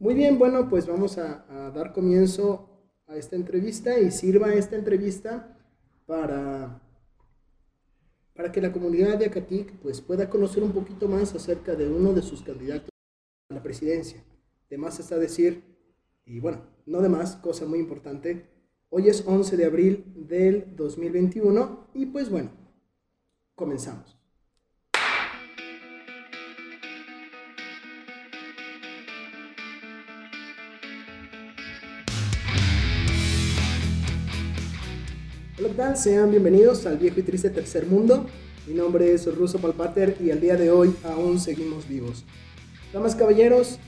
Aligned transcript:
Muy 0.00 0.14
bien, 0.14 0.38
bueno, 0.38 0.68
pues 0.68 0.86
vamos 0.86 1.18
a, 1.18 1.44
dar 1.74 1.92
comienzo 1.92 2.68
a 3.08 3.16
esta 3.16 3.34
entrevista 3.34 3.98
y 3.98 4.12
sirva 4.12 4.54
esta 4.54 4.76
entrevista 4.76 5.58
para, 6.06 6.80
para 8.32 8.52
que 8.52 8.60
la 8.60 8.72
comunidad 8.72 9.18
de 9.18 9.26
Acatic 9.26 9.72
pues, 9.80 10.00
pueda 10.00 10.30
conocer 10.30 10.62
un 10.62 10.70
poquito 10.70 11.08
más 11.08 11.34
acerca 11.34 11.74
de 11.74 11.88
uno 11.88 12.12
de 12.12 12.22
sus 12.22 12.42
candidatos 12.42 12.90
a 13.50 13.54
la 13.54 13.62
presidencia. 13.62 14.22
De 14.70 14.78
más 14.78 15.00
está 15.00 15.18
decir, 15.18 15.64
y 16.24 16.38
bueno, 16.38 16.62
no 16.86 17.00
de 17.00 17.08
más, 17.08 17.34
cosa 17.34 17.66
muy 17.66 17.80
importante, 17.80 18.46
hoy 18.90 19.08
es 19.08 19.24
11 19.26 19.56
de 19.56 19.64
abril 19.64 20.04
del 20.14 20.76
2021 20.76 21.88
y 21.94 22.06
pues 22.06 22.30
bueno, 22.30 22.50
comenzamos. 23.56 24.17
Sean 35.78 36.32
bienvenidos 36.32 36.86
al 36.86 36.98
viejo 36.98 37.20
y 37.20 37.22
triste 37.22 37.50
tercer 37.50 37.86
mundo. 37.86 38.26
Mi 38.66 38.74
nombre 38.74 39.12
es 39.12 39.32
Russo 39.32 39.60
Palpater 39.60 40.16
y 40.20 40.32
al 40.32 40.40
día 40.40 40.56
de 40.56 40.72
hoy 40.72 40.92
aún 41.04 41.38
seguimos 41.38 41.88
vivos. 41.88 42.24
Damas 42.92 43.14
caballeros, 43.14 43.78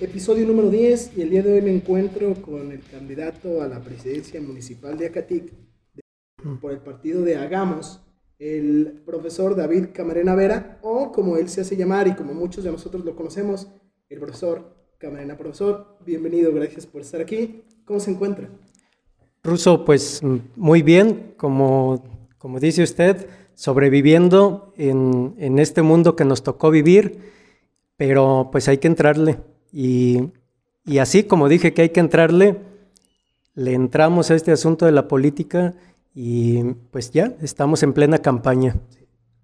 episodio 0.00 0.44
número 0.44 0.68
10 0.68 1.16
y 1.16 1.22
el 1.22 1.30
día 1.30 1.44
de 1.44 1.52
hoy 1.52 1.62
me 1.62 1.72
encuentro 1.72 2.34
con 2.42 2.72
el 2.72 2.80
candidato 2.80 3.62
a 3.62 3.68
la 3.68 3.80
presidencia 3.80 4.40
municipal 4.42 4.98
de 4.98 5.06
Acatic 5.06 5.52
por 6.60 6.72
el 6.72 6.80
partido 6.80 7.22
de 7.22 7.36
Hagamos, 7.36 8.00
el 8.40 9.00
profesor 9.06 9.54
David 9.54 9.90
Camarena 9.92 10.34
Vera, 10.34 10.80
o 10.82 11.12
como 11.12 11.36
él 11.36 11.48
se 11.48 11.60
hace 11.60 11.76
llamar 11.76 12.08
y 12.08 12.16
como 12.16 12.34
muchos 12.34 12.64
de 12.64 12.72
nosotros 12.72 13.04
lo 13.04 13.14
conocemos, 13.14 13.68
el 14.08 14.18
profesor 14.18 14.74
Camarena. 14.98 15.38
Profesor, 15.38 15.98
bienvenido, 16.04 16.52
gracias 16.52 16.84
por 16.84 17.02
estar 17.02 17.20
aquí. 17.20 17.62
¿Cómo 17.84 18.00
se 18.00 18.10
encuentra? 18.10 18.50
Ruso, 19.46 19.84
pues 19.84 20.20
muy 20.56 20.82
bien, 20.82 21.34
como, 21.36 22.04
como 22.38 22.60
dice 22.60 22.82
usted, 22.82 23.26
sobreviviendo 23.54 24.72
en, 24.76 25.34
en, 25.38 25.58
este 25.58 25.82
mundo 25.82 26.16
que 26.16 26.24
nos 26.24 26.42
tocó 26.42 26.70
vivir, 26.70 27.20
pero 27.96 28.50
pues 28.52 28.68
hay 28.68 28.78
que 28.78 28.88
entrarle. 28.88 29.38
Y, 29.72 30.30
y, 30.84 30.98
así 30.98 31.24
como 31.24 31.48
dije 31.48 31.72
que 31.72 31.82
hay 31.82 31.88
que 31.88 32.00
entrarle, 32.00 32.58
le 33.54 33.72
entramos 33.72 34.30
a 34.30 34.34
este 34.34 34.52
asunto 34.52 34.84
de 34.84 34.92
la 34.92 35.08
política 35.08 35.74
y 36.14 36.62
pues 36.90 37.10
ya 37.10 37.34
estamos 37.40 37.82
en 37.82 37.92
plena 37.92 38.18
campaña. 38.18 38.76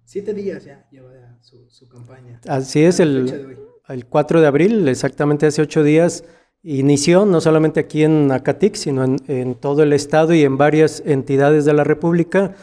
Siete 0.05 0.33
días 0.33 0.65
ya 0.65 0.87
lleva 0.91 1.09
su, 1.41 1.69
su 1.69 1.87
campaña. 1.87 2.39
Así 2.47 2.83
es, 2.83 2.99
el, 2.99 3.57
el 3.87 4.05
4 4.05 4.41
de 4.41 4.47
abril, 4.47 4.87
exactamente 4.87 5.47
hace 5.47 5.61
ocho 5.61 5.83
días 5.83 6.23
Inició 6.63 7.25
no 7.25 7.41
solamente 7.41 7.81
aquí 7.81 8.03
en 8.03 8.31
Acatic, 8.31 8.75
sino 8.75 9.03
en, 9.03 9.17
en, 9.27 9.55
todo 9.55 9.83
el 9.83 9.91
estado 9.91 10.33
y 10.33 10.43
en 10.43 10.57
varias 10.57 11.03
entidades 11.05 11.65
de 11.65 11.73
la 11.73 11.83
República 11.83 12.55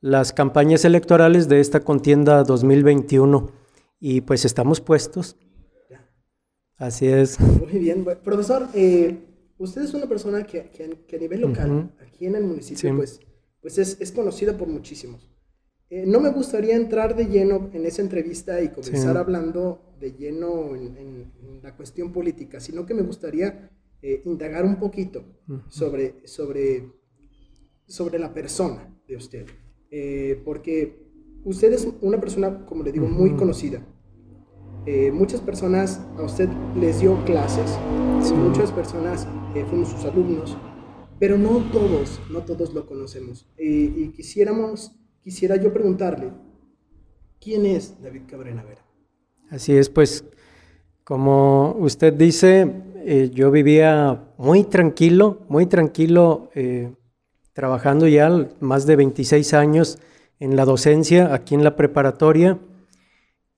las 0.00 0.32
campañas 0.32 0.84
electorales 0.84 1.48
de 1.48 1.60
esta 1.60 1.80
contienda 1.80 2.42
2021. 2.44 3.50
Y 4.00 4.22
pues 4.22 4.44
estamos 4.44 4.80
puestos. 4.80 5.36
Así 6.76 7.06
es. 7.06 7.38
Muy 7.38 7.78
bien. 7.78 8.04
Profesor, 8.24 8.66
eh, 8.74 9.18
usted 9.58 9.82
es 9.82 9.94
una 9.94 10.06
persona 10.06 10.44
que, 10.44 10.70
que, 10.70 11.04
que 11.06 11.16
a 11.16 11.18
nivel 11.20 11.42
local, 11.42 11.70
uh 11.70 11.74
-huh. 11.74 12.06
aquí 12.08 12.26
en 12.26 12.34
el 12.34 12.44
municipio, 12.44 12.90
sí. 12.90 12.96
pues, 12.96 13.20
pues 13.60 13.78
es, 13.78 14.00
es, 14.00 14.10
conocida 14.10 14.58
por 14.58 14.66
muchísimos. 14.66 15.30
Eh, 15.90 16.04
no 16.06 16.18
me 16.18 16.30
gustaría 16.30 16.74
entrar 16.74 17.14
de 17.14 17.26
lleno 17.26 17.70
en 17.72 17.86
esa 17.86 18.02
entrevista 18.02 18.60
y 18.60 18.70
comenzar 18.70 19.12
sí. 19.12 19.18
hablando 19.18 19.91
de 20.02 20.12
lleno 20.12 20.74
en, 20.74 20.96
en, 20.98 21.60
la 21.62 21.76
cuestión 21.76 22.12
política, 22.12 22.58
sino 22.58 22.84
que 22.84 22.92
me 22.92 23.02
gustaría 23.02 23.70
eh, 24.02 24.20
indagar 24.24 24.64
un 24.64 24.76
poquito 24.76 25.24
sobre, 25.68 26.26
sobre, 26.26 26.90
sobre 27.86 28.18
la 28.18 28.34
persona 28.34 28.92
de 29.06 29.16
usted. 29.16 29.46
Eh, 29.90 30.42
porque 30.44 31.06
usted 31.44 31.72
es 31.72 31.88
una 32.00 32.18
persona, 32.18 32.66
como 32.66 32.82
le 32.82 32.90
digo, 32.90 33.06
muy 33.06 33.36
conocida. 33.36 33.86
Eh, 34.86 35.12
muchas 35.12 35.40
personas 35.40 36.00
a 36.18 36.22
usted 36.22 36.48
les 36.76 37.00
dio 37.00 37.24
clases, 37.24 37.78
sí. 38.20 38.34
muchas 38.34 38.72
personas 38.72 39.28
eh, 39.54 39.64
fueron 39.64 39.86
sus 39.86 40.04
alumnos, 40.04 40.56
pero 41.20 41.38
no 41.38 41.70
todos, 41.70 42.20
no 42.28 42.42
todos 42.42 42.74
lo 42.74 42.86
conocemos. 42.86 43.46
y 43.56 44.08
quisiéramos, 44.08 44.96
quisiera 45.22 45.54
yo 45.54 45.72
preguntarle, 45.72 46.32
¿quién 47.40 47.66
es 47.66 48.02
David 48.02 48.22
Cabrera 48.26 48.64
Vera? 48.64 48.81
Así 49.52 49.76
es, 49.76 49.90
pues 49.90 50.24
como 51.04 51.76
usted 51.78 52.14
dice, 52.14 52.72
eh, 53.04 53.30
yo 53.34 53.50
vivía 53.50 54.22
muy 54.38 54.64
tranquilo, 54.64 55.40
muy 55.46 55.66
tranquilo, 55.66 56.48
eh, 56.54 56.94
trabajando 57.52 58.08
ya 58.08 58.48
más 58.60 58.86
de 58.86 58.96
26 58.96 59.52
años 59.52 59.98
en 60.40 60.56
la 60.56 60.64
docencia 60.64 61.34
aquí 61.34 61.54
en 61.54 61.64
la 61.64 61.76
preparatoria 61.76 62.60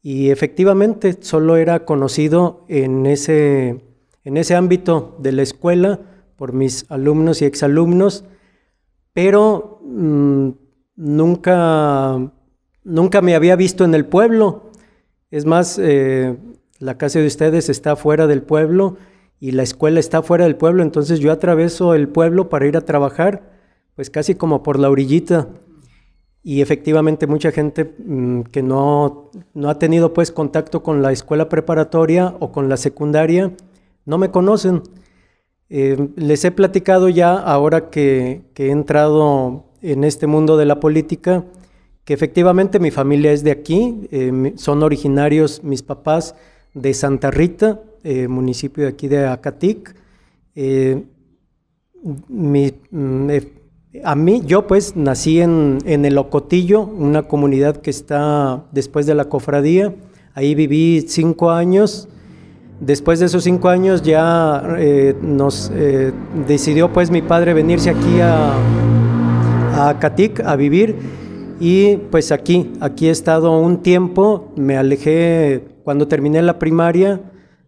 y 0.02 0.30
efectivamente 0.30 1.16
solo 1.20 1.56
era 1.56 1.84
conocido 1.84 2.64
en 2.66 3.06
ese, 3.06 3.80
en 4.24 4.36
ese 4.36 4.56
ámbito 4.56 5.16
de 5.20 5.30
la 5.30 5.42
escuela 5.42 6.00
por 6.34 6.54
mis 6.54 6.90
alumnos 6.90 7.40
y 7.40 7.44
exalumnos, 7.44 8.24
pero 9.12 9.78
mmm, 9.84 10.48
nunca, 10.96 12.32
nunca 12.82 13.22
me 13.22 13.36
había 13.36 13.54
visto 13.54 13.84
en 13.84 13.94
el 13.94 14.06
pueblo. 14.06 14.63
Es 15.34 15.46
más, 15.46 15.80
eh, 15.82 16.36
la 16.78 16.96
casa 16.96 17.18
de 17.18 17.26
ustedes 17.26 17.68
está 17.68 17.96
fuera 17.96 18.28
del 18.28 18.44
pueblo 18.44 18.98
y 19.40 19.50
la 19.50 19.64
escuela 19.64 19.98
está 19.98 20.22
fuera 20.22 20.44
del 20.44 20.54
pueblo, 20.54 20.84
entonces 20.84 21.18
yo 21.18 21.32
atraveso 21.32 21.94
el 21.94 22.06
pueblo 22.06 22.48
para 22.48 22.68
ir 22.68 22.76
a 22.76 22.82
trabajar, 22.82 23.42
pues 23.96 24.10
casi 24.10 24.36
como 24.36 24.62
por 24.62 24.78
la 24.78 24.88
orillita. 24.90 25.48
Y 26.44 26.60
efectivamente 26.60 27.26
mucha 27.26 27.50
gente 27.50 27.96
mmm, 27.98 28.42
que 28.42 28.62
no, 28.62 29.32
no, 29.54 29.70
ha 29.70 29.78
tenido 29.80 30.14
pues 30.14 30.30
contacto 30.30 30.84
con 30.84 31.02
la 31.02 31.10
escuela 31.10 31.48
preparatoria 31.48 32.36
o 32.38 32.52
con 32.52 32.68
la 32.68 32.76
secundaria, 32.76 33.50
no 34.04 34.18
me 34.18 34.30
conocen. 34.30 34.82
Eh, 35.68 36.10
les 36.14 36.44
he 36.44 36.52
platicado 36.52 37.08
ya 37.08 37.34
ahora 37.34 37.90
que 37.90 38.44
he 38.54 38.70
entrado 38.70 39.64
en 39.82 40.04
este 40.04 40.28
mundo 40.28 40.56
de 40.56 40.66
la 40.66 40.78
política, 40.78 41.44
que 42.04 42.12
efectivamente 42.12 42.78
mi 42.78 42.90
familia 42.90 43.32
es 43.32 43.42
de 43.44 43.50
aquí, 43.50 44.08
eh, 44.10 44.52
son 44.56 44.82
originarios 44.82 45.64
mis 45.64 45.82
papás 45.82 46.34
de 46.74 46.92
Santa 46.92 47.30
Rita, 47.30 47.80
eh, 48.02 48.28
municipio 48.28 48.84
de 48.84 48.90
aquí 48.90 49.08
de 49.08 49.26
Acatic. 49.26 49.94
Eh, 50.54 51.04
mi, 52.28 52.74
me, 52.90 53.42
a 54.04 54.14
mí, 54.14 54.42
yo 54.44 54.66
pues 54.66 54.96
nací 54.96 55.40
en, 55.40 55.78
en, 55.86 56.04
el 56.04 56.18
Ocotillo, 56.18 56.82
una 56.82 57.22
comunidad 57.22 57.78
que 57.78 57.90
está 57.90 58.66
después 58.72 59.06
de 59.06 59.14
la 59.14 59.24
cofradía. 59.30 59.94
Ahí 60.34 60.54
viví 60.54 61.06
cinco 61.08 61.50
años. 61.50 62.08
Después 62.80 63.20
de 63.20 63.26
esos 63.26 63.44
cinco 63.44 63.68
años 63.68 64.02
ya 64.02 64.76
nos 65.22 65.70
decidió 66.46 66.92
pues 66.92 67.08
mi 67.08 67.22
padre 67.22 67.54
venirse 67.54 67.88
aquí 67.88 68.20
a, 68.20 68.56
a 69.74 69.96
a 70.44 70.56
vivir 70.56 70.96
y 71.60 71.96
pues 71.96 72.32
aquí, 72.32 72.72
aquí 72.80 73.08
he 73.08 73.10
estado 73.10 73.58
un 73.58 73.82
tiempo, 73.82 74.52
me 74.56 74.76
alejé 74.76 75.64
cuando 75.84 76.08
terminé 76.08 76.42
la 76.42 76.58
primaria, 76.58 77.20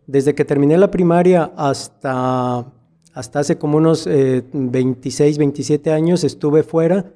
desde 0.06 0.34
que 0.34 0.44
terminé 0.44 0.76
la 0.78 0.91
primaria 0.91 1.52
hasta, 1.56 2.72
hasta 3.12 3.38
hace 3.38 3.58
como 3.58 3.78
unos 3.78 4.06
eh, 4.06 4.44
26, 4.52 5.38
27 5.38 5.92
años 5.92 6.25
estuve 6.25 6.62
fuera, 6.62 7.12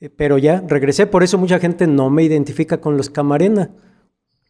eh, 0.00 0.08
pero 0.08 0.38
ya 0.38 0.60
regresé, 0.66 1.06
por 1.06 1.22
eso 1.22 1.38
mucha 1.38 1.58
gente 1.58 1.86
no 1.86 2.10
me 2.10 2.22
identifica 2.24 2.80
con 2.80 2.96
los 2.96 3.10
Camarena. 3.10 3.70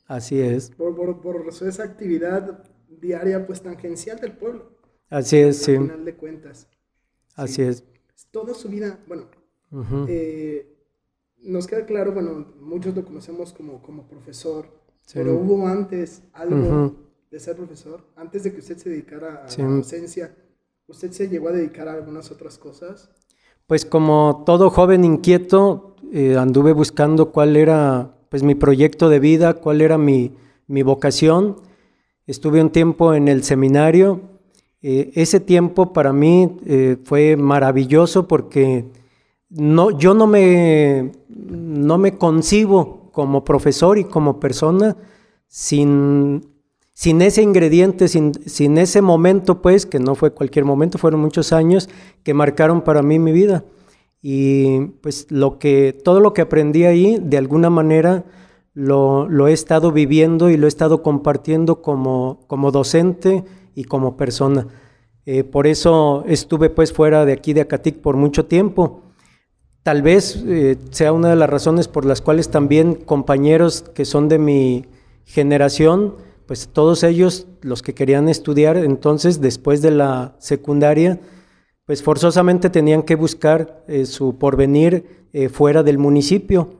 Así 0.06 0.41
es. 0.41 0.70
Por, 0.70 0.94
por, 0.94 1.20
por 1.20 1.47
esa 1.48 1.82
actividad 1.82 2.64
diaria 3.00 3.47
pues 3.47 3.62
tangencial 3.62 4.19
del 4.20 4.32
pueblo. 4.32 4.72
Así 5.08 5.38
es, 5.38 5.58
al 5.61 5.64
sí. 5.64 5.72
Al 5.72 5.82
final 5.82 6.05
de 6.05 6.17
cuentas. 6.17 6.69
Así 7.34 7.55
sí. 7.55 7.62
es. 7.62 7.84
Toda 8.31 8.55
su 8.55 8.69
vida, 8.69 8.99
bueno, 9.06 9.25
uh 9.72 9.82
-huh. 9.82 10.06
eh, 10.08 10.71
nos 11.43 11.67
queda 11.67 11.85
claro, 11.87 12.12
bueno, 12.12 12.47
muchos 12.61 12.94
lo 12.94 13.05
conocemos 13.05 13.53
como, 13.53 13.83
como 13.83 14.06
profesor, 14.06 14.67
sí. 15.05 15.15
pero 15.15 15.35
hubo 15.35 15.67
antes 15.67 16.23
algo 16.33 16.56
uh 16.56 16.89
-huh. 16.89 16.94
de 17.31 17.41
ser 17.41 17.56
profesor, 17.56 18.05
antes 18.17 18.44
de 18.44 18.53
que 18.53 18.61
usted 18.61 18.77
se 18.79 18.91
dedicara 18.91 19.44
a 19.44 19.49
sí. 19.49 19.62
la 19.62 19.69
docencia, 19.69 20.35
¿usted 20.87 21.11
se 21.12 21.29
llegó 21.29 21.49
a 21.49 21.53
dedicar 21.53 21.89
a 21.89 21.94
algunas 21.94 22.31
otras 22.31 22.59
cosas? 22.59 23.11
Pues 23.67 23.85
como 23.85 24.43
todo 24.44 24.71
joven 24.71 25.05
inquieto, 25.05 25.97
eh, 26.12 26.37
anduve 26.37 26.73
buscando 26.73 27.33
cuál 27.33 27.56
era 27.56 28.17
pues 28.29 28.43
mi 28.43 28.55
proyecto 28.55 29.09
de 29.09 29.21
vida, 29.21 29.55
cuál 29.55 29.81
era 29.81 29.99
mi, 29.99 30.33
mi 30.67 30.83
vocación. 30.83 31.56
Estuve 32.27 32.61
un 32.61 32.71
tiempo 32.71 33.15
en 33.15 33.29
el 33.29 33.43
seminario. 33.43 34.21
Eh, 34.83 35.12
ese 35.15 35.39
tiempo 35.39 35.93
para 35.93 36.12
mí 36.12 36.59
eh, 36.67 36.97
fue 37.05 37.37
maravilloso 37.37 38.27
porque 38.27 38.87
no, 39.54 39.90
yo 39.90 40.14
no 40.14 40.26
me, 40.26 41.12
no 41.28 41.99
me 41.99 42.16
concibo 42.16 43.10
como 43.12 43.44
profesor 43.44 43.99
y 43.99 44.04
como 44.04 44.40
persona 44.40 44.96
sin, 45.46 46.49
sin 46.94 47.20
ese 47.22 47.43
ingrediente, 47.43 48.08
sin, 48.08 48.32
sin, 48.46 48.78
ese 48.78 49.02
momento, 49.02 49.60
pues, 49.60 49.84
que 49.84 49.99
no 49.99 50.14
fue 50.14 50.32
cualquier 50.32 50.64
momento, 50.64 50.99
fueron 50.99 51.20
muchos 51.20 51.52
años 51.52 51.90
que 52.22 52.34
marcaron 52.34 52.82
para 52.82 53.02
mí 53.02 53.19
mi 53.19 53.32
vida. 53.32 53.64
Y 54.22 54.81
pues 55.02 55.26
lo 55.31 55.58
que, 55.58 55.93
todo 55.93 56.20
lo 56.20 56.32
que 56.32 56.43
aprendí 56.43 56.84
ahí, 56.84 57.19
de 57.20 57.38
alguna 57.38 57.70
manera, 57.70 58.25
lo, 58.72 59.28
lo 59.28 59.48
he 59.48 59.52
estado 59.52 59.93
viviendo 59.93 60.48
y 60.48 60.56
lo 60.56 60.66
he 60.66 60.69
estado 60.69 61.02
compartiendo 61.02 61.82
como, 61.82 62.44
como 62.46 62.70
docente 62.70 63.44
y 63.75 63.84
como 63.84 64.16
persona. 64.16 64.69
Eh, 65.26 65.44
por 65.44 65.66
eso 65.66 66.25
estuve 66.26 66.70
pues 66.70 66.93
fuera 66.93 67.25
de 67.25 67.32
aquí 67.32 67.52
de 67.52 67.60
Acatic 67.60 68.00
por 68.00 68.16
mucho 68.16 68.46
tiempo. 68.46 69.02
Tal 69.82 70.02
vez 70.02 70.43
eh, 70.46 70.79
sea 70.90 71.12
una 71.12 71.31
de 71.31 71.37
las 71.37 71.50
razones 71.50 71.88
por 71.88 72.05
las 72.05 72.20
cuales 72.20 72.50
también 72.50 72.94
compañeros 72.94 73.82
que 73.82 74.05
son 74.05 74.29
de 74.29 74.38
mi 74.38 74.87
generación, 75.25 76.14
pues 76.46 76.69
todos 76.69 77.02
ellos, 77.02 77.49
los 77.62 77.82
que 77.82 77.93
querían 77.93 78.29
estudiar, 78.29 78.76
entonces 78.76 79.40
después 79.40 79.82
de 79.82 79.90
la 79.90 80.37
secundaria, 80.38 81.19
pues 81.84 82.02
forzosamente 82.02 82.70
tenían 82.70 83.02
que 83.02 83.17
buscar 83.17 83.84
eh, 83.88 84.06
su 84.06 84.38
porvenir 84.38 85.26
eh, 85.32 85.49
fuera 85.49 85.82
del 85.82 85.99
municipio. 85.99 86.79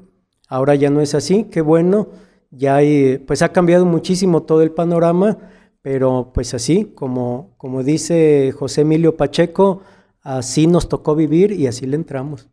Ahora 0.49 0.77
ya 0.77 0.89
no 0.89 1.01
es 1.01 1.17
así, 1.17 1.45
qué 1.45 1.61
bueno, 1.61 2.09
ya 2.51 2.77
hay, 2.77 3.19
pues 3.19 3.43
ha 3.43 3.49
cambiado 3.53 3.85
muchísimo 3.85 4.45
todo 4.45 4.63
el 4.63 4.71
panorama, 4.71 5.39
pero 5.81 6.31
pues 6.33 6.55
así, 6.55 6.93
como, 6.95 7.55
como 7.57 7.83
dice 7.83 8.53
José 8.53 8.83
Emilio 8.83 9.17
Pacheco, 9.17 9.83
así 10.21 10.69
nos 10.69 10.89
tocó 10.89 11.17
vivir 11.17 11.51
y 11.51 11.67
así 11.67 11.85
le 11.87 11.97
entramos. 11.97 12.49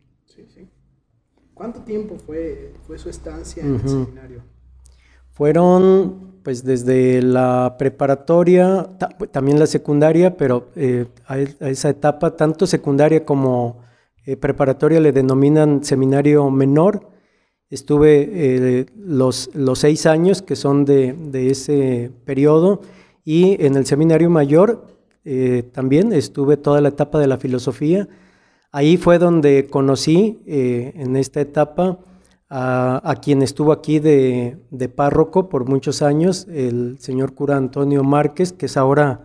¿Cuánto 1.60 1.82
tiempo 1.82 2.16
fue, 2.26 2.72
fue 2.88 2.98
su 2.98 3.10
estancia 3.10 3.62
en 3.62 3.76
el 3.76 3.82
seminario? 3.82 4.42
Fueron 5.32 6.40
pues 6.42 6.64
desde 6.64 7.22
la 7.22 7.76
preparatoria, 7.78 8.88
también 9.34 9.60
la 9.60 9.68
secundaria, 9.68 10.38
pero 10.38 10.70
eh, 10.78 11.08
a, 11.28 11.38
esa 11.38 11.90
etapa, 11.90 12.38
tanto 12.38 12.66
secundaria 12.66 13.26
como 13.26 13.82
eh, 14.26 14.38
preparatoria 14.38 15.02
le 15.02 15.12
denominan 15.12 15.84
seminario 15.84 16.50
menor. 16.50 17.10
Estuve 17.70 18.30
eh, 18.32 18.86
los, 18.96 19.50
los 19.54 19.80
seis 19.80 20.06
años 20.06 20.42
que 20.42 20.56
son 20.56 20.86
de, 20.86 21.12
de, 21.12 21.50
ese 21.50 22.10
periodo 22.24 22.80
y 23.26 23.62
en 23.66 23.76
el 23.76 23.86
seminario 23.86 24.30
mayor 24.30 24.88
también 25.74 26.14
estuve 26.14 26.56
toda 26.56 26.80
la 26.80 26.88
etapa 26.88 27.20
de 27.20 27.28
la 27.28 27.38
filosofía. 27.38 28.08
Ahí 28.71 28.98
fue 28.98 29.18
donde 29.18 29.68
conocí 29.68 30.39
en 30.45 31.16
esta 31.16 31.42
etapa 31.42 32.00
a, 32.50 33.16
quien 33.21 33.42
estuvo 33.42 33.71
aquí 33.71 34.00
de, 34.00 34.57
párroco 34.95 35.50
por 35.50 35.68
muchos 35.68 36.01
años, 36.01 36.48
el 36.51 36.98
señor 37.00 37.33
cura 37.33 37.57
Antonio 37.57 38.04
Márquez, 38.04 38.54
que 38.54 38.66
es 38.66 38.77
ahora 38.77 39.21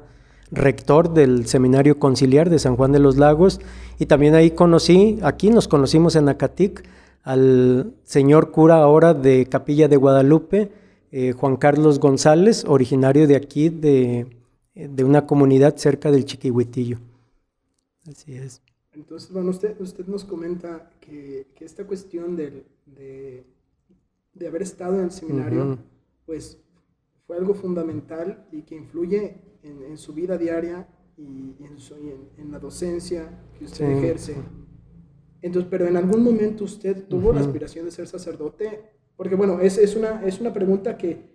rector 0.50 1.12
del 1.14 1.46
Seminario 1.46 1.98
Conciliar 1.98 2.50
de 2.50 2.58
San 2.58 2.76
Juan 2.76 2.92
de 2.92 2.98
los 2.98 3.16
Lagos, 3.16 3.60
y 3.98 4.06
también 4.06 4.34
ahí 4.34 4.50
conocí, 4.50 5.18
aquí 5.22 5.50
nos 5.50 5.68
conocimos 5.68 6.16
en 6.16 6.28
Acatic, 6.28 6.86
al 7.22 7.94
señor 8.04 8.50
cura 8.50 8.76
ahora 8.76 9.14
de 9.14 9.46
Capilla 9.46 9.88
de 9.88 9.96
Guadalupe, 9.96 10.70
eh, 11.10 11.32
Juan 11.32 11.56
Carlos 11.56 12.00
González, 12.00 12.64
originario 12.66 13.26
de 13.26 13.36
aquí, 13.36 13.70
de, 13.70 14.26
una 15.02 15.26
comunidad 15.26 15.76
cerca 15.76 16.10
del 16.10 16.24
Chiquihuitillo. 16.26 16.98
Así 18.06 18.34
es. 18.34 18.60
Entonces, 18.94 19.32
bueno, 19.32 19.50
usted, 19.50 19.80
usted 19.80 20.06
nos 20.06 20.24
comenta 20.24 20.90
que, 21.00 21.48
que 21.54 21.64
esta 21.64 21.84
cuestión 21.84 22.36
del, 22.36 22.64
de, 22.86 23.44
haber 24.46 24.62
estado 24.62 24.98
en 24.98 25.04
el 25.04 25.10
seminario, 25.10 25.78
pues 26.26 26.58
fue 27.26 27.36
algo 27.36 27.54
fundamental 27.54 28.46
y 28.52 28.62
que 28.62 28.76
influye 28.76 29.36
en, 29.62 29.96
su 29.96 30.12
vida 30.12 30.36
diaria 30.36 30.86
y, 31.16 31.54
en, 32.38 32.52
la 32.52 32.58
docencia 32.58 33.42
que 33.58 33.64
usted 33.64 33.90
ejerce. 33.90 34.36
Entonces, 35.42 35.68
pero 35.70 35.86
en 35.86 35.96
algún 35.96 36.22
momento 36.22 36.64
usted 36.64 37.06
tuvo 37.06 37.32
la 37.32 37.40
aspiración 37.40 37.84
de 37.84 37.90
ser 37.90 38.06
sacerdote, 38.06 38.92
porque 39.16 39.34
bueno, 39.34 39.60
es, 39.60 39.78
es, 39.78 39.96
una, 39.96 40.24
es 40.24 40.40
una 40.40 40.52
pregunta 40.52 40.96
que 40.96 41.33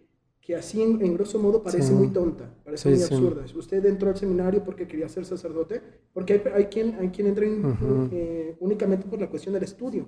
que 0.50 0.56
así 0.56 0.82
en, 0.82 1.14
grosso 1.14 1.38
modo 1.38 1.62
parece 1.62 1.94
muy 1.94 2.08
tonta, 2.08 2.50
parece 2.66 2.90
muy 2.90 3.04
absurda. 3.04 3.46
Usted 3.56 3.86
entró 3.86 4.10
al 4.10 4.18
seminario 4.18 4.64
porque 4.64 4.88
quería 4.88 5.08
ser 5.08 5.24
sacerdote, 5.24 5.80
porque 6.12 6.34
hay, 6.34 6.42
hay 6.56 6.66
quien, 6.66 6.96
hay 7.00 7.10
quien 7.10 7.28
entra 7.28 7.46
eh, 7.46 8.56
únicamente 8.60 9.06
por 9.08 9.22
la 9.22 9.30
cuestión 9.30 9.54
del 9.54 9.62
estudio, 9.62 10.08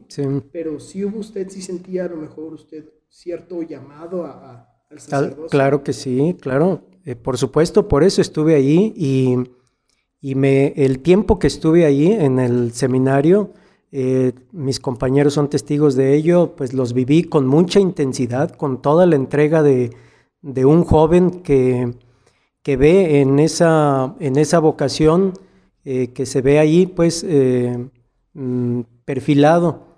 pero 0.51 0.79
si 0.79 1.05
hubo 1.05 1.19
usted, 1.19 1.47
si 1.49 1.61
sentía 1.61 2.05
a 2.05 2.07
lo 2.07 2.15
mejor 2.15 2.55
usted 2.55 2.85
cierto 3.07 3.61
llamado 3.61 4.25
a, 4.25 4.67
al 4.89 4.99
sacerdocio. 4.99 5.45
Claro 5.45 5.83
que 5.83 5.93
sí, 5.93 6.35
claro, 6.41 6.81
eh, 7.05 7.15
por 7.15 7.37
supuesto, 7.37 7.87
por 7.87 8.03
eso 8.03 8.19
estuve 8.19 8.55
ahí 8.55 8.95
y, 8.97 9.35
y 10.21 10.33
me, 10.33 10.73
el 10.75 11.01
tiempo 11.03 11.37
que 11.37 11.45
estuve 11.45 11.85
ahí 11.85 12.13
en 12.13 12.39
el 12.39 12.71
seminario, 12.71 13.51
eh, 13.91 14.31
mis 14.51 14.79
compañeros 14.79 15.35
son 15.35 15.51
testigos 15.51 15.93
de 15.93 16.15
ello, 16.15 16.55
pues 16.55 16.73
los 16.73 16.93
viví 16.93 17.25
con 17.25 17.45
mucha 17.45 17.79
intensidad, 17.79 18.49
con 18.49 18.81
toda 18.81 19.05
la 19.05 19.15
entrega 19.15 19.61
de 19.61 19.91
de 20.41 20.65
un 20.65 20.83
joven 20.83 21.41
que, 21.41 21.93
que 22.63 22.77
ve 22.77 23.21
en 23.21 23.39
esa, 23.39 24.15
en 24.19 24.37
esa 24.37 24.59
vocación 24.59 25.33
eh, 25.83 26.11
que 26.13 26.25
se 26.25 26.41
ve 26.41 26.59
ahí, 26.59 26.85
pues, 26.85 27.25
eh, 27.27 27.89
mm, 28.33 28.81
perfilado. 29.05 29.91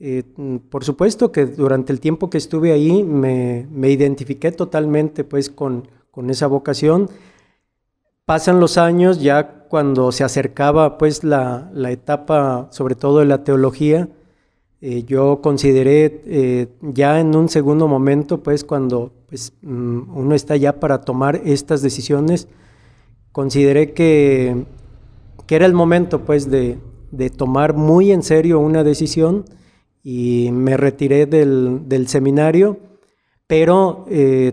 Eh, 0.00 0.22
por 0.70 0.84
supuesto 0.84 1.32
que 1.32 1.46
durante 1.46 1.92
el 1.92 2.00
tiempo 2.00 2.30
que 2.30 2.38
estuve 2.38 2.72
ahí 2.72 3.02
me, 3.02 3.66
me 3.70 3.90
identifiqué 3.90 4.52
totalmente, 4.52 5.24
pues, 5.24 5.50
con, 5.50 5.88
con, 6.10 6.30
esa 6.30 6.46
vocación. 6.46 7.10
Pasan 8.24 8.60
los 8.60 8.78
años, 8.78 9.20
ya 9.20 9.66
cuando 9.68 10.12
se 10.12 10.24
acercaba, 10.24 10.98
pues, 10.98 11.24
la, 11.24 11.70
la 11.72 11.90
etapa, 11.90 12.68
sobre 12.70 12.94
todo 12.94 13.18
de 13.20 13.26
la 13.26 13.44
teología, 13.44 14.08
yo 15.06 15.40
consideré 15.40 16.68
ya 16.82 17.20
en 17.20 17.34
un 17.34 17.48
segundo 17.48 17.88
momento, 17.88 18.42
pues, 18.42 18.64
cuando 18.64 19.12
pues, 19.28 19.52
mm, 19.62 20.16
uno 20.16 20.34
está 20.34 20.56
ya 20.56 20.78
para 20.78 21.00
tomar 21.00 21.40
estas 21.44 21.82
decisiones. 21.82 22.48
Consideré 23.32 23.92
que, 23.92 24.64
que 25.46 25.56
era 25.56 25.66
el 25.66 25.74
momento 25.74 26.24
pues 26.24 26.50
de, 26.50 26.78
tomar 27.36 27.74
muy 27.74 28.12
en 28.12 28.22
serio 28.22 28.60
una 28.60 28.84
decisión 28.84 29.44
y 30.02 30.50
me 30.52 30.76
retiré 30.76 31.26
del, 31.26 32.06
seminario, 32.08 32.78
pero 33.46 34.04
eh, 34.08 34.52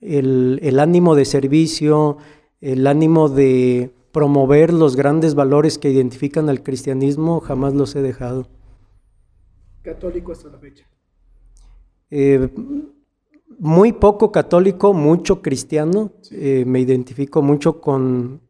el, 0.00 0.78
ánimo 0.80 1.14
de 1.14 1.24
servicio, 1.24 2.18
el 2.60 2.86
ánimo 2.86 3.28
de 3.28 3.90
promover 4.12 4.72
los 4.72 4.96
grandes 4.96 5.34
valores 5.34 5.78
que 5.78 5.90
identifican 5.90 6.48
al 6.48 6.62
cristianismo, 6.62 7.40
jamás 7.40 7.74
los 7.74 7.94
he 7.94 8.02
dejado. 8.02 8.48
Católico 9.88 10.32
hasta 10.32 10.50
la 10.50 10.58
fecha. 10.58 10.84
Eh, 12.10 12.50
muy 13.58 13.94
poco 13.94 14.30
católico, 14.30 14.92
mucho 14.92 15.40
cristiano. 15.40 16.12
Eh, 16.30 16.64
me 16.66 16.80
identifico 16.80 17.40
mucho 17.40 17.80
con, 17.80 18.42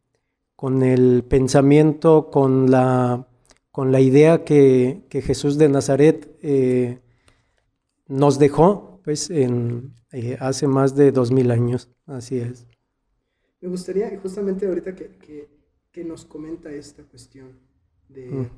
con 0.57 0.83
el 0.83 1.23
pensamiento, 1.23 2.29
con 2.33 2.73
la, 2.73 3.29
con 3.71 3.93
la 3.93 4.01
idea 4.01 4.45
que, 4.45 5.07
Jesús 5.11 5.59
de 5.59 5.69
Nazaret 5.69 6.37
eh, 6.43 6.99
nos 8.09 8.41
dejó 8.41 9.01
pues, 9.05 9.31
en, 9.31 9.95
hace 10.41 10.67
más 10.67 10.97
de 10.97 11.13
dos 11.13 11.31
mil 11.31 11.53
años. 11.53 11.89
Así 12.07 12.39
es. 12.39 12.67
Me 13.61 13.69
gustaría, 13.69 14.19
justamente 14.21 14.67
ahorita 14.67 14.93
que, 14.97 15.57
nos 16.05 16.25
comenta 16.25 16.71
esta 16.71 17.03
cuestión 17.03 17.59
de, 18.09 18.49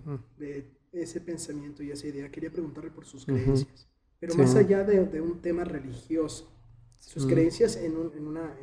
ese 0.93 1.21
pensamiento 1.21 1.83
y 1.83 1.91
esa 1.91 2.07
idea, 2.07 2.31
quería 2.31 2.51
preguntarle 2.51 2.91
por 2.91 3.07
sus 3.07 3.25
creencias. 3.25 3.89
Pero 4.19 4.35
más 4.35 4.55
allá 4.55 4.85
de, 4.85 5.21
un 5.21 5.41
tema 5.41 5.65
religioso, 5.65 6.51
sus 6.99 7.27
creencias 7.27 7.77
en 7.77 7.97
un, 7.97 8.13
en, 8.15 8.27
una, 8.27 8.55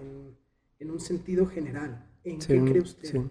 en, 0.80 0.92
un, 0.92 1.00
sentido 1.00 1.48
general, 1.48 2.08
¿en 2.24 2.40
qué 2.40 2.64
cree 2.64 2.82
usted? 2.82 3.22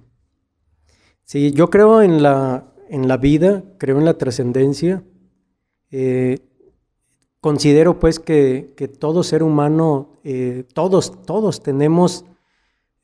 Sí. 1.23 1.53
yo 1.53 1.71
creo 1.71 2.03
en 2.03 2.23
la, 2.23 2.75
en 2.89 3.07
la 3.07 3.17
vida, 3.17 3.65
creo 3.79 3.99
en 3.99 4.05
la 4.05 4.19
trascendencia. 4.19 5.05
Eh, 5.93 6.39
considero 7.41 8.01
pues 8.01 8.19
que, 8.19 8.73
que, 8.77 8.89
todo 8.89 9.23
ser 9.23 9.45
humano, 9.45 10.19
eh, 10.25 10.65
todos, 10.75 11.23
todos 11.23 11.63
tenemos, 11.63 12.25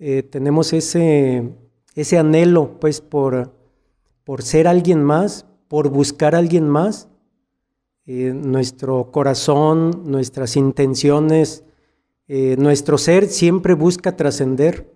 eh, 0.01 0.25
tenemos 0.25 0.73
ese, 0.73 1.49
ese 1.95 2.19
anhelo 2.19 2.81
pues 2.81 3.01
por, 3.01 3.55
por 4.25 4.43
ser 4.43 4.67
alguien 4.67 5.05
más, 5.05 5.47
por 5.73 5.89
buscar 5.89 6.35
a 6.35 6.39
alguien 6.39 6.69
más 6.69 7.09
eh, 8.05 8.35
nuestro 8.35 9.11
corazón, 9.11 10.03
nuestras 10.05 10.57
intenciones, 10.57 11.65
eh, 12.29 12.57
nuestro 12.59 12.99
ser 12.99 13.25
siempre 13.25 13.73
busca 13.73 14.15
trascender. 14.15 14.93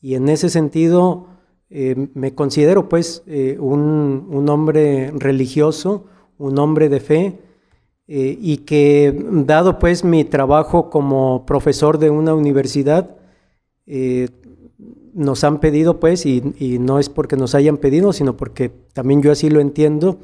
Y 0.00 0.16
en 0.16 0.28
ese 0.28 0.50
sentido 0.50 1.28
eh, 1.70 2.08
me 2.14 2.34
considero 2.34 2.88
pues 2.88 3.22
un, 3.60 4.46
hombre 4.48 5.12
religioso, 5.12 6.06
un 6.38 6.58
hombre 6.58 6.88
de 6.88 6.98
fe, 6.98 7.38
y 8.08 8.56
que 8.66 9.16
dado 9.46 9.78
pues 9.78 10.02
mi 10.02 10.24
trabajo 10.24 10.90
como 10.90 11.46
profesor 11.46 11.98
de 11.98 12.10
una 12.10 12.34
universidad, 12.34 13.16
nos 15.14 15.44
han 15.44 15.60
pedido 15.60 16.00
pues, 16.00 16.26
y, 16.26 16.42
no 16.78 16.98
es 16.98 17.08
porque 17.08 17.36
nos 17.36 17.54
hayan 17.54 17.76
pedido, 17.76 18.12
sino 18.12 18.36
porque 18.36 18.70
también 18.92 19.22
yo 19.22 19.32
así 19.32 19.48
lo 19.48 19.60
entiendo, 19.60 20.18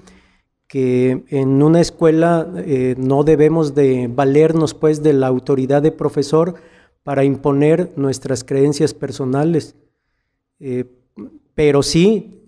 que 0.66 1.25
en 1.28 1.62
una 1.62 1.80
escuela 1.80 2.49
eh, 2.59 2.94
no 2.99 3.25
debemos 3.25 3.75
de 3.75 4.09
valernos 4.09 4.75
pues 4.75 5.02
de 5.02 5.12
la 5.12 5.26
autoridad 5.26 5.82
de 5.82 5.90
profesor 5.90 6.54
para 7.02 7.25
imponer 7.25 7.92
nuestras 7.97 8.44
creencias 8.44 8.94
personales. 8.94 9.75
pero 11.54 11.82
sí, 11.82 12.44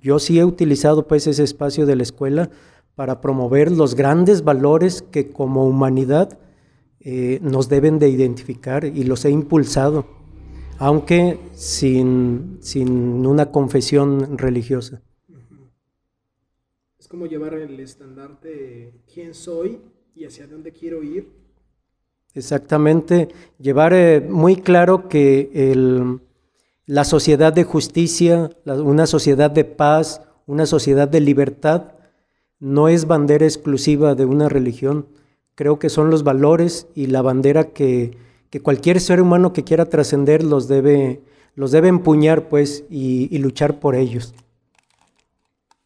yo 0.00 0.18
sí 0.18 0.38
he 0.38 0.44
utilizado 0.44 1.06
pues 1.06 1.26
ese 1.26 1.42
espacio 1.42 1.86
de 1.86 1.96
la 1.96 2.02
escuela 2.02 2.50
para 2.96 3.20
promover 3.20 3.70
los 3.70 3.94
grandes 3.94 4.42
valores 4.42 5.02
que 5.02 5.30
como 5.30 5.66
humanidad 5.66 6.38
eh, 7.00 7.38
nos 7.42 7.68
deben 7.68 7.98
de 8.00 8.08
identificar 8.08 8.84
y 8.84 9.04
los 9.04 9.24
he 9.24 9.30
impulsado, 9.30 10.06
aunque 10.78 11.38
sin, 11.54 12.58
sin 12.60 13.26
una 13.26 13.50
confesión 13.50 14.38
religiosa. 14.38 15.02
Es 16.98 17.08
como 17.08 17.26
llevar 17.26 17.54
el 17.54 17.78
estandarte 17.80 18.48
de 18.48 18.92
quién 19.12 19.34
soy 19.34 19.80
y 20.14 20.24
hacia 20.24 20.46
dónde 20.46 20.72
quiero 20.72 21.02
ir. 21.02 21.30
Exactamente, 22.34 23.28
llevar 23.58 23.94
eh, 23.94 24.20
muy 24.20 24.56
claro 24.56 25.08
que 25.08 25.50
el, 25.54 26.20
la 26.84 27.04
sociedad 27.04 27.52
de 27.52 27.64
justicia, 27.64 28.50
una 28.66 29.06
sociedad 29.06 29.50
de 29.50 29.64
paz, 29.64 30.20
una 30.46 30.66
sociedad 30.66 31.08
de 31.08 31.20
libertad, 31.20 31.92
no 32.58 32.88
es 32.88 33.06
bandera 33.06 33.46
exclusiva 33.46 34.14
de 34.14 34.24
una 34.24 34.48
religión. 34.48 35.06
Creo 35.54 35.78
que 35.78 35.88
son 35.88 36.10
los 36.10 36.24
valores 36.24 36.88
y 36.94 37.06
la 37.06 37.22
bandera 37.22 37.72
que, 37.72 38.16
cualquier 38.60 39.00
ser 39.00 39.20
humano 39.20 39.52
que 39.52 39.64
quiera 39.64 39.86
trascender 39.86 40.42
los 40.42 40.68
debe, 40.68 41.22
los 41.54 41.70
debe 41.70 41.88
empuñar 41.88 42.48
pues 42.48 42.84
y, 42.90 43.36
luchar 43.38 43.80
por 43.80 43.94
ellos. 43.94 44.34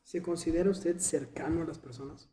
¿Se 0.03 0.23
considera 0.23 0.71
usted 0.71 0.99
cercano 0.99 1.63
a 1.63 1.65
las 1.67 1.79
personas? 1.79 2.29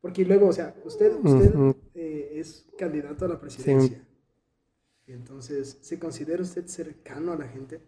Porque 0.00 0.24
luego, 0.24 0.48
o 0.48 0.52
sea, 0.52 0.74
usted, 0.84 1.12
usted 1.22 1.54
eh, 1.94 2.32
es 2.34 2.66
candidato 2.78 3.24
a 3.24 3.28
la 3.28 3.40
presidencia. 3.40 4.02
entonces, 5.06 5.78
¿se 5.80 5.98
considera 5.98 6.42
usted 6.42 6.66
cercano 6.66 7.32
a 7.32 7.36
la 7.36 7.48
gente? 7.48 7.80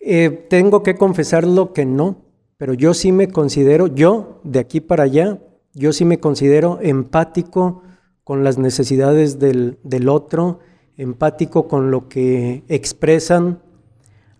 Eh, 0.00 0.46
tengo 0.48 0.82
que 0.82 0.96
confesarlo 0.96 1.72
que 1.72 1.84
no 1.84 2.28
pero 2.58 2.74
yo 2.74 2.92
sí 2.92 3.12
me 3.12 3.28
considero, 3.28 3.86
yo 3.86 4.40
de 4.42 4.58
aquí 4.58 4.80
para 4.80 5.04
allá, 5.04 5.38
yo 5.74 5.92
sí 5.92 6.04
me 6.04 6.18
considero 6.18 6.80
empático 6.82 7.82
con 8.28 8.44
las 8.44 8.58
necesidades 8.58 9.38
del, 9.38 9.78
otro, 10.06 10.58
empático 10.98 11.66
con 11.66 11.90
lo 11.90 12.10
que 12.10 12.62
expresan, 12.68 13.60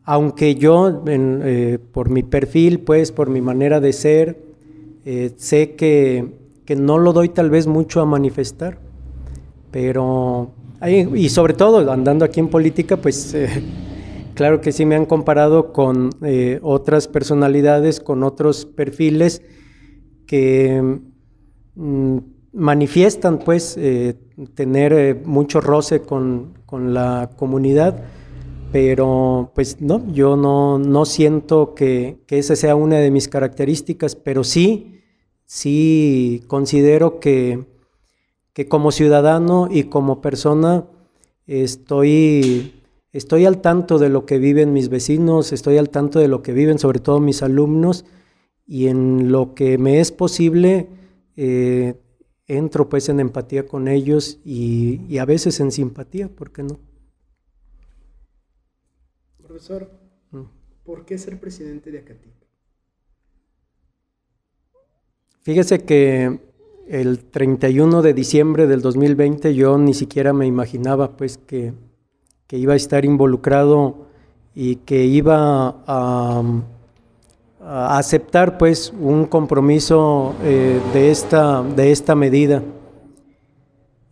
aunque 0.05 0.57
yo 0.57 1.05
eh, 1.07 1.79
por 1.91 2.11
mi 2.11 2.23
perfil, 2.23 2.81
pues 2.81 3.13
por 3.13 3.31
mi 3.31 3.41
manera 3.41 3.81
de 3.81 3.95
ser, 3.95 4.43
eh, 5.07 5.33
sé 5.39 5.75
que, 5.75 6.35
que, 6.67 6.77
no 6.77 6.99
lo 6.99 7.15
doy 7.15 7.31
tal 7.31 7.49
vez 7.49 7.67
mucho 7.67 8.03
a 8.03 8.05
manifestar, 8.05 8.79
pero, 9.71 10.51
y 11.15 11.31
sobre 11.31 11.55
todo 11.55 11.91
andando 11.91 12.27
aquí 12.27 12.41
en 12.41 12.49
política, 12.49 12.99
pues... 12.99 13.35
Eh, 13.45 13.49
Claro 14.35 14.61
que 14.61 14.71
sí 14.71 14.87
me 14.87 14.95
han 14.95 15.05
comparado 15.05 15.73
con 15.73 16.11
otras 16.63 17.09
personalidades, 17.09 17.99
con 17.99 18.23
otros 18.23 18.67
perfiles 18.67 19.43
que 20.27 21.01
mm, 21.75 22.19
manifiestan 22.59 23.39
pues 23.39 23.77
eh, 23.79 24.17
tener 24.55 24.93
eh, 24.93 25.15
mucho 25.15 25.61
roce 25.61 26.03
con, 26.03 26.59
la 26.71 27.31
comunidad, 27.37 28.05
pero 28.73 29.53
pues 29.55 29.81
no, 29.81 30.05
yo 30.13 30.37
no, 30.37 30.79
no 30.79 31.07
siento 31.07 31.75
que, 31.75 32.19
esa 32.29 32.57
sea 32.57 32.75
una 32.75 32.97
de 32.97 33.11
mis 33.11 33.29
características, 33.29 34.17
pero 34.17 34.45
sí, 34.45 35.01
sí 35.47 36.43
considero 36.47 37.21
que, 37.21 37.65
que 38.53 38.69
como 38.69 38.93
ciudadano 38.93 39.69
y 39.71 39.85
como 39.85 40.21
persona 40.21 40.85
estoy 41.47 42.75
estoy 43.13 43.47
al 43.47 43.63
tanto 43.63 43.99
de 43.99 44.11
lo 44.11 44.27
que 44.27 44.39
viven 44.39 44.75
mis 44.75 44.91
vecinos, 44.91 45.53
estoy 45.53 45.79
al 45.79 45.89
tanto 45.89 46.19
de 46.19 46.29
lo 46.29 46.43
que 46.43 46.53
viven 46.53 46.79
sobre 46.79 47.01
todo 47.01 47.21
mis 47.21 47.43
alumnos 47.43 48.05
y 48.67 48.89
en 48.89 49.33
lo 49.33 49.55
que 49.55 49.79
me 49.79 50.01
es 50.01 50.13
posible 50.13 50.89
eh, 51.37 51.95
entro 52.49 52.89
pues 52.89 53.09
en 53.09 53.21
empatía 53.21 53.67
con 53.67 53.87
ellos 53.87 54.41
y, 54.45 55.19
a 55.19 55.25
veces 55.25 55.61
en 55.61 55.71
simpatía, 55.71 56.29
¿por 56.29 56.51
qué 56.51 56.65
no? 56.65 56.79
Profesor, 59.47 59.91
mm. 60.33 60.43
¿por 60.85 61.05
qué 61.05 61.19
ser 61.19 61.39
presidente 61.39 61.91
de 61.91 61.99
Acatic? 62.01 62.33
Fíjese 65.43 65.85
que 65.85 66.41
el 66.89 67.25
31 67.25 68.03
de 68.03 68.15
diciembre 68.15 68.67
del 68.67 68.83
2020 68.83 69.55
yo 69.55 69.79
ni 69.79 69.95
siquiera 69.95 70.33
me 70.33 70.47
imaginaba 70.47 71.17
pues 71.17 71.39
que 71.39 71.73
que 72.49 72.57
iba 72.57 72.73
a 72.73 72.77
estar 72.77 73.05
involucrado 73.05 74.07
y 74.55 74.77
que 74.77 75.05
iba 75.05 75.85
a, 75.87 76.43
aceptar 77.69 78.57
pues 78.59 78.93
un 78.99 79.27
compromiso 79.27 80.35
eh, 80.43 80.81
de, 80.93 81.11
esta, 81.11 81.63
de 81.63 81.93
esta 81.93 82.15
medida. 82.15 82.63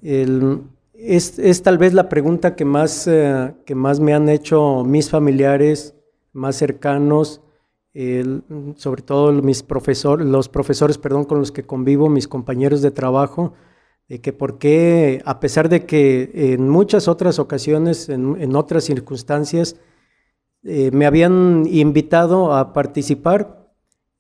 es, 0.03 1.63
tal 1.63 1.79
vez 1.79 1.95
la 1.95 2.09
pregunta 2.09 2.55
que 2.55 2.65
más, 2.65 3.07
eh, 3.07 3.55
que 3.65 3.75
más 3.75 3.99
me 4.01 4.15
han 4.15 4.29
hecho 4.29 4.85
mis 4.85 5.11
familiares 5.11 5.95
más 6.33 6.57
cercanos, 6.57 7.41
sobre 8.77 9.01
todo 9.01 9.33
mis 9.33 9.63
profesores, 9.63 10.27
los 10.27 10.51
profesores 10.51 10.99
perdón, 10.99 11.25
con 11.25 11.39
los 11.39 11.51
que 11.51 11.65
convivo, 11.65 12.11
mis 12.11 12.29
compañeros 12.29 12.83
de 12.83 12.91
trabajo, 12.91 13.55
de 14.09 14.21
que 14.21 14.33
por 14.33 14.59
qué, 14.59 15.23
a 15.25 15.41
pesar 15.41 15.69
de 15.69 15.85
que 15.85 16.31
en 16.35 16.69
muchas 16.69 17.09
otras 17.09 17.39
ocasiones, 17.39 18.09
en, 18.09 18.55
otras 18.55 18.85
circunstancias, 18.85 19.77
eh, 20.67 20.91
me 20.93 21.07
habían 21.07 21.65
invitado 21.71 22.53
a 22.55 22.73
participar, 22.73 23.71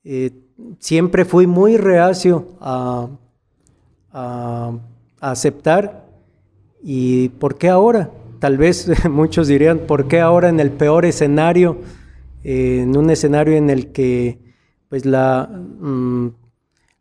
eh, 0.05 0.31
siempre 0.79 1.25
fui 1.25 1.47
muy 1.47 1.77
reacio 1.77 2.57
a, 2.61 3.09
aceptar. 5.21 6.07
¿Y 6.83 7.31
por 7.31 7.59
qué 7.59 7.69
ahora? 7.69 8.11
Tal 8.39 8.57
vez 8.57 8.89
muchos 9.11 9.49
dirían, 9.49 9.81
¿por 9.81 10.09
qué 10.09 10.21
ahora 10.21 10.49
en 10.49 10.61
el 10.61 10.71
peor 10.71 11.05
escenario? 11.05 11.79
Eh, 12.45 12.81
en 12.83 12.97
un 12.97 13.11
escenario 13.11 13.57
en 13.57 13.71
el 13.71 13.93
que 13.93 14.39
pues. 14.89 15.05
Mm, 15.05 16.29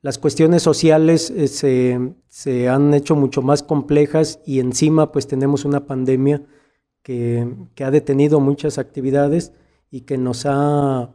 las 0.06 0.20
cuestiones 0.20 0.62
sociales 0.62 1.34
eh, 1.36 2.12
se, 2.28 2.70
han 2.70 2.94
hecho 2.94 3.16
mucho 3.16 3.42
más 3.42 3.64
complejas 3.64 4.40
y 4.46 4.60
encima 4.60 5.12
pues 5.12 5.26
tenemos 5.26 5.66
una 5.66 5.88
pandemia 5.88 6.44
que, 7.06 7.46
ha 7.86 7.92
detenido 7.92 8.40
muchas 8.40 8.80
actividades 8.80 9.54
y 9.92 10.02
que 10.02 10.18
nos 10.18 10.48
ha, 10.48 11.14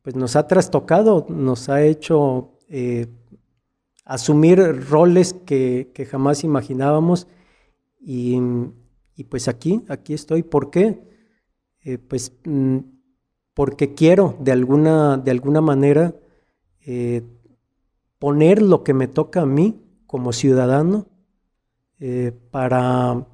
pues 0.00 0.16
nos 0.16 0.34
ha 0.34 0.46
trastocado, 0.46 1.26
nos 1.28 1.68
ha 1.68 1.82
hecho 1.82 2.52
eh, 2.70 3.06
asumir 4.06 4.58
roles 4.88 5.34
que, 5.34 5.92
jamás 6.10 6.42
imaginábamos 6.42 7.26
y, 8.00 8.40
pues 9.28 9.46
aquí, 9.48 9.84
aquí 9.88 10.14
estoy. 10.14 10.42
¿Por 10.42 10.70
qué? 10.70 10.98
Eh, 11.84 11.98
pues 11.98 12.32
mm, 12.44 12.78
porque 13.52 13.92
quiero 13.92 14.38
de 14.40 14.52
alguna, 14.52 15.18
de 15.18 15.30
alguna 15.32 15.60
manera 15.60 16.14
poner 18.18 18.62
lo 18.62 18.82
que 18.84 18.94
me 18.94 19.06
toca 19.06 19.42
a 19.42 19.46
mí 19.46 19.82
como 20.06 20.32
ciudadano 20.32 21.06
eh, 21.98 22.32
para 22.50 23.26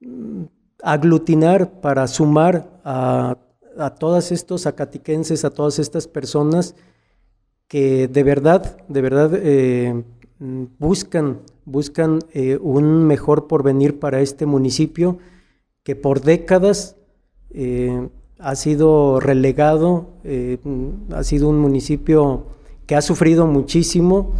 mm, 0.00 0.44
aglutinar, 0.82 1.80
para 1.80 2.06
sumar 2.06 2.80
a, 2.84 3.36
a 3.78 3.90
todos 3.90 4.32
estos 4.32 4.66
acatiquenses, 4.66 5.44
a 5.44 5.50
todas 5.50 5.78
estas 5.78 6.06
personas 6.06 6.74
que 7.68 8.08
de 8.08 8.22
verdad, 8.22 8.78
de 8.88 9.00
verdad 9.00 9.30
eh, 9.34 10.04
buscan, 10.78 11.40
buscan 11.64 12.20
eh, 12.32 12.58
un 12.60 13.06
mejor 13.06 13.46
porvenir 13.46 13.98
para 13.98 14.20
este 14.20 14.46
municipio 14.46 15.18
que 15.82 15.96
por 15.96 16.20
décadas 16.20 16.96
ha 18.40 18.56
sido 18.56 19.20
relegado, 19.20 20.08
ha 21.12 21.22
sido 21.22 21.48
un 21.48 21.60
municipio 21.60 22.46
que 22.86 22.96
ha 22.96 23.02
sufrido 23.02 23.46
muchísimo 23.46 24.32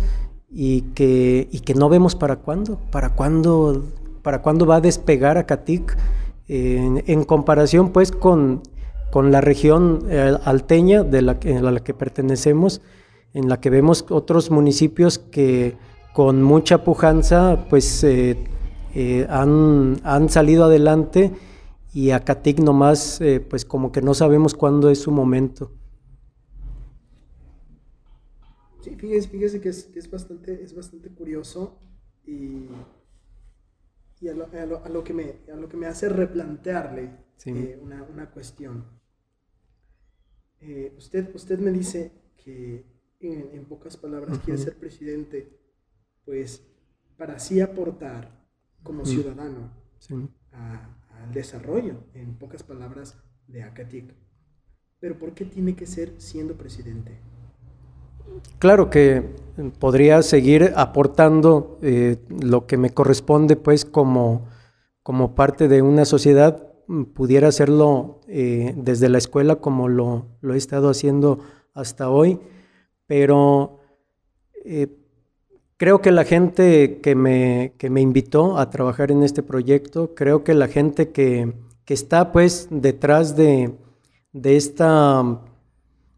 y 0.51 0.83
que, 0.95 1.49
y 1.51 1.61
que 1.61 1.75
no 1.75 1.89
vemos 1.89 2.15
para 2.15 2.37
cuándo, 2.37 2.79
para 2.91 3.15
cuándo, 3.15 3.85
para 4.23 4.43
cuándo 4.43 4.67
va 4.67 4.77
a 4.77 4.81
despegar 4.81 5.39
a 5.39 5.47
Catic 6.49 7.03
en, 7.07 7.25
comparación 7.25 7.91
pues 7.91 8.13
con, 8.13 8.63
con 9.11 9.33
la 9.33 9.41
región 9.41 10.07
eh, 10.09 10.37
alteña 10.45 11.03
de 11.03 11.23
la, 11.23 11.33
a 11.33 11.71
la 11.71 11.81
que 11.83 11.95
pertenecemos. 11.95 12.81
en 13.33 13.49
la 13.49 13.61
que 13.61 13.71
vemos 13.71 14.07
otros 14.11 14.51
municipios 14.51 15.19
que 15.19 15.77
con 16.15 16.43
mucha 16.43 16.85
pujanza 16.85 17.67
pues 17.69 18.05
eh, 18.05 18.39
eh, 18.95 19.27
han, 19.29 20.01
han, 20.05 20.29
salido 20.29 20.65
adelante 20.65 21.33
y 21.93 22.11
Acatic 22.11 22.61
nomás 22.61 23.21
eh, 23.21 23.41
pues 23.41 23.65
como 23.65 23.91
que 23.91 24.01
no 24.01 24.15
sabemos 24.15 24.55
cuándo 24.55 24.91
es 24.91 25.01
su 25.01 25.11
momento. 25.11 25.73
Sí, 28.83 28.95
fíjese, 28.95 29.29
fíjese 29.29 29.61
que, 29.61 29.69
es, 29.71 29.85
que 29.87 29.99
es, 29.99 30.09
bastante, 30.09 30.63
es 30.63 30.75
bastante 30.77 31.09
curioso 31.11 31.81
y, 32.25 32.69
y 34.25 34.29
a, 34.31 34.35
lo, 34.35 34.47
a, 34.83 34.89
lo, 34.89 35.05
que 35.05 35.13
me, 35.13 35.35
a 35.53 35.55
lo 35.55 35.69
que 35.69 35.77
me 35.77 35.87
hace 35.87 36.09
replantearle 36.09 37.11
una, 37.83 38.03
una, 38.05 38.31
cuestión. 38.31 38.87
usted, 40.97 41.35
usted 41.35 41.59
me 41.59 41.71
dice 41.71 42.11
que 42.43 42.87
en, 43.21 43.67
pocas 43.67 43.99
palabras, 43.99 44.39
quiere 44.39 44.59
ser 44.59 44.79
presidente, 44.79 45.61
pues 46.25 46.67
para 47.19 47.35
así 47.35 47.61
aportar 47.61 48.49
como 48.83 49.05
ciudadano 49.05 49.75
al 50.09 51.33
desarrollo, 51.35 52.05
en 52.15 52.39
pocas 52.39 52.63
palabras, 52.63 53.23
de 53.47 53.63
Acatic. 53.63 54.15
Pero 55.01 55.19
¿por 55.19 55.35
qué 55.35 55.45
tiene 55.45 55.77
que 55.77 55.85
ser 55.85 56.19
siendo 56.19 56.57
presidente? 56.57 57.21
Claro 58.59 58.91
que 58.91 59.23
podría 59.79 60.23
seguir 60.23 60.73
aportando 60.77 61.79
eh, 61.83 62.17
lo 62.29 62.67
que 62.67 62.77
me 62.77 62.91
corresponde, 62.91 63.57
pues 63.57 63.85
como, 63.85 64.47
como 65.03 65.35
parte 65.35 65.69
de 65.69 65.83
una 65.83 66.05
sociedad, 66.05 66.71
pudiera 67.15 67.49
hacerlo 67.49 68.21
eh, 68.29 68.75
desde 68.77 69.09
la 69.09 69.19
escuela 69.19 69.57
como 69.57 69.89
lo, 69.89 70.27
lo 70.41 70.55
he 70.55 70.57
estado 70.57 70.91
haciendo 70.91 71.41
hasta 71.73 72.11
hoy. 72.11 72.41
Pero 73.07 73.81
eh, 74.65 74.89
creo 75.77 76.01
que 76.01 76.13
la 76.13 76.25
gente 76.25 77.01
que 77.01 77.15
me, 77.15 77.75
que 77.79 77.91
me, 77.91 78.01
invitó 78.01 78.59
a 78.59 78.71
trabajar 78.71 79.11
en 79.11 79.23
este 79.23 79.43
proyecto, 79.43 80.15
creo 80.15 80.45
que 80.45 80.55
la 80.55 80.69
gente 80.69 81.11
que, 81.11 81.53
que 81.85 81.95
está 81.95 82.33
pues 82.33 82.69
detrás 82.71 83.37
de, 83.37 83.75
de, 84.33 84.57
esta, 84.57 85.23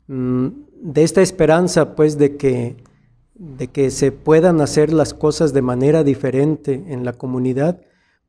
mm, 0.06 0.48
de 0.80 1.02
esta 1.02 1.22
esperanza 1.22 1.96
pues 1.96 2.18
de 2.18 2.36
que, 2.36 2.76
de 3.34 3.68
que 3.68 3.90
se 3.90 4.12
puedan 4.12 4.60
hacer 4.60 4.92
las 4.92 5.14
cosas 5.14 5.52
de 5.52 5.62
manera 5.62 6.04
diferente 6.04 6.84
en 6.88 7.04
la 7.04 7.12
comunidad, 7.12 7.80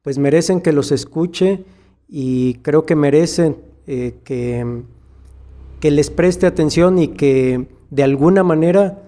pues 0.01 0.17
merecen 0.17 0.61
que 0.61 0.73
los 0.73 0.91
escuche 0.91 1.65
y 2.07 2.55
creo 2.55 2.85
que 2.85 2.95
merecen 2.95 3.57
eh, 3.85 4.15
que, 4.23 4.83
que 5.79 5.91
les 5.91 6.09
preste 6.09 6.45
atención 6.45 6.97
y 6.99 7.09
que 7.09 7.67
de 7.89 8.03
alguna 8.03 8.43
manera 8.43 9.03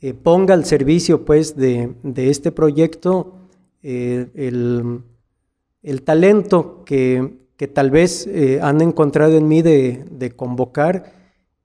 eh, 0.00 0.14
ponga 0.14 0.54
al 0.54 0.64
servicio 0.64 1.24
pues 1.24 1.56
de, 1.56 1.94
este 2.16 2.50
proyecto 2.52 3.34
eh, 3.82 4.28
el, 4.34 6.02
talento 6.02 6.84
que, 6.84 7.40
tal 7.72 7.92
vez 7.92 8.28
han 8.60 8.80
encontrado 8.80 9.36
en 9.36 9.46
mí 9.46 9.62
de, 9.62 10.32
convocar 10.34 11.21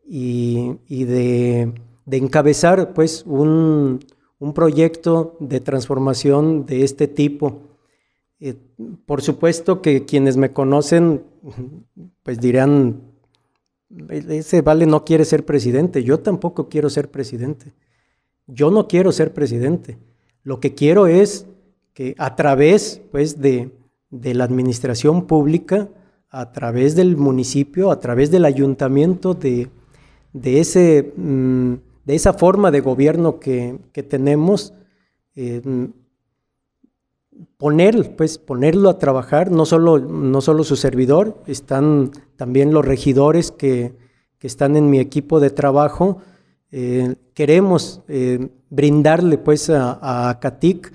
y, 0.07 0.77
de, 0.87 1.73
encabezar 2.09 2.93
pues 2.93 3.23
un, 3.25 3.99
un, 4.39 4.53
proyecto 4.53 5.35
de 5.39 5.59
transformación 5.59 6.65
de 6.65 6.83
este 6.83 7.07
tipo. 7.07 7.61
por 9.05 9.21
supuesto 9.21 9.81
que 9.81 10.05
quienes 10.05 10.37
me 10.37 10.53
conocen 10.53 11.23
pues 12.23 12.39
dirán 12.39 13.01
ese 14.09 14.61
vale 14.61 14.85
no 14.85 15.05
quiere 15.05 15.25
ser 15.25 15.45
presidente, 15.45 16.03
yo 16.03 16.19
tampoco 16.19 16.67
quiero 16.69 16.89
ser 16.89 17.09
presidente. 17.09 17.73
Yo 18.45 18.71
no 18.71 18.87
quiero 18.87 19.11
ser 19.11 19.33
presidente. 19.33 19.97
Lo 20.43 20.59
que 20.59 20.73
quiero 20.73 21.07
es 21.07 21.45
que 21.93 22.15
a 22.17 22.35
través 22.35 23.01
pues, 23.11 23.41
de, 23.41 23.71
la 24.11 24.43
administración 24.43 25.27
pública, 25.27 25.89
a 26.29 26.51
través 26.51 26.95
del 26.95 27.17
municipio, 27.17 27.91
a 27.91 27.99
través 27.99 28.31
del 28.31 28.45
ayuntamiento, 28.45 29.33
de, 29.33 29.69
ese, 30.43 31.13
mm, 31.15 31.73
de 32.06 32.15
esa 32.15 32.34
forma 32.34 32.71
de 32.71 32.82
gobierno 32.82 33.39
que, 33.39 33.80
tenemos, 34.10 34.73
eh, 35.36 35.62
poner, 37.58 38.15
pues, 38.15 38.38
ponerlo 38.38 38.89
a 38.89 38.97
trabajar, 38.97 39.51
no 39.51 39.65
solo, 39.65 39.99
no 39.99 40.41
solo 40.41 40.63
su 40.63 40.75
servidor, 40.75 41.41
están 41.47 42.12
también 42.36 42.73
los 42.73 42.86
regidores 42.86 43.51
que, 43.51 43.93
están 44.39 44.78
en 44.78 44.89
mi 44.89 44.99
equipo 44.99 45.41
de 45.41 45.49
trabajo. 45.49 46.19
Eh, 46.71 47.15
queremos 47.34 47.99
eh, 48.08 48.47
brindarle 48.69 49.38
pues 49.38 49.69
a, 49.69 50.30
a 50.30 50.39
CATIC 50.39 50.93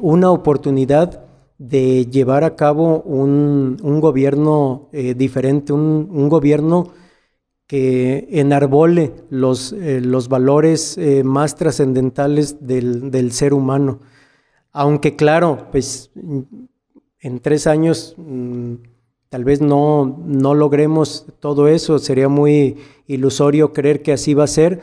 una 0.00 0.32
oportunidad 0.32 1.26
de 1.58 2.06
llevar 2.06 2.42
a 2.42 2.56
cabo 2.56 3.02
un, 3.02 3.76
gobierno 4.00 4.88
diferente, 4.92 5.72
un, 5.72 6.28
gobierno 6.28 6.88
que 7.66 8.28
enarbole 8.30 9.12
los, 9.30 9.72
los 9.72 10.28
valores 10.28 10.98
más 11.24 11.56
trascendentales 11.56 12.66
del, 12.66 13.10
del 13.10 13.32
ser 13.32 13.54
humano. 13.54 14.00
Aunque 14.72 15.16
claro, 15.16 15.68
pues 15.72 16.12
en 17.26 17.40
tres 17.40 17.66
años 17.66 18.14
mm, 18.16 18.74
tal 19.28 19.44
vez 19.44 19.60
no, 19.60 20.22
no 20.24 20.54
logremos 20.54 21.26
todo 21.40 21.68
eso, 21.68 21.98
sería 21.98 22.28
muy 22.28 22.76
ilusorio 23.06 23.72
creer 23.72 24.02
que 24.02 24.12
así 24.12 24.34
va 24.34 24.44
a 24.44 24.48
ser, 24.48 24.82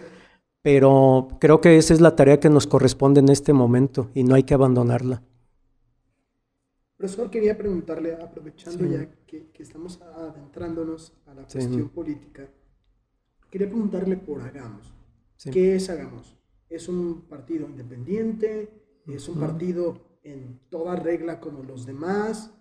pero 0.61 1.29
creo 1.39 1.61
que 1.61 1.77
esa 1.77 1.93
es 1.93 2.01
la 2.01 2.15
tarea 2.15 2.39
que 2.39 2.49
nos 2.49 2.67
corresponde 2.67 3.19
en 3.19 3.29
este 3.29 3.53
momento 3.53 4.09
y 4.13 4.23
no 4.23 4.35
hay 4.35 4.43
que 4.43 4.53
abandonarla. 4.53 5.23
Profesor, 6.97 7.29
quería 7.29 7.57
preguntarle, 7.57 8.13
aprovechando 8.13 8.85
ya 8.85 9.09
que, 9.25 9.51
estamos 9.59 10.01
adentrándonos 10.01 11.13
a 11.25 11.33
la 11.33 11.43
cuestión 11.43 11.89
política, 11.89 12.49
quería 13.53 13.69
preguntarle 13.69 14.17
por 14.17 14.41
Hagamos. 14.41 14.91
¿Qué 15.51 15.75
es 15.75 15.87
Hagamos? 15.87 16.35
¿Es 16.71 16.89
un 16.89 17.27
partido 17.29 17.67
independiente? 17.67 18.81
es 19.07 19.29
un 19.29 19.39
partido 19.39 19.99
en 20.23 20.59
toda 20.71 20.95
regla 20.95 21.39
como 21.39 21.61
los 21.61 21.85
demás. 21.85 22.51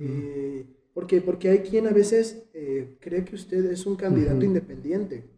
Eh, 0.00 0.66
porque, 0.94 1.20
porque 1.20 1.50
hay 1.50 1.58
quien 1.60 1.86
a 1.86 1.92
veces 1.92 2.42
eh, 2.54 2.98
cree 3.00 3.24
que 3.24 3.36
usted 3.36 3.66
es 3.66 3.86
un 3.86 3.94
candidato 3.94 4.44
independiente. 4.44 5.30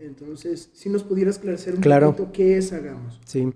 Entonces, 0.00 0.68
si 0.72 0.88
nos 0.88 1.04
pudiera 1.04 1.30
esclarecer 1.30 1.76
un 1.76 1.80
poquito 1.80 2.32
qué 2.32 2.56
es 2.56 2.72
Hagamos. 2.72 3.20
Sí. 3.24 3.52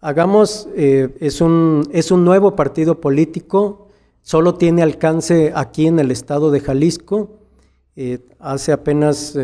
Hagamos 0.00 0.66
eh, 0.74 1.14
es, 1.20 1.42
un, 1.42 1.86
es 1.92 2.10
un 2.10 2.24
nuevo 2.24 2.56
partido 2.56 3.02
político, 3.02 3.88
solo 4.22 4.54
tiene 4.54 4.82
alcance 4.82 5.52
aquí 5.54 5.86
en 5.86 5.98
el 5.98 6.10
estado 6.10 6.50
de 6.50 6.60
Jalisco. 6.60 7.43
Hace 8.38 8.72
apenas 8.72 9.36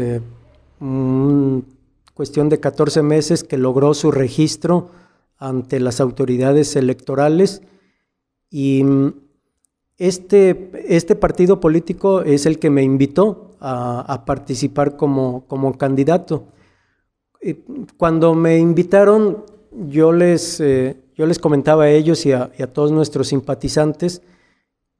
cuestión 2.14 2.48
de 2.48 2.60
14 2.60 3.02
meses 3.02 3.44
que 3.44 3.56
logró 3.56 3.94
su 3.94 4.10
registro 4.10 4.90
ante 5.38 5.80
las 5.80 6.00
autoridades 6.00 6.76
electorales 6.76 7.62
y 8.50 8.84
mm, 8.84 9.14
este, 9.96 10.70
este 10.88 11.14
partido 11.14 11.60
político 11.60 12.22
es 12.22 12.46
el 12.46 12.58
que 12.58 12.70
me 12.70 12.82
invitó 12.82 13.56
a, 13.60 14.24
participar 14.26 14.96
como, 14.96 15.46
como, 15.46 15.76
candidato. 15.76 16.46
Cuando 17.98 18.34
me 18.34 18.56
invitaron, 18.56 19.44
yo 19.88 20.12
les, 20.12 20.58
eh, 20.60 20.96
yo 21.14 21.26
les 21.26 21.38
comentaba 21.38 21.84
a 21.84 21.90
ellos 21.90 22.24
y 22.24 22.32
a, 22.32 22.50
todos 22.72 22.92
nuestros 22.92 23.28
simpatizantes 23.28 24.22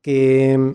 que, 0.03 0.75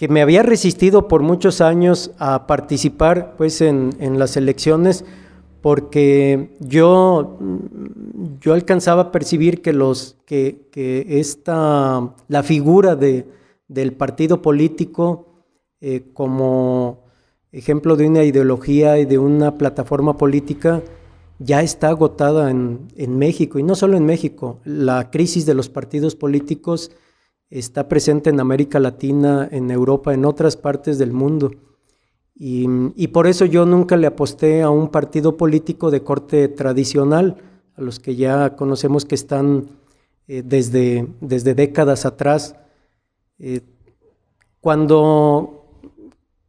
que 0.00 0.08
me 0.08 0.22
había 0.22 0.42
resistido 0.42 1.08
por 1.08 1.20
muchos 1.20 1.60
años 1.60 2.12
a 2.16 2.46
participar 2.46 3.34
pues, 3.36 3.60
en, 3.60 4.18
las 4.18 4.38
elecciones 4.38 5.04
porque 5.60 6.56
yo, 6.58 7.38
yo 8.40 8.54
alcanzaba 8.54 9.02
a 9.02 9.12
percibir 9.12 9.60
que, 9.60 9.74
los, 9.74 10.16
que, 10.24 10.70
esta, 11.06 12.14
la 12.28 12.42
figura 12.42 12.96
de, 12.96 13.26
del 13.68 13.92
partido 13.92 14.40
político 14.40 15.44
eh, 15.82 16.04
como 16.14 17.04
ejemplo 17.52 17.94
de 17.94 18.06
una 18.06 18.24
ideología 18.24 18.98
y 18.98 19.04
de 19.04 19.18
una 19.18 19.58
plataforma 19.58 20.16
política 20.16 20.82
ya 21.40 21.60
está 21.60 21.88
agotada 21.88 22.50
en, 22.50 22.88
en 22.96 23.18
México, 23.18 23.58
y 23.58 23.62
no 23.62 23.74
solo 23.74 23.98
en 23.98 24.06
México, 24.06 24.60
la 24.64 25.10
crisis 25.10 25.44
de 25.44 25.52
los 25.52 25.68
partidos 25.68 26.16
políticos 26.16 26.90
está 27.50 27.88
presente 27.88 28.30
en 28.30 28.40
América 28.40 28.78
Latina, 28.78 29.48
en 29.50 29.70
Europa, 29.70 30.14
en 30.14 30.24
otras 30.24 30.56
partes 30.56 30.98
del 30.98 31.12
mundo. 31.12 31.50
Y, 32.42 33.08
por 33.08 33.26
eso 33.26 33.44
yo 33.44 33.66
nunca 33.66 33.98
le 33.98 34.06
aposté 34.06 34.62
a 34.62 34.70
un 34.70 34.88
partido 34.88 35.36
político 35.36 35.90
de 35.90 36.02
corte 36.02 36.48
tradicional, 36.48 37.36
a 37.76 37.82
los 37.82 38.00
que 38.00 38.16
ya 38.16 38.56
conocemos 38.56 39.04
que 39.04 39.14
están 39.14 39.66
eh, 40.26 40.42
desde, 40.42 41.06
desde 41.20 41.54
décadas 41.54 42.06
atrás. 42.06 42.56
Eh, 43.38 43.60
cuando, 44.62 45.66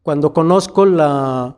cuando 0.01 0.33
conozco 0.33 0.85
la, 0.85 1.57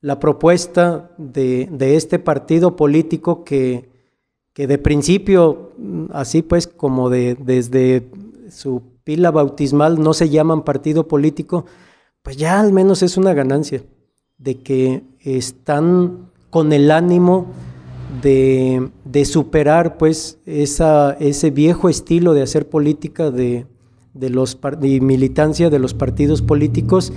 la 0.00 0.20
propuesta 0.20 1.10
de, 1.18 1.96
este 1.96 2.20
partido 2.20 2.76
político 2.76 3.42
que, 3.42 3.88
que, 4.52 4.68
de 4.68 4.78
principio, 4.78 5.72
así 6.12 6.42
pues 6.42 6.68
como 6.68 7.10
de, 7.10 7.34
desde 7.34 8.08
su 8.52 8.82
pila 9.04 9.30
bautismal 9.30 10.00
no 10.00 10.14
se 10.14 10.28
llaman 10.28 10.62
partido 10.62 11.08
político, 11.08 11.64
pues 12.22 12.36
ya 12.36 12.60
al 12.60 12.72
menos 12.72 13.02
es 13.02 13.16
una 13.16 13.34
ganancia 13.34 13.82
de 14.38 14.58
que 14.58 15.02
están 15.20 16.30
con 16.50 16.72
el 16.72 16.90
ánimo 16.90 17.46
de, 18.20 18.90
superar 19.24 19.96
pues 19.96 20.38
esa, 20.44 21.12
ese 21.12 21.50
viejo 21.50 21.88
estilo 21.88 22.34
de 22.34 22.42
hacer 22.42 22.68
política 22.68 23.30
de, 23.30 23.66
de 24.14 24.30
los, 24.30 24.58
y 24.82 25.00
militancia 25.00 25.70
de 25.70 25.78
los 25.78 25.94
partidos 25.94 26.42
políticos. 26.42 27.12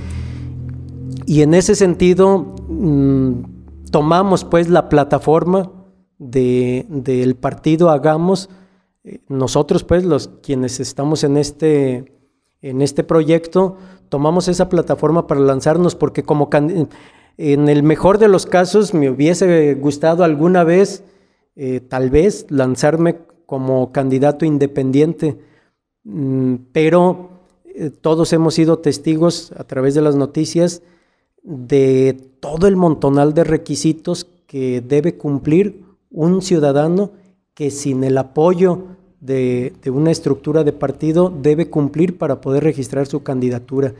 Y 1.26 1.42
en 1.42 1.54
ese 1.54 1.76
sentido 1.76 2.56
mm, 2.70 3.32
tomamos 3.92 4.46
pues 4.46 4.70
la 4.70 4.90
plataforma 4.90 5.72
del 6.18 7.36
partido 7.36 7.90
Hagamos, 7.90 8.50
nosotros 9.28 9.84
pues 9.84 10.04
los 10.04 10.30
quienes 10.42 10.80
estamos 10.80 11.24
en 11.24 11.38
este, 11.38 12.14
en 12.62 12.82
este 12.82 13.04
proyecto, 13.04 13.78
tomamos 14.10 14.48
esa 14.48 14.70
plataforma 14.70 15.28
para 15.28 15.42
lanzarnos 15.42 15.96
porque 15.96 16.24
como 16.24 16.50
en 17.38 17.70
el 17.70 17.84
mejor 17.84 18.18
de 18.18 18.28
los 18.28 18.46
casos 18.46 18.94
me 18.94 19.10
hubiese 19.10 19.76
gustado 19.76 20.24
alguna 20.24 20.64
vez, 20.64 21.04
eh, 21.56 21.80
tal 21.82 22.10
vez, 22.10 22.48
lanzarme 22.50 23.18
como 23.46 23.92
candidato 23.92 24.46
independiente, 24.46 25.38
mm, 26.04 26.56
pero 26.72 27.30
eh, 27.66 27.90
todos 27.90 28.34
hemos 28.34 28.56
sido 28.56 28.80
testigos 28.80 29.52
a 29.58 29.66
través 29.66 29.94
de 29.94 30.02
las 30.02 30.16
noticias 30.16 30.82
de 31.44 32.18
todo 32.40 32.68
el 32.68 32.76
montonal 32.76 33.34
de 33.34 33.44
requisitos 33.44 34.26
que 34.48 34.82
debe 34.82 35.16
cumplir 35.18 35.84
un 36.10 36.42
ciudadano 36.42 37.12
que 37.56 37.72
sin 37.72 38.04
el 38.04 38.18
apoyo 38.20 38.84
de, 39.20 39.74
una 39.88 40.12
estructura 40.12 40.64
de 40.64 40.72
partido 40.72 41.34
debe 41.36 41.72
cumplir 41.72 42.20
para 42.20 42.40
poder 42.40 42.64
registrar 42.64 43.08
su 43.08 43.24
candidatura. 43.24 43.96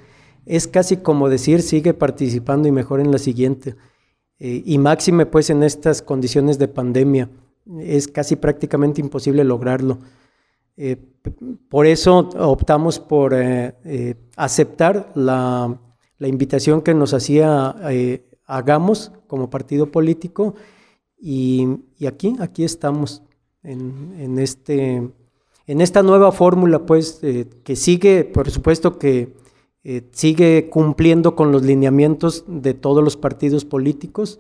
Es 0.46 0.68
casi 0.68 0.98
como 0.98 1.28
decir, 1.28 1.64
sigue 1.64 1.96
participando 1.96 2.68
y 2.68 2.72
mejor 2.72 3.00
en 3.00 3.12
la 3.12 3.18
siguiente. 3.18 3.76
Eh, 4.38 4.62
y 4.64 4.78
máxime 4.78 5.26
pues 5.26 5.50
en 5.50 5.64
estas 5.64 6.04
condiciones 6.04 6.60
de 6.60 6.68
pandemia. 6.68 7.30
Es 7.80 8.08
casi 8.08 8.36
prácticamente 8.36 9.02
imposible 9.02 9.44
lograrlo. 9.44 9.98
Eh, 10.78 10.98
por 11.68 11.88
eso 11.88 12.30
optamos 12.38 13.00
por 13.00 13.34
eh, 13.34 14.16
aceptar 14.36 15.12
la 15.16 15.80
la 16.18 16.28
invitación 16.28 16.82
que 16.82 16.94
nos 16.94 17.14
hacía 17.14 17.76
Hagamos 18.48 19.12
como 19.28 19.50
partido 19.50 19.92
político 19.92 20.54
y, 21.18 21.68
aquí, 22.08 22.36
aquí 22.40 22.64
estamos 22.64 23.24
en, 23.66 24.40
este, 24.40 25.10
en 25.68 25.82
esta 25.82 26.04
nueva 26.04 26.32
fórmula, 26.32 26.86
pues, 26.86 27.20
eh, 27.24 27.48
que 27.64 27.76
sigue, 27.76 28.24
por 28.24 28.50
supuesto 28.50 28.98
que 29.00 29.34
eh, 29.84 30.04
sigue 30.12 30.70
cumpliendo 30.70 31.36
con 31.36 31.52
los 31.52 31.64
lineamientos 31.64 32.46
de 32.48 32.74
todos 32.74 33.04
los 33.04 33.18
partidos 33.18 33.66
políticos, 33.66 34.40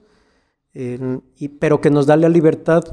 y, 1.38 1.48
pero 1.48 1.80
que 1.80 1.90
nos 1.90 2.06
da 2.06 2.18
la 2.18 2.28
libertad 2.28 2.84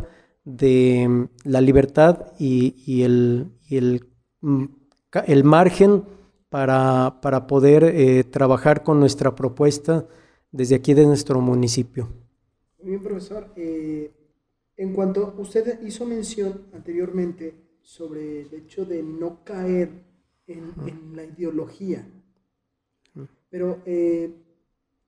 de 0.44 1.28
la 1.44 1.60
libertad 1.60 2.32
y, 2.38 3.02
el, 3.02 3.48
y 3.68 3.76
el, 3.76 4.06
mm, 4.40 4.64
el 5.26 5.44
margen 5.44 6.04
para, 6.48 7.20
para 7.22 7.46
poder 7.46 7.84
eh, 7.84 8.24
trabajar 8.24 8.82
con 8.82 9.00
nuestra 9.00 9.34
propuesta 9.34 10.06
desde 10.50 10.74
aquí 10.74 10.94
de 10.94 11.06
nuestro 11.06 11.40
municipio. 11.40 12.08
Bien, 12.82 13.02
profesor. 13.02 13.48
Eh, 13.56 14.10
en 14.76 14.92
cuanto 14.92 15.34
usted 15.38 15.80
hizo 15.82 16.06
mención 16.06 16.66
anteriormente 16.72 17.54
sobre 17.82 18.42
el 18.42 18.54
hecho 18.54 18.84
de 18.84 19.02
no 19.02 19.44
caer 19.44 19.90
en, 20.46 20.72
en 20.86 21.16
la 21.16 21.24
ideología, 21.24 22.06
pero 23.50 23.78
eh, 23.84 24.34